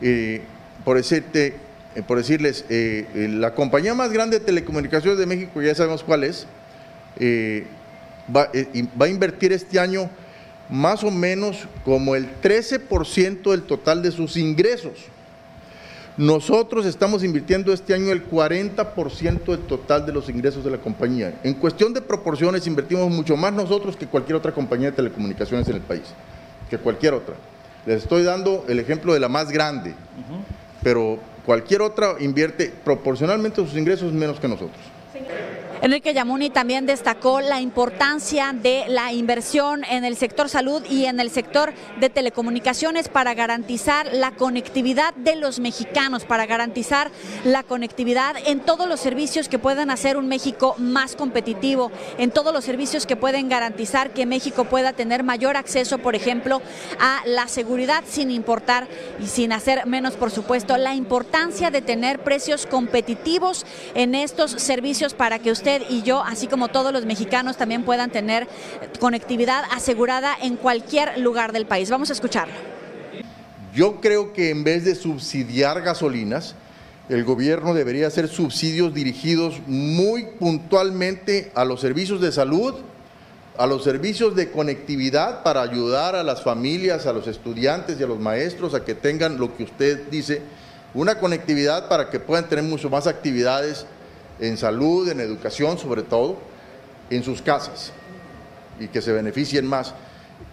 Eh, 0.00 0.40
por, 0.82 0.96
decirte, 0.96 1.56
eh, 1.94 2.02
por 2.02 2.16
decirles, 2.16 2.64
la 3.12 3.54
compañía 3.54 3.92
más 3.92 4.10
grande 4.10 4.38
de 4.38 4.46
telecomunicaciones 4.46 5.18
de 5.18 5.26
México, 5.26 5.60
ya 5.60 5.74
sabemos 5.74 6.02
cuál 6.02 6.24
es, 6.24 6.46
va, 8.34 8.50
a 8.98 9.08
invertir 9.08 9.52
este 9.52 9.78
año 9.78 10.08
más 10.70 11.04
o 11.04 11.10
menos 11.10 11.68
como 11.84 12.16
el 12.16 12.26
13% 12.40 13.50
del 13.50 13.62
total 13.64 14.02
de 14.02 14.10
sus 14.10 14.38
ingresos. 14.38 15.10
Nosotros 16.16 16.86
estamos 16.86 17.24
invirtiendo 17.24 17.72
este 17.72 17.92
año 17.92 18.12
el 18.12 18.30
40% 18.30 19.44
del 19.46 19.58
total 19.60 20.06
de 20.06 20.12
los 20.12 20.28
ingresos 20.28 20.62
de 20.62 20.70
la 20.70 20.78
compañía. 20.78 21.40
En 21.42 21.54
cuestión 21.54 21.92
de 21.92 22.00
proporciones, 22.00 22.68
invertimos 22.68 23.10
mucho 23.10 23.36
más 23.36 23.52
nosotros 23.52 23.96
que 23.96 24.06
cualquier 24.06 24.36
otra 24.36 24.52
compañía 24.52 24.90
de 24.90 24.96
telecomunicaciones 24.96 25.66
en 25.68 25.74
el 25.74 25.80
país, 25.80 26.04
que 26.70 26.78
cualquier 26.78 27.14
otra. 27.14 27.34
Les 27.84 28.02
estoy 28.02 28.22
dando 28.22 28.64
el 28.68 28.78
ejemplo 28.78 29.12
de 29.12 29.18
la 29.18 29.28
más 29.28 29.50
grande, 29.50 29.94
pero 30.84 31.18
cualquier 31.44 31.82
otra 31.82 32.14
invierte 32.20 32.72
proporcionalmente 32.84 33.56
sus 33.56 33.76
ingresos 33.76 34.12
menos 34.12 34.38
que 34.38 34.46
nosotros. 34.46 34.78
Enrique 35.82 36.14
Yamuni 36.14 36.50
también 36.50 36.86
destacó 36.86 37.40
la 37.40 37.60
importancia 37.60 38.54
de 38.54 38.84
la 38.88 39.12
inversión 39.12 39.84
en 39.84 40.04
el 40.04 40.16
sector 40.16 40.48
salud 40.48 40.82
y 40.88 41.04
en 41.04 41.20
el 41.20 41.30
sector 41.30 41.74
de 42.00 42.08
telecomunicaciones 42.08 43.08
para 43.08 43.34
garantizar 43.34 44.08
la 44.12 44.30
conectividad 44.30 45.14
de 45.14 45.36
los 45.36 45.58
mexicanos, 45.58 46.24
para 46.24 46.46
garantizar 46.46 47.10
la 47.44 47.64
conectividad 47.64 48.36
en 48.46 48.60
todos 48.60 48.88
los 48.88 49.00
servicios 49.00 49.48
que 49.48 49.58
puedan 49.58 49.90
hacer 49.90 50.16
un 50.16 50.28
México 50.28 50.74
más 50.78 51.16
competitivo, 51.16 51.90
en 52.18 52.30
todos 52.30 52.52
los 52.52 52.64
servicios 52.64 53.04
que 53.04 53.16
pueden 53.16 53.48
garantizar 53.48 54.10
que 54.10 54.26
México 54.26 54.64
pueda 54.64 54.92
tener 54.92 55.22
mayor 55.22 55.56
acceso, 55.56 55.98
por 55.98 56.14
ejemplo, 56.14 56.62
a 56.98 57.22
la 57.26 57.48
seguridad 57.48 58.04
sin 58.08 58.30
importar 58.30 58.86
y 59.20 59.26
sin 59.26 59.52
hacer 59.52 59.86
menos, 59.86 60.14
por 60.14 60.30
supuesto, 60.30 60.76
la 60.76 60.94
importancia 60.94 61.70
de 61.70 61.82
tener 61.82 62.20
precios 62.20 62.66
competitivos 62.66 63.66
en 63.94 64.14
estos 64.14 64.52
servicios 64.52 65.14
para 65.14 65.38
que 65.38 65.50
usted 65.50 65.63
y 65.88 66.02
yo, 66.02 66.22
así 66.22 66.46
como 66.46 66.68
todos 66.68 66.92
los 66.92 67.06
mexicanos, 67.06 67.56
también 67.56 67.84
puedan 67.84 68.10
tener 68.10 68.46
conectividad 69.00 69.64
asegurada 69.70 70.36
en 70.40 70.56
cualquier 70.56 71.18
lugar 71.18 71.52
del 71.52 71.66
país. 71.66 71.90
Vamos 71.90 72.10
a 72.10 72.12
escucharlo. 72.12 72.54
Yo 73.74 74.00
creo 74.00 74.32
que 74.32 74.50
en 74.50 74.62
vez 74.62 74.84
de 74.84 74.94
subsidiar 74.94 75.80
gasolinas, 75.82 76.54
el 77.08 77.24
gobierno 77.24 77.74
debería 77.74 78.06
hacer 78.06 78.28
subsidios 78.28 78.94
dirigidos 78.94 79.60
muy 79.66 80.26
puntualmente 80.38 81.50
a 81.54 81.64
los 81.64 81.80
servicios 81.80 82.20
de 82.20 82.30
salud, 82.30 82.74
a 83.56 83.66
los 83.66 83.84
servicios 83.84 84.34
de 84.34 84.50
conectividad 84.50 85.42
para 85.42 85.62
ayudar 85.62 86.14
a 86.14 86.22
las 86.22 86.42
familias, 86.42 87.06
a 87.06 87.12
los 87.12 87.26
estudiantes 87.26 87.98
y 87.98 88.02
a 88.02 88.06
los 88.06 88.20
maestros 88.20 88.74
a 88.74 88.84
que 88.84 88.94
tengan 88.94 89.38
lo 89.38 89.56
que 89.56 89.64
usted 89.64 90.08
dice, 90.10 90.42
una 90.92 91.18
conectividad 91.18 91.88
para 91.88 92.10
que 92.10 92.20
puedan 92.20 92.48
tener 92.48 92.64
mucho 92.64 92.90
más 92.90 93.06
actividades 93.06 93.86
en 94.40 94.56
salud, 94.56 95.08
en 95.08 95.20
educación 95.20 95.78
sobre 95.78 96.02
todo, 96.02 96.36
en 97.10 97.22
sus 97.22 97.42
casas 97.42 97.92
y 98.78 98.88
que 98.88 99.00
se 99.00 99.12
beneficien 99.12 99.66
más. 99.66 99.94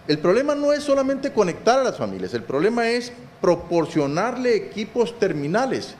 El 0.08 0.18
problema 0.18 0.54
no 0.54 0.72
es 0.72 0.82
solamente 0.82 1.32
conectar 1.32 1.78
a 1.78 1.84
las 1.84 1.96
familias, 1.96 2.34
el 2.34 2.42
problema 2.42 2.88
es 2.88 3.12
proporcionarle 3.40 4.56
equipos 4.56 5.18
terminales 5.18 5.94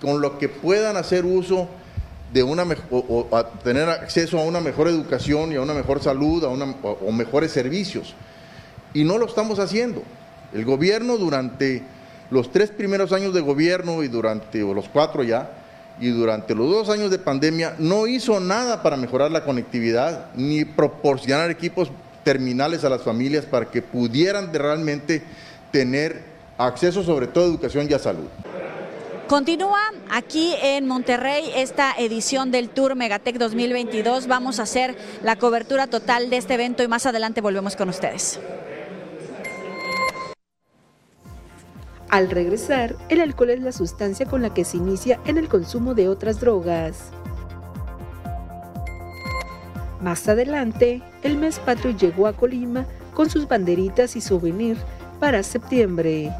con 0.00 0.20
lo 0.20 0.38
que 0.38 0.48
puedan 0.48 0.96
hacer 0.96 1.24
uso 1.24 1.68
de 2.32 2.42
una 2.42 2.66
o, 2.90 3.26
tener 3.62 3.88
acceso 3.88 4.38
a 4.38 4.44
una 4.44 4.60
mejor 4.60 4.88
educación 4.88 5.52
y 5.52 5.56
a 5.56 5.60
una 5.60 5.74
mejor 5.74 6.02
salud 6.02 6.44
a 6.44 6.48
o 6.48 7.12
mejores 7.12 7.52
servicios. 7.52 8.14
Y 8.94 9.04
no 9.04 9.18
lo 9.18 9.26
estamos 9.26 9.58
haciendo. 9.58 10.02
El 10.52 10.64
gobierno 10.64 11.16
durante 11.16 11.82
los 12.30 12.50
tres 12.50 12.70
primeros 12.70 13.12
años 13.12 13.32
de 13.34 13.40
gobierno 13.40 14.02
y 14.02 14.08
durante 14.08 14.60
los 14.60 14.88
cuatro 14.88 15.22
ya, 15.22 15.50
y 16.00 16.08
durante 16.08 16.54
los 16.54 16.70
dos 16.70 16.88
años 16.88 17.10
de 17.10 17.18
pandemia 17.18 17.74
no 17.78 18.06
hizo 18.06 18.38
nada 18.40 18.82
para 18.82 18.96
mejorar 18.96 19.30
la 19.30 19.44
conectividad 19.44 20.30
ni 20.34 20.64
proporcionar 20.64 21.50
equipos 21.50 21.90
terminales 22.22 22.84
a 22.84 22.88
las 22.88 23.02
familias 23.02 23.44
para 23.44 23.66
que 23.66 23.82
pudieran 23.82 24.52
realmente 24.52 25.22
tener 25.70 26.24
acceso 26.58 27.02
sobre 27.02 27.26
todo 27.26 27.44
a 27.44 27.48
educación 27.48 27.86
y 27.88 27.94
a 27.94 27.98
salud. 27.98 28.26
Continúa 29.28 29.80
aquí 30.08 30.54
en 30.62 30.86
Monterrey 30.86 31.50
esta 31.56 31.92
edición 31.98 32.52
del 32.52 32.68
Tour 32.68 32.94
Megatec 32.94 33.38
2022. 33.38 34.28
Vamos 34.28 34.60
a 34.60 34.62
hacer 34.62 34.96
la 35.22 35.34
cobertura 35.34 35.88
total 35.88 36.30
de 36.30 36.36
este 36.36 36.54
evento 36.54 36.84
y 36.84 36.88
más 36.88 37.06
adelante 37.06 37.40
volvemos 37.40 37.74
con 37.74 37.88
ustedes. 37.88 38.38
Al 42.16 42.30
regresar, 42.30 42.96
el 43.10 43.20
alcohol 43.20 43.50
es 43.50 43.60
la 43.60 43.72
sustancia 43.72 44.24
con 44.24 44.40
la 44.40 44.54
que 44.54 44.64
se 44.64 44.78
inicia 44.78 45.20
en 45.26 45.36
el 45.36 45.48
consumo 45.48 45.92
de 45.92 46.08
otras 46.08 46.40
drogas. 46.40 47.10
Más 50.00 50.26
adelante, 50.26 51.02
el 51.22 51.36
mes 51.36 51.58
patrio 51.58 51.94
llegó 51.94 52.26
a 52.26 52.32
Colima 52.32 52.86
con 53.12 53.28
sus 53.28 53.46
banderitas 53.46 54.16
y 54.16 54.22
souvenir 54.22 54.78
para 55.20 55.42
septiembre. 55.42 56.32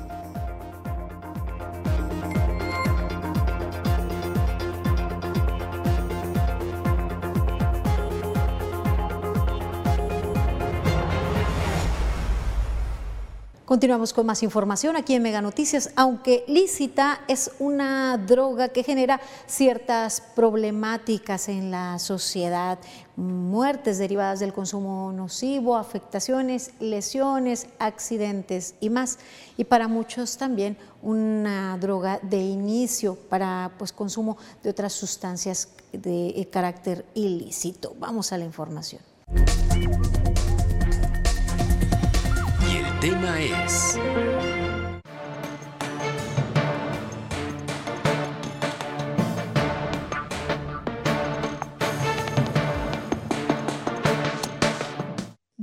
Continuamos 13.67 14.13
con 14.13 14.27
más 14.27 14.45
información 14.45 14.95
aquí 14.95 15.15
en 15.15 15.25
Mega 15.25 15.43
Noticias. 15.43 15.91
Aunque 15.97 16.45
lícita, 16.47 17.23
es 17.27 17.51
una 17.59 18.17
droga 18.17 18.69
que 18.69 18.85
genera 18.85 19.21
ciertas 19.47 20.21
problemáticas 20.21 21.49
en 21.49 21.73
la 21.73 21.99
sociedad 21.99 22.79
muertes 23.17 23.99
derivadas 23.99 24.39
del 24.39 24.53
consumo 24.53 25.11
nocivo, 25.11 25.77
afectaciones, 25.77 26.75
lesiones, 26.79 27.67
accidentes 27.81 28.77
y 28.79 28.89
más. 28.89 29.19
Y 29.57 29.65
para 29.65 29.89
muchos 29.89 30.37
también 30.37 30.79
una 31.03 31.77
droga 31.79 32.21
de 32.23 32.39
inicio 32.39 33.17
para 33.17 33.73
pues, 33.79 33.93
consumo 33.93 34.37
de 34.63 34.71
otras 34.71 34.93
sustancias 34.93 35.71
de 35.93 36.49
carácter 36.53 37.05
ilícito. 37.15 37.97
Vamos 37.99 38.33
a 38.33 38.39
la 38.39 38.45
información. 38.45 39.03
Y 43.07 43.09
el 43.09 43.15
tema 43.15 43.39
es... 43.39 44.56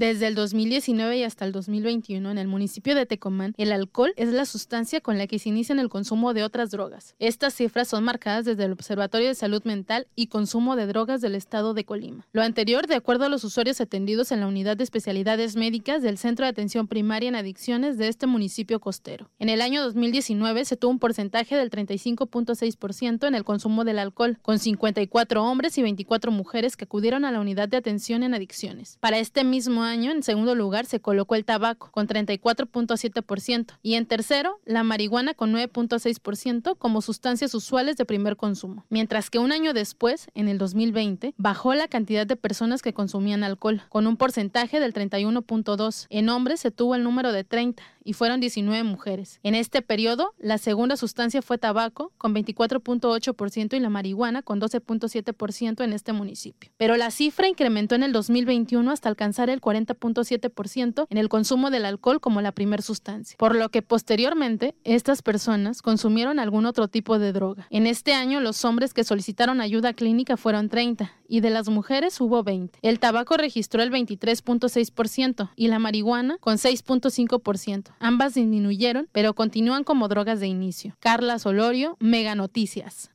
Desde 0.04 0.28
el 0.28 0.36
2019 0.36 1.20
y 1.20 1.24
hasta 1.24 1.46
el 1.46 1.54
2021 1.54 2.30
en 2.30 2.38
el 2.38 2.50
municipio 2.50 2.94
de 2.94 3.06
Tecomán, 3.06 3.54
el 3.58 3.72
alcohol 3.72 4.12
es 4.18 4.34
la 4.34 4.44
sustancia 4.44 5.00
con 5.00 5.18
la 5.18 5.28
que 5.28 5.40
se 5.40 5.48
inicia 5.48 5.74
el 5.76 5.88
consumo 5.88 6.34
de 6.34 6.44
otras 6.44 6.72
drogas. 6.72 7.16
Estas 7.20 7.54
cifras 7.54 7.88
son 7.88 8.04
marcadas 8.04 8.44
desde 8.44 8.66
el 8.66 8.74
Observatorio 8.74 9.30
de 9.30 9.36
Salud 9.36 9.64
Mental 9.64 10.08
y 10.14 10.28
Consumo 10.28 10.76
de 10.76 10.88
Drogas 10.88 11.22
del 11.22 11.36
Estado 11.36 11.74
de 11.74 11.86
Colima. 11.86 12.28
Lo 12.34 12.42
anterior, 12.42 12.86
de 12.86 12.96
acuerdo 12.96 13.24
a 13.24 13.30
los 13.30 13.46
usuarios 13.46 13.80
atendidos 13.80 14.34
en 14.34 14.42
la 14.42 14.48
Unidad 14.48 14.76
de 14.76 14.84
Especialidades 14.84 15.56
Médicas 15.56 16.02
del 16.02 16.18
Centro 16.18 16.46
de 16.46 16.50
Atención 16.50 16.90
Primaria 16.90 17.30
en 17.30 17.36
Adicciones 17.36 17.98
de 17.98 18.10
este 18.10 18.28
municipio 18.28 18.82
costero. 18.82 19.30
En 19.40 19.48
el 19.48 19.62
año 19.62 19.82
2019 19.84 20.66
se 20.66 20.76
tuvo 20.76 20.92
un 20.92 21.00
porcentaje 21.00 21.56
del 21.56 21.72
35.6% 21.72 23.26
en 23.26 23.36
el 23.36 23.46
consumo 23.46 23.86
del 23.86 24.00
alcohol, 24.00 24.38
con 24.42 24.60
54 24.60 25.46
hombres 25.46 25.78
y 25.78 25.82
24 25.82 26.30
mujeres 26.30 26.76
que 26.76 26.84
acudieron 26.84 27.24
a 27.24 27.32
la 27.32 27.40
Unidad 27.40 27.70
de 27.70 27.78
Atención 27.78 28.24
en 28.24 28.34
Adicciones. 28.34 28.98
Para 29.00 29.18
este 29.18 29.46
mismo 29.46 29.82
año, 29.82 29.93
año, 29.94 30.12
en 30.12 30.24
segundo 30.24 30.56
lugar, 30.56 30.86
se 30.86 31.00
colocó 31.00 31.36
el 31.36 31.46
tabaco, 31.46 31.92
con 31.92 32.08
34.7%, 32.08 33.78
y 33.82 33.94
en 33.94 34.06
tercero, 34.06 34.60
la 34.66 34.84
marihuana, 34.84 35.34
con 35.34 35.54
9.6%, 35.54 36.78
como 36.78 37.02
sustancias 37.02 37.54
usuales 37.54 37.96
de 37.96 38.06
primer 38.06 38.36
consumo. 38.36 38.86
Mientras 38.90 39.30
que 39.30 39.40
un 39.40 39.52
año 39.52 39.74
después, 39.74 40.28
en 40.34 40.48
el 40.48 40.58
2020, 40.58 41.36
bajó 41.38 41.74
la 41.76 41.88
cantidad 41.88 42.26
de 42.26 42.36
personas 42.36 42.82
que 42.82 42.94
consumían 42.94 43.44
alcohol, 43.44 43.84
con 43.90 44.08
un 44.08 44.18
porcentaje 44.18 44.80
del 44.80 44.94
31.2%. 44.94 46.08
En 46.10 46.30
hombres 46.30 46.60
se 46.60 46.72
tuvo 46.72 46.96
el 46.96 47.04
número 47.04 47.32
de 47.32 47.44
30 47.44 47.84
y 48.04 48.14
fueron 48.14 48.40
19 48.40 48.84
mujeres. 48.84 49.40
En 49.44 49.56
este 49.56 49.82
periodo, 49.82 50.34
la 50.38 50.58
segunda 50.58 50.98
sustancia 50.98 51.42
fue 51.42 51.58
tabaco, 51.58 52.12
con 52.18 52.34
24.8% 52.36 53.76
y 53.76 53.80
la 53.80 53.90
marihuana, 53.90 54.42
con 54.42 54.60
12.7% 54.60 55.84
en 55.84 55.94
este 55.94 56.14
municipio. 56.14 56.72
Pero 56.78 56.98
la 56.98 57.12
cifra 57.12 57.48
incrementó 57.48 57.96
en 57.96 58.04
el 58.04 58.12
2021 58.12 58.92
hasta 58.92 59.10
alcanzar 59.10 59.50
el 59.50 59.62
40.7% 59.86 61.08
en 61.10 61.18
el 61.18 61.30
consumo 61.30 61.70
del 61.70 61.86
alcohol 61.86 62.20
como 62.20 62.42
la 62.42 62.52
primer 62.52 62.82
sustancia, 62.82 63.36
por 63.38 63.56
lo 63.56 63.70
que 63.70 63.82
posteriormente 63.82 64.76
estas 64.84 65.22
personas 65.22 65.82
consumieron 65.82 66.40
algún 66.40 66.66
otro 66.66 66.88
tipo 66.88 67.20
de 67.20 67.34
droga. 67.34 67.68
En 67.70 67.88
este 67.88 68.14
año, 68.14 68.42
los 68.42 68.64
hombres 68.66 68.94
que 68.94 69.04
solicitaron 69.04 69.62
ayuda 69.62 69.94
clínica 69.94 70.38
fueron 70.38 70.70
30 70.70 71.12
y 71.28 71.42
de 71.42 71.50
las 71.50 71.70
mujeres 71.70 72.20
hubo 72.22 72.44
20. 72.44 72.80
El 72.82 73.00
tabaco 73.00 73.38
registró 73.38 73.82
el 73.82 73.92
23.6% 73.92 75.50
y 75.56 75.68
la 75.68 75.80
marihuana 75.80 76.38
con 76.40 76.58
6.5%. 76.58 77.94
Ambas 78.00 78.36
disminuyeron, 78.36 79.10
pero 79.12 79.34
continúan 79.34 79.84
como 79.84 80.08
drogas 80.08 80.40
de 80.40 80.48
inicio. 80.48 80.96
Carla 81.00 81.40
Solorio, 81.40 81.98
Mega 82.00 82.36
Noticias. 82.36 83.10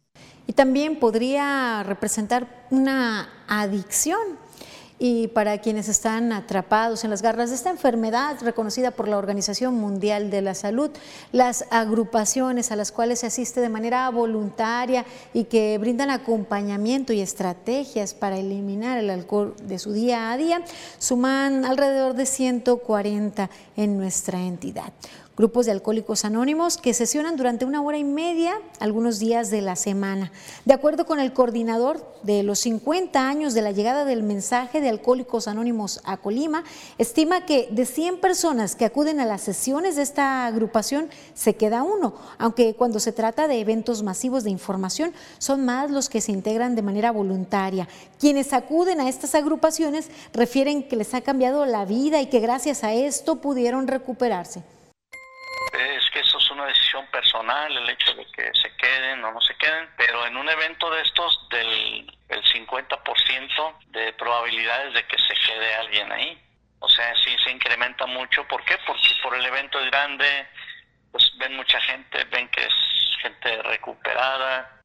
Y 0.47 0.55
también 0.55 0.97
podría 0.97 1.83
representar 1.83 2.67
una 2.71 3.29
adicción 3.47 4.19
y 4.99 5.29
para 5.29 5.59
quienes 5.59 5.89
están 5.89 6.33
atrapados 6.33 7.05
en 7.05 7.11
las 7.11 7.23
garras 7.23 7.51
de 7.51 7.57
esta 7.57 7.71
enfermedad 7.71 8.37
reconocida 8.43 8.91
por 8.91 9.09
la 9.09 9.19
Organización 9.19 9.75
Mundial 9.75 10.31
de 10.31 10.43
la 10.43 10.55
Salud, 10.55 10.91
las 11.33 11.65
agrupaciones 11.71 12.73
a 12.73 12.77
las 12.77 12.93
cuales 12.93 13.21
se 13.21 13.27
asiste 13.27 13.61
de 13.61 13.69
manera 13.69 14.09
voluntaria 14.11 15.05
y 15.33 15.45
que 15.45 15.79
brindan 15.79 16.11
acompañamiento 16.11 17.13
y 17.13 17.21
estrategias 17.21 18.15
para 18.15 18.39
eliminar 18.39 18.99
el 18.99 19.11
alcohol 19.11 19.55
de 19.63 19.79
su 19.79 19.93
día 19.93 20.33
a 20.33 20.37
día, 20.37 20.63
suman 20.99 21.65
alrededor 21.65 22.15
de 22.15 22.27
140 22.27 23.51
en 23.77 23.97
nuestra 23.97 24.41
entidad 24.41 24.93
grupos 25.39 25.67
de 25.67 25.73
alcohólicos 25.73 26.25
anónimos 26.25 26.79
que 26.79 26.93
sesionan 26.93 27.37
durante 27.37 27.65
una 27.65 27.81
hora 27.81 27.97
y 27.97 28.03
media 28.03 28.61
algunos 28.81 29.21
días 29.21 29.51
de 29.51 29.63
la 29.63 29.77
semana. 29.77 30.33
De 30.65 30.75
acuerdo 30.75 31.07
con 31.07 31.21
el 31.21 31.33
coordinador 31.33 32.05
de 32.25 32.43
los 32.43 32.59
50 32.59 33.29
años 33.29 33.55
de 33.55 33.63
la 33.63 33.71
llegada 33.71 34.05
del 34.05 34.25
mensaje 34.25 34.81
de 34.81 34.89
Alcohólicos 34.89 35.47
Anónimos 35.47 36.01
a 36.03 36.17
Colima, 36.17 36.65
estima 36.99 37.47
que 37.47 37.69
de 37.71 37.87
100 37.87 38.19
personas 38.19 38.75
que 38.75 38.85
acuden 38.85 39.21
a 39.21 39.27
las 39.27 39.43
sesiones 39.43 39.95
de 39.95 40.03
esta 40.03 40.45
agrupación 40.45 41.09
se 41.35 41.55
queda 41.55 41.85
uno, 41.85 42.17
aunque 42.39 42.75
cuando 42.75 42.99
se 42.99 43.13
trata 43.13 43.47
de 43.47 43.61
eventos 43.61 44.03
masivos 44.03 44.43
de 44.43 44.51
información 44.51 45.15
son 45.39 45.65
más 45.65 45.93
los 45.93 46.09
que 46.09 46.21
se 46.21 46.33
integran 46.33 46.75
de 46.75 46.83
manera 46.83 47.13
voluntaria. 47.13 47.87
Quienes 48.19 48.53
acuden 48.53 49.01
a 49.01 49.09
estas 49.09 49.37
agrupaciones 49.37 50.11
refieren 50.33 50.83
que 50.83 50.97
les 50.97 51.15
ha 51.15 51.21
cambiado 51.21 51.65
la 51.65 51.85
vida 51.85 52.21
y 52.21 52.27
que 52.27 52.41
gracias 52.41 52.83
a 52.83 52.93
esto 52.93 53.37
pudieron 53.37 53.87
recuperarse 53.87 54.65
es 55.79 56.11
que 56.11 56.21
eso 56.21 56.39
es 56.39 56.51
una 56.51 56.67
decisión 56.67 57.05
personal, 57.19 57.77
el 57.77 57.91
hecho 57.91 58.15
de 58.15 58.25
que 58.27 58.51
se 58.55 58.71
queden 58.77 59.25
o 59.25 59.33
no 59.33 59.41
se 59.41 59.55
queden, 59.57 59.89
pero 59.97 60.25
en 60.27 60.37
un 60.37 60.49
evento 60.49 60.89
de 60.91 61.03
estos 61.03 61.49
del 61.49 62.07
el 62.29 62.43
50% 62.45 63.79
de 63.87 64.13
probabilidades 64.13 64.95
de 64.95 65.05
que 65.05 65.19
se 65.19 65.35
quede 65.35 65.75
alguien 65.75 66.13
ahí. 66.13 66.41
O 66.79 66.89
sea, 66.89 67.13
sí 67.17 67.37
se 67.43 67.51
incrementa 67.51 68.07
mucho. 68.07 68.47
¿Por 68.47 68.63
qué? 68.65 68.77
Porque 68.87 69.09
por 69.21 69.35
el 69.35 69.45
evento 69.45 69.81
es 69.81 69.91
grande, 69.91 70.47
pues 71.11 71.33
ven 71.39 71.57
mucha 71.57 71.81
gente, 71.81 72.23
ven 72.25 72.49
que 72.51 72.63
es 72.63 72.75
gente 73.21 73.63
recuperada, 73.63 74.78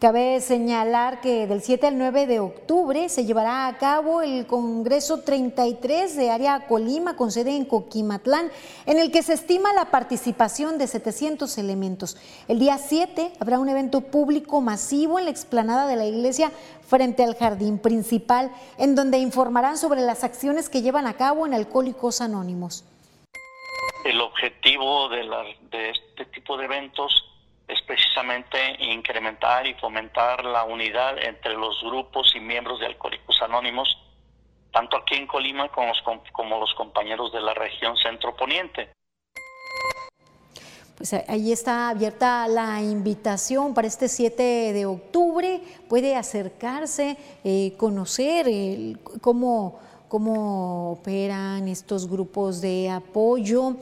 Cabe 0.00 0.40
señalar 0.40 1.20
que 1.20 1.48
del 1.48 1.60
7 1.60 1.88
al 1.88 1.98
9 1.98 2.28
de 2.28 2.38
octubre 2.38 3.08
se 3.08 3.24
llevará 3.24 3.66
a 3.66 3.78
cabo 3.78 4.22
el 4.22 4.46
Congreso 4.46 5.22
33 5.22 6.14
de 6.14 6.30
Área 6.30 6.68
Colima 6.68 7.16
con 7.16 7.32
sede 7.32 7.56
en 7.56 7.64
Coquimatlán, 7.64 8.52
en 8.86 9.00
el 9.00 9.10
que 9.10 9.24
se 9.24 9.32
estima 9.32 9.72
la 9.72 9.86
participación 9.86 10.78
de 10.78 10.86
700 10.86 11.58
elementos. 11.58 12.16
El 12.46 12.60
día 12.60 12.78
7 12.78 13.32
habrá 13.40 13.58
un 13.58 13.68
evento 13.68 14.02
público 14.02 14.60
masivo 14.60 15.18
en 15.18 15.24
la 15.24 15.32
explanada 15.32 15.88
de 15.88 15.96
la 15.96 16.06
iglesia 16.06 16.52
frente 16.86 17.24
al 17.24 17.34
jardín 17.34 17.80
principal, 17.80 18.52
en 18.78 18.94
donde 18.94 19.18
informarán 19.18 19.76
sobre 19.78 20.02
las 20.02 20.22
acciones 20.22 20.68
que 20.68 20.80
llevan 20.80 21.08
a 21.08 21.14
cabo 21.14 21.44
en 21.44 21.54
Alcohólicos 21.54 22.20
Anónimos. 22.20 22.84
El 24.04 24.20
objetivo 24.20 25.08
de, 25.08 25.28
de 25.72 25.90
este 25.90 26.24
tipo 26.26 26.56
de 26.56 26.66
eventos 26.66 27.24
es 27.68 27.82
precisamente 27.82 28.58
incrementar 28.80 29.66
y 29.66 29.74
fomentar 29.74 30.42
la 30.44 30.64
unidad 30.64 31.22
entre 31.22 31.52
los 31.54 31.80
grupos 31.82 32.34
y 32.34 32.40
miembros 32.40 32.80
de 32.80 32.86
Alcohólicos 32.86 33.40
Anónimos, 33.42 33.88
tanto 34.72 34.96
aquí 34.96 35.16
en 35.16 35.26
Colima 35.26 35.68
como 35.68 35.88
los, 35.88 36.02
los 36.60 36.74
compañeros 36.74 37.30
de 37.32 37.42
la 37.42 37.52
región 37.52 37.96
centro-poniente. 37.98 38.90
Pues 40.96 41.12
ahí 41.12 41.52
está 41.52 41.90
abierta 41.90 42.48
la 42.48 42.82
invitación 42.82 43.72
para 43.72 43.86
este 43.86 44.08
7 44.08 44.72
de 44.72 44.84
octubre. 44.84 45.60
Puede 45.88 46.16
acercarse, 46.16 47.16
eh, 47.44 47.74
conocer 47.76 48.46
cómo, 49.20 49.78
cómo 50.08 50.92
operan 50.92 51.68
estos 51.68 52.10
grupos 52.10 52.60
de 52.60 52.90
apoyo. 52.90 53.76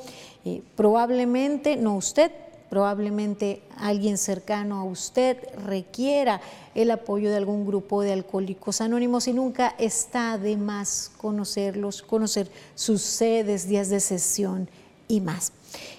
Eh, 0.45 0.61
probablemente, 0.77 1.77
no 1.77 1.95
usted, 1.95 2.31
Probablemente 2.71 3.63
alguien 3.77 4.19
cercano 4.19 4.81
a 4.81 4.85
usted 4.85 5.39
requiera 5.65 6.41
el 6.75 6.91
apoyo 6.91 7.31
de 7.31 7.37
algún 7.37 7.65
grupo 7.65 8.03
de 8.03 8.13
alcohólicos 8.13 8.81
anónimos 8.81 9.29
y 9.29 9.33
nunca 9.33 9.75
está 9.79 10.37
de 10.37 10.57
más 10.57 11.13
conocerlos, 11.17 12.03
conocer 12.03 12.51
sus 12.75 13.03
sedes, 13.03 13.69
días 13.69 13.89
de 13.89 14.01
sesión 14.01 14.69
y 15.09 15.21
más. 15.21 15.53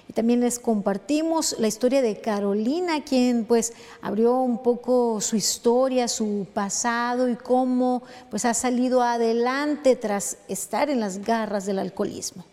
Y 0.08 0.12
también 0.12 0.40
les 0.40 0.58
compartimos 0.58 1.56
la 1.58 1.68
historia 1.68 2.02
de 2.02 2.20
Carolina, 2.20 3.04
quien 3.04 3.44
pues 3.44 3.72
abrió 4.02 4.38
un 4.38 4.62
poco 4.62 5.20
su 5.20 5.36
historia, 5.36 6.08
su 6.08 6.46
pasado 6.52 7.28
y 7.28 7.36
cómo 7.36 8.02
pues 8.30 8.44
ha 8.44 8.54
salido 8.54 9.02
adelante 9.02 9.96
tras 9.96 10.38
estar 10.48 10.90
en 10.90 11.00
las 11.00 11.18
garras 11.18 11.66
del 11.66 11.78
alcoholismo. 11.78 12.44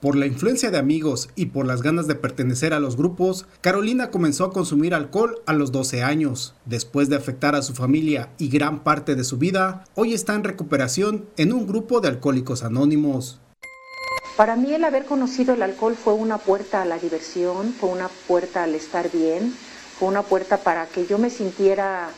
Por 0.00 0.16
la 0.16 0.24
influencia 0.24 0.70
de 0.70 0.78
amigos 0.78 1.28
y 1.36 1.46
por 1.46 1.66
las 1.66 1.82
ganas 1.82 2.06
de 2.06 2.14
pertenecer 2.14 2.72
a 2.72 2.80
los 2.80 2.96
grupos, 2.96 3.44
Carolina 3.60 4.10
comenzó 4.10 4.46
a 4.46 4.50
consumir 4.50 4.94
alcohol 4.94 5.42
a 5.44 5.52
los 5.52 5.72
12 5.72 6.02
años. 6.02 6.54
Después 6.64 7.10
de 7.10 7.16
afectar 7.16 7.54
a 7.54 7.60
su 7.60 7.74
familia 7.74 8.30
y 8.38 8.48
gran 8.48 8.82
parte 8.82 9.14
de 9.14 9.24
su 9.24 9.36
vida, 9.36 9.84
hoy 9.94 10.14
está 10.14 10.34
en 10.34 10.44
recuperación 10.44 11.26
en 11.36 11.52
un 11.52 11.66
grupo 11.66 12.00
de 12.00 12.08
alcohólicos 12.08 12.64
anónimos. 12.64 13.40
Para 14.38 14.56
mí 14.56 14.72
el 14.72 14.84
haber 14.84 15.04
conocido 15.04 15.52
el 15.52 15.60
alcohol 15.60 15.94
fue 16.02 16.14
una 16.14 16.38
puerta 16.38 16.80
a 16.80 16.86
la 16.86 16.98
diversión, 16.98 17.74
fue 17.74 17.90
una 17.90 18.08
puerta 18.08 18.64
al 18.64 18.74
estar 18.74 19.10
bien, 19.12 19.54
fue 19.98 20.08
una 20.08 20.22
puerta 20.22 20.56
para 20.56 20.86
que 20.86 21.06
yo 21.06 21.18
me 21.18 21.28
sintiera 21.28 22.08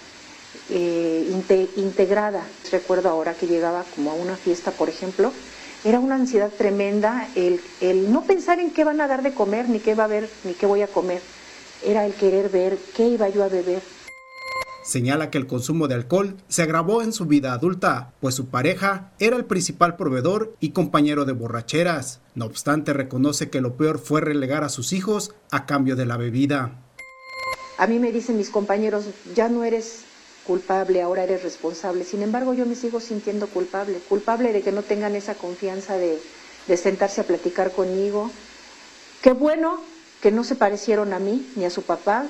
eh, 0.71 1.29
integrada. 1.75 2.45
Recuerdo 2.71 3.09
ahora 3.09 3.35
que 3.35 3.49
llegaba 3.49 3.85
como 3.97 4.13
a 4.13 4.15
una 4.15 4.37
fiesta, 4.37 4.71
por 4.71 4.89
ejemplo, 4.89 5.33
era 5.85 5.99
una 5.99 6.15
ansiedad 6.15 6.51
tremenda 6.57 7.29
el, 7.35 7.61
el 7.81 8.13
no 8.13 8.23
pensar 8.23 8.61
en 8.61 8.71
qué 8.71 8.85
van 8.85 9.01
a 9.01 9.09
dar 9.09 9.23
de 9.23 9.35
comer, 9.35 9.69
ni 9.69 9.81
qué 9.81 9.95
va 9.95 10.05
a 10.05 10.07
haber, 10.07 10.29
ni 10.45 10.55
qué 10.55 10.67
voy 10.67 10.83
a 10.83 10.87
comer. 10.87 11.21
Era 11.85 12.07
el 12.07 12.15
querer 12.15 12.49
ver 12.51 12.79
qué 12.95 13.09
iba 13.09 13.29
yo 13.29 13.43
a 13.43 13.49
beber. 13.49 13.83
Señala 14.85 15.31
que 15.31 15.39
el 15.39 15.47
consumo 15.47 15.87
de 15.87 15.95
alcohol 15.95 16.37
se 16.49 16.63
agravó 16.63 17.03
en 17.03 17.13
su 17.13 17.27
vida 17.27 17.53
adulta, 17.53 18.13
pues 18.21 18.35
su 18.35 18.47
pareja 18.47 19.13
era 19.21 19.37
el 19.37 19.45
principal 19.45 19.97
proveedor 19.97 20.55
y 20.61 20.71
compañero 20.71 21.25
de 21.25 21.33
borracheras. 21.33 22.21
No 22.35 22.47
obstante, 22.47 22.93
reconoce 22.93 23.49
que 23.49 23.61
lo 23.61 23.77
peor 23.77 23.99
fue 24.01 24.21
relegar 24.21 24.65
a 24.65 24.69
sus 24.69 24.93
hijos 24.93 25.35
a 25.51 25.67
cambio 25.67 25.95
de 25.95 26.07
la 26.07 26.17
bebida. 26.17 26.81
A 27.79 27.87
mí 27.87 27.99
me 27.99 28.13
dicen 28.13 28.37
mis 28.37 28.51
compañeros, 28.51 29.07
ya 29.35 29.49
no 29.49 29.65
eres 29.65 30.05
culpable, 30.47 31.03
ahora 31.03 31.25
eres 31.25 31.43
responsable. 31.43 32.05
Sin 32.05 32.23
embargo, 32.23 32.55
yo 32.55 32.67
me 32.67 32.75
sigo 32.75 33.01
sintiendo 33.01 33.47
culpable, 33.47 33.99
culpable 34.09 34.53
de 34.53 34.63
que 34.63 34.73
no 34.73 34.83
tengan 34.83 35.15
esa 35.17 35.35
confianza 35.35 35.97
de, 35.97 36.19
de 36.67 36.77
sentarse 36.77 37.21
a 37.21 37.25
platicar 37.25 37.73
conmigo. 37.73 38.31
Qué 39.23 39.33
bueno 39.33 39.81
que 40.21 40.31
no 40.31 40.45
se 40.45 40.55
parecieron 40.55 41.13
a 41.13 41.19
mí 41.19 41.47
ni 41.57 41.65
a 41.65 41.71
su 41.71 41.83
papá, 41.83 42.27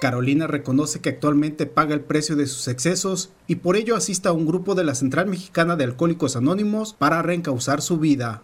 Carolina 0.00 0.46
reconoce 0.46 1.00
que 1.00 1.10
actualmente 1.10 1.66
paga 1.66 1.94
el 1.94 2.00
precio 2.00 2.34
de 2.34 2.46
sus 2.46 2.66
excesos 2.68 3.30
y 3.46 3.56
por 3.56 3.76
ello 3.76 3.94
asiste 3.94 4.28
a 4.28 4.32
un 4.32 4.46
grupo 4.46 4.74
de 4.74 4.82
la 4.82 4.94
Central 4.94 5.26
Mexicana 5.26 5.76
de 5.76 5.84
Alcohólicos 5.84 6.36
Anónimos 6.36 6.94
para 6.94 7.22
reencauzar 7.22 7.82
su 7.82 7.98
vida. 7.98 8.42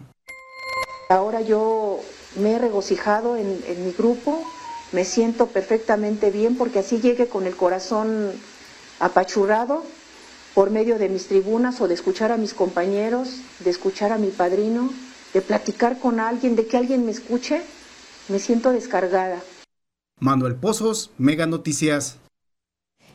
Ahora 1.09 1.41
yo 1.41 2.01
me 2.39 2.53
he 2.53 2.59
regocijado 2.59 3.37
en, 3.37 3.49
mi 3.85 3.93
grupo, 3.93 4.45
me 4.93 5.05
siento 5.05 5.47
perfectamente 5.47 6.31
bien 6.31 6.57
porque 6.57 6.81
así 6.81 7.01
llegue 7.01 7.27
con 7.27 7.47
el 7.47 7.57
corazón 7.57 8.33
apachurrado 9.01 9.85
por 10.55 10.71
medio 10.71 10.99
de 10.99 11.09
mis 11.09 11.27
tribunas 11.27 11.81
o 11.81 11.89
de 11.89 11.95
escuchar 11.95 12.33
a 12.33 12.37
mis 12.37 12.55
compañeros, 12.55 13.41
de 13.61 13.71
escuchar 13.71 14.13
a 14.13 14.19
mi 14.19 14.29
padrino, 14.29 14.91
de 15.35 15.43
platicar 15.43 15.99
con 15.99 16.19
alguien, 16.19 16.57
de 16.57 16.67
que 16.67 16.77
alguien 16.77 17.05
me 17.05 17.11
escuche, 17.11 17.63
me 18.29 18.39
siento 18.39 18.73
descargada. 18.73 19.43
Manuel 20.19 20.57
Pozos, 20.57 21.11
Mega 21.19 21.45
Noticias. 21.47 22.17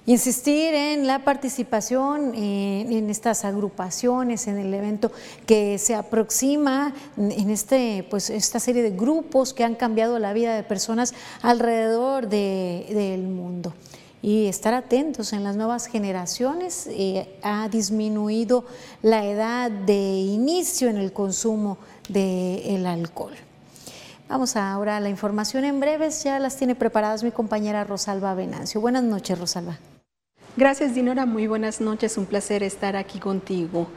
Insistir 0.05 0.73
en 0.73 1.05
la 1.05 1.23
participación 1.23 2.33
eh, 2.33 2.87
en 2.89 3.09
estas 3.09 3.45
agrupaciones, 3.45 4.47
en 4.47 4.57
el 4.57 4.73
evento 4.73 5.11
que 5.45 5.77
se 5.77 5.93
aproxima 5.93 6.93
en 7.17 7.49
este, 7.51 8.05
pues, 8.09 8.31
esta 8.31 8.59
serie 8.59 8.81
de 8.81 8.91
grupos 8.91 9.53
que 9.53 9.63
han 9.63 9.75
cambiado 9.75 10.17
la 10.17 10.33
vida 10.33 10.55
de 10.55 10.63
personas 10.63 11.13
alrededor 11.43 12.27
del 12.29 13.21
mundo. 13.23 13.73
Y 14.21 14.47
estar 14.47 14.73
atentos 14.73 15.33
en 15.33 15.43
las 15.43 15.55
nuevas 15.55 15.87
generaciones 15.87 16.87
eh, 16.91 17.39
ha 17.41 17.67
disminuido 17.69 18.65
la 19.01 19.25
edad 19.25 19.71
de 19.71 20.19
inicio 20.19 20.89
en 20.89 20.97
el 20.97 21.11
consumo 21.11 21.77
del 22.07 22.85
alcohol. 22.85 23.33
Vamos 24.29 24.55
ahora 24.55 24.97
a 24.97 24.99
la 24.99 25.09
información 25.09 25.65
en 25.65 25.79
breves, 25.79 26.23
ya 26.23 26.39
las 26.39 26.55
tiene 26.55 26.75
preparadas 26.75 27.23
mi 27.23 27.31
compañera 27.31 27.83
Rosalba 27.83 28.33
Venancio. 28.33 28.79
Buenas 28.79 29.03
noches, 29.03 29.37
Rosalba. 29.37 29.77
Gracias, 30.55 30.93
Dinora. 30.93 31.25
Muy 31.25 31.47
buenas 31.47 31.81
noches. 31.81 32.17
Un 32.17 32.25
placer 32.25 32.61
estar 32.61 32.95
aquí 32.95 33.19
contigo. 33.19 33.87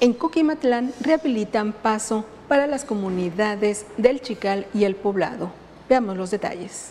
En 0.00 0.12
Coquimatlán 0.14 0.92
rehabilitan 1.00 1.72
paso 1.72 2.24
para 2.48 2.66
las 2.66 2.84
comunidades 2.84 3.86
del 3.96 4.20
Chical 4.20 4.66
y 4.74 4.84
el 4.84 4.96
Poblado. 4.96 5.52
Veamos 5.88 6.16
los 6.16 6.30
detalles. 6.30 6.90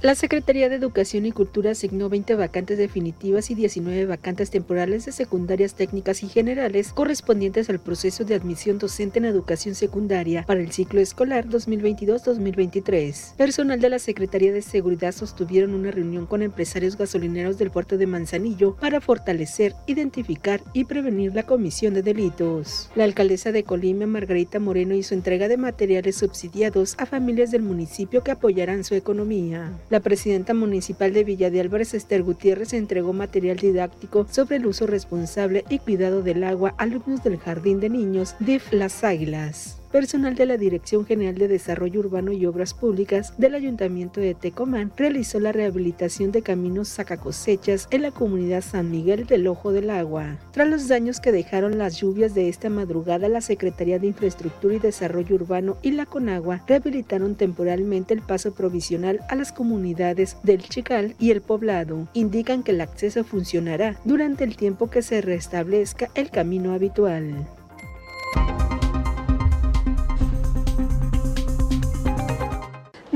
La 0.00 0.14
Secretaría 0.14 0.68
de 0.68 0.76
Educación 0.76 1.26
y 1.26 1.32
Cultura 1.32 1.72
asignó 1.72 2.08
20 2.08 2.36
vacantes 2.36 2.78
definitivas 2.78 3.50
y 3.50 3.56
19 3.56 4.06
vacantes 4.06 4.48
temporales 4.48 5.04
de 5.06 5.10
secundarias 5.10 5.74
técnicas 5.74 6.22
y 6.22 6.28
generales 6.28 6.92
correspondientes 6.92 7.68
al 7.68 7.80
proceso 7.80 8.24
de 8.24 8.36
admisión 8.36 8.78
docente 8.78 9.18
en 9.18 9.24
educación 9.24 9.74
secundaria 9.74 10.44
para 10.46 10.60
el 10.60 10.70
ciclo 10.70 11.00
escolar 11.00 11.48
2022-2023. 11.48 13.34
Personal 13.34 13.80
de 13.80 13.88
la 13.88 13.98
Secretaría 13.98 14.52
de 14.52 14.62
Seguridad 14.62 15.10
sostuvieron 15.10 15.74
una 15.74 15.90
reunión 15.90 16.26
con 16.26 16.42
empresarios 16.42 16.96
gasolineros 16.96 17.58
del 17.58 17.72
puerto 17.72 17.98
de 17.98 18.06
Manzanillo 18.06 18.76
para 18.76 19.00
fortalecer, 19.00 19.74
identificar 19.88 20.62
y 20.74 20.84
prevenir 20.84 21.34
la 21.34 21.42
comisión 21.42 21.94
de 21.94 22.04
delitos. 22.04 22.88
La 22.94 23.02
alcaldesa 23.02 23.50
de 23.50 23.64
Colima, 23.64 24.06
Margarita 24.06 24.60
Moreno, 24.60 24.94
hizo 24.94 25.14
entrega 25.14 25.48
de 25.48 25.56
materiales 25.56 26.14
subsidiados 26.14 26.94
a 26.98 27.06
familias 27.06 27.50
del 27.50 27.62
municipio 27.62 28.22
que 28.22 28.30
apoyarán 28.30 28.84
su 28.84 28.94
economía. 28.94 29.72
La 29.90 30.00
presidenta 30.00 30.52
municipal 30.52 31.14
de 31.14 31.24
Villa 31.24 31.50
de 31.50 31.60
Álvarez, 31.60 31.94
Esther 31.94 32.22
Gutiérrez, 32.22 32.74
entregó 32.74 33.14
material 33.14 33.56
didáctico 33.56 34.26
sobre 34.30 34.56
el 34.56 34.66
uso 34.66 34.86
responsable 34.86 35.64
y 35.70 35.78
cuidado 35.78 36.22
del 36.22 36.44
agua 36.44 36.74
a 36.76 36.82
alumnos 36.82 37.24
del 37.24 37.38
Jardín 37.38 37.80
de 37.80 37.88
Niños 37.88 38.34
DIF 38.38 38.72
Las 38.72 39.02
Águilas 39.02 39.78
personal 39.90 40.34
de 40.34 40.46
la 40.46 40.56
Dirección 40.56 41.06
General 41.06 41.34
de 41.36 41.48
Desarrollo 41.48 42.00
Urbano 42.00 42.32
y 42.32 42.46
Obras 42.46 42.74
Públicas 42.74 43.34
del 43.38 43.54
Ayuntamiento 43.54 44.20
de 44.20 44.34
Tecomán 44.34 44.92
realizó 44.96 45.40
la 45.40 45.52
rehabilitación 45.52 46.32
de 46.32 46.42
caminos 46.42 46.88
sacacosechas 46.88 47.88
en 47.90 48.02
la 48.02 48.10
comunidad 48.10 48.62
San 48.62 48.90
Miguel 48.90 49.26
del 49.26 49.46
Ojo 49.46 49.72
del 49.72 49.90
Agua. 49.90 50.38
Tras 50.52 50.68
los 50.68 50.88
daños 50.88 51.20
que 51.20 51.32
dejaron 51.32 51.78
las 51.78 51.96
lluvias 52.00 52.34
de 52.34 52.48
esta 52.48 52.70
madrugada, 52.70 53.28
la 53.28 53.40
Secretaría 53.40 53.98
de 53.98 54.08
Infraestructura 54.08 54.74
y 54.74 54.78
Desarrollo 54.78 55.36
Urbano 55.36 55.76
y 55.82 55.92
la 55.92 56.06
Conagua 56.06 56.62
rehabilitaron 56.66 57.34
temporalmente 57.34 58.14
el 58.14 58.22
paso 58.22 58.54
provisional 58.54 59.20
a 59.28 59.34
las 59.34 59.52
comunidades 59.52 60.36
del 60.42 60.62
Chical 60.62 61.14
y 61.18 61.30
el 61.30 61.40
Poblado. 61.40 62.08
Indican 62.12 62.62
que 62.62 62.72
el 62.72 62.80
acceso 62.80 63.24
funcionará 63.24 63.98
durante 64.04 64.44
el 64.44 64.56
tiempo 64.56 64.90
que 64.90 65.02
se 65.02 65.20
restablezca 65.20 66.10
el 66.14 66.30
camino 66.30 66.72
habitual. 66.72 67.46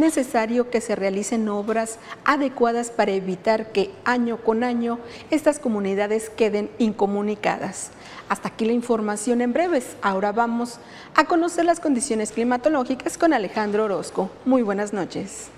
Necesario 0.02 0.68
que 0.68 0.80
se 0.80 0.96
realicen 0.96 1.48
obras 1.48 1.98
adecuadas 2.24 2.90
para 2.90 3.12
evitar 3.12 3.72
que 3.72 3.90
año 4.04 4.36
con 4.36 4.64
año 4.64 4.98
estas 5.30 5.58
comunidades 5.58 6.28
queden 6.28 6.70
incomunicadas. 6.78 7.90
Hasta 8.28 8.48
aquí 8.48 8.64
la 8.64 8.72
información 8.72 9.40
en 9.40 9.52
breves. 9.52 9.96
Ahora 10.02 10.32
vamos 10.32 10.80
a 11.14 11.24
conocer 11.24 11.64
las 11.64 11.80
condiciones 11.80 12.32
climatológicas 12.32 13.16
con 13.16 13.32
Alejandro 13.32 13.84
Orozco. 13.84 14.28
Muy 14.44 14.62
buenas 14.62 14.92
noches. 14.92 15.48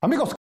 Amigos, 0.00 0.34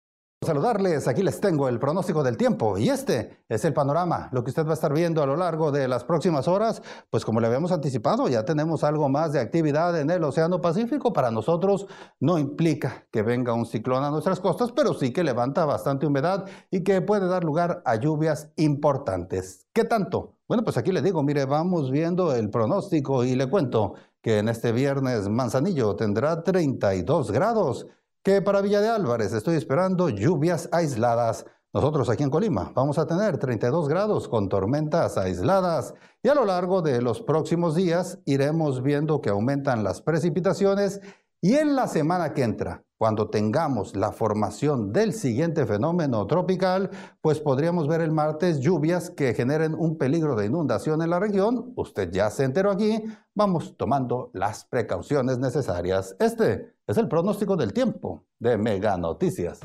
saludarles, 0.43 1.07
aquí 1.07 1.21
les 1.21 1.39
tengo 1.39 1.69
el 1.69 1.77
pronóstico 1.77 2.23
del 2.23 2.35
tiempo 2.35 2.75
y 2.75 2.89
este 2.89 3.43
es 3.47 3.63
el 3.63 3.73
panorama, 3.73 4.27
lo 4.31 4.43
que 4.43 4.49
usted 4.49 4.65
va 4.65 4.71
a 4.71 4.73
estar 4.73 4.91
viendo 4.91 5.21
a 5.21 5.27
lo 5.27 5.35
largo 5.35 5.71
de 5.71 5.87
las 5.87 6.03
próximas 6.03 6.47
horas, 6.47 6.81
pues 7.11 7.23
como 7.23 7.39
le 7.39 7.45
habíamos 7.45 7.71
anticipado, 7.71 8.27
ya 8.27 8.43
tenemos 8.43 8.83
algo 8.83 9.07
más 9.07 9.33
de 9.33 9.39
actividad 9.39 9.99
en 9.99 10.09
el 10.09 10.23
Océano 10.23 10.59
Pacífico, 10.59 11.13
para 11.13 11.29
nosotros 11.29 11.85
no 12.19 12.39
implica 12.39 13.05
que 13.11 13.21
venga 13.21 13.53
un 13.53 13.67
ciclón 13.67 14.03
a 14.03 14.09
nuestras 14.09 14.39
costas, 14.39 14.71
pero 14.71 14.95
sí 14.95 15.13
que 15.13 15.23
levanta 15.23 15.63
bastante 15.65 16.07
humedad 16.07 16.47
y 16.71 16.83
que 16.83 17.01
puede 17.01 17.27
dar 17.27 17.43
lugar 17.43 17.83
a 17.85 17.97
lluvias 17.97 18.49
importantes. 18.55 19.67
¿Qué 19.73 19.83
tanto? 19.83 20.37
Bueno, 20.47 20.63
pues 20.63 20.75
aquí 20.75 20.91
le 20.91 21.03
digo, 21.03 21.21
mire, 21.21 21.45
vamos 21.45 21.91
viendo 21.91 22.33
el 22.33 22.49
pronóstico 22.49 23.23
y 23.23 23.35
le 23.35 23.47
cuento 23.47 23.93
que 24.23 24.39
en 24.39 24.49
este 24.49 24.71
viernes 24.71 25.29
Manzanillo 25.29 25.95
tendrá 25.95 26.43
32 26.43 27.29
grados 27.29 27.85
que 28.23 28.41
para 28.41 28.61
Villa 28.61 28.81
de 28.81 28.89
Álvarez 28.89 29.33
estoy 29.33 29.55
esperando 29.55 30.09
lluvias 30.09 30.69
aisladas. 30.71 31.45
Nosotros 31.73 32.09
aquí 32.09 32.23
en 32.23 32.29
Colima 32.29 32.71
vamos 32.75 32.99
a 32.99 33.07
tener 33.07 33.37
32 33.37 33.87
grados 33.87 34.27
con 34.27 34.49
tormentas 34.49 35.17
aisladas 35.17 35.93
y 36.21 36.27
a 36.27 36.35
lo 36.35 36.45
largo 36.45 36.81
de 36.81 37.01
los 37.01 37.21
próximos 37.21 37.75
días 37.75 38.19
iremos 38.25 38.83
viendo 38.83 39.21
que 39.21 39.29
aumentan 39.29 39.83
las 39.83 40.01
precipitaciones 40.01 41.01
y 41.43 41.55
en 41.55 41.75
la 41.75 41.87
semana 41.87 42.35
que 42.35 42.43
entra, 42.43 42.83
cuando 42.99 43.31
tengamos 43.31 43.95
la 43.95 44.11
formación 44.11 44.93
del 44.93 45.11
siguiente 45.11 45.65
fenómeno 45.65 46.27
tropical, 46.27 46.91
pues 47.19 47.39
podríamos 47.39 47.87
ver 47.87 48.01
el 48.01 48.11
martes 48.11 48.59
lluvias 48.59 49.09
que 49.09 49.33
generen 49.33 49.73
un 49.73 49.97
peligro 49.97 50.35
de 50.35 50.45
inundación 50.45 51.01
en 51.01 51.09
la 51.09 51.19
región. 51.19 51.73
Usted 51.75 52.11
ya 52.11 52.29
se 52.29 52.43
enteró 52.43 52.69
aquí, 52.69 53.03
vamos 53.33 53.75
tomando 53.75 54.29
las 54.33 54.65
precauciones 54.65 55.39
necesarias. 55.39 56.15
Este 56.19 56.75
es 56.91 56.97
el 56.97 57.07
pronóstico 57.07 57.55
del 57.55 57.73
tiempo 57.73 58.25
de 58.39 58.57
Mega 58.57 58.97
Noticias. 58.97 59.61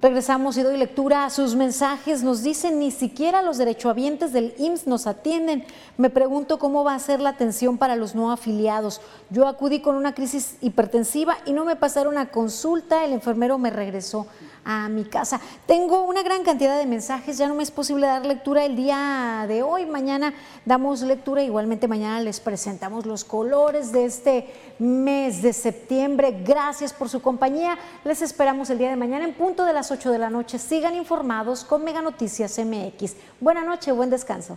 Regresamos 0.00 0.58
y 0.58 0.62
doy 0.62 0.76
lectura 0.76 1.24
a 1.24 1.30
sus 1.30 1.54
mensajes. 1.54 2.22
Nos 2.22 2.42
dicen, 2.42 2.78
ni 2.78 2.90
siquiera 2.90 3.40
los 3.40 3.56
derechohabientes 3.56 4.34
del 4.34 4.54
IMSS 4.58 4.86
nos 4.86 5.06
atienden. 5.06 5.64
Me 5.96 6.10
pregunto 6.10 6.58
cómo 6.58 6.84
va 6.84 6.94
a 6.94 6.98
ser 6.98 7.20
la 7.20 7.30
atención 7.30 7.78
para 7.78 7.96
los 7.96 8.14
no 8.14 8.30
afiliados. 8.30 9.00
Yo 9.30 9.46
acudí 9.46 9.80
con 9.80 9.96
una 9.96 10.14
crisis 10.14 10.58
hipertensiva 10.60 11.38
y 11.46 11.54
no 11.54 11.64
me 11.64 11.76
pasaron 11.76 12.18
a 12.18 12.30
consulta. 12.30 13.04
El 13.04 13.14
enfermero 13.14 13.56
me 13.56 13.70
regresó 13.70 14.26
a 14.64 14.88
mi 14.88 15.04
casa. 15.04 15.40
Tengo 15.66 16.04
una 16.04 16.22
gran 16.22 16.42
cantidad 16.42 16.78
de 16.78 16.86
mensajes, 16.86 17.38
ya 17.38 17.46
no 17.48 17.54
me 17.54 17.62
es 17.62 17.70
posible 17.70 18.06
dar 18.06 18.24
lectura 18.24 18.64
el 18.64 18.76
día 18.76 19.44
de 19.48 19.62
hoy. 19.62 19.86
Mañana 19.86 20.34
damos 20.64 21.02
lectura, 21.02 21.42
igualmente 21.42 21.88
mañana 21.88 22.20
les 22.20 22.40
presentamos 22.40 23.06
los 23.06 23.24
colores 23.24 23.92
de 23.92 24.04
este 24.04 24.52
mes 24.78 25.42
de 25.42 25.52
septiembre. 25.52 26.42
Gracias 26.44 26.92
por 26.92 27.08
su 27.08 27.20
compañía. 27.20 27.78
Les 28.04 28.22
esperamos 28.22 28.70
el 28.70 28.78
día 28.78 28.90
de 28.90 28.96
mañana 28.96 29.24
en 29.24 29.34
punto 29.34 29.64
de 29.64 29.72
las 29.72 29.90
8 29.90 30.10
de 30.10 30.18
la 30.18 30.30
noche. 30.30 30.58
Sigan 30.58 30.94
informados 30.94 31.64
con 31.64 31.84
Mega 31.84 32.02
Noticias 32.02 32.58
MX. 32.58 33.14
Buena 33.40 33.62
noche, 33.62 33.92
buen 33.92 34.10
descanso. 34.10 34.56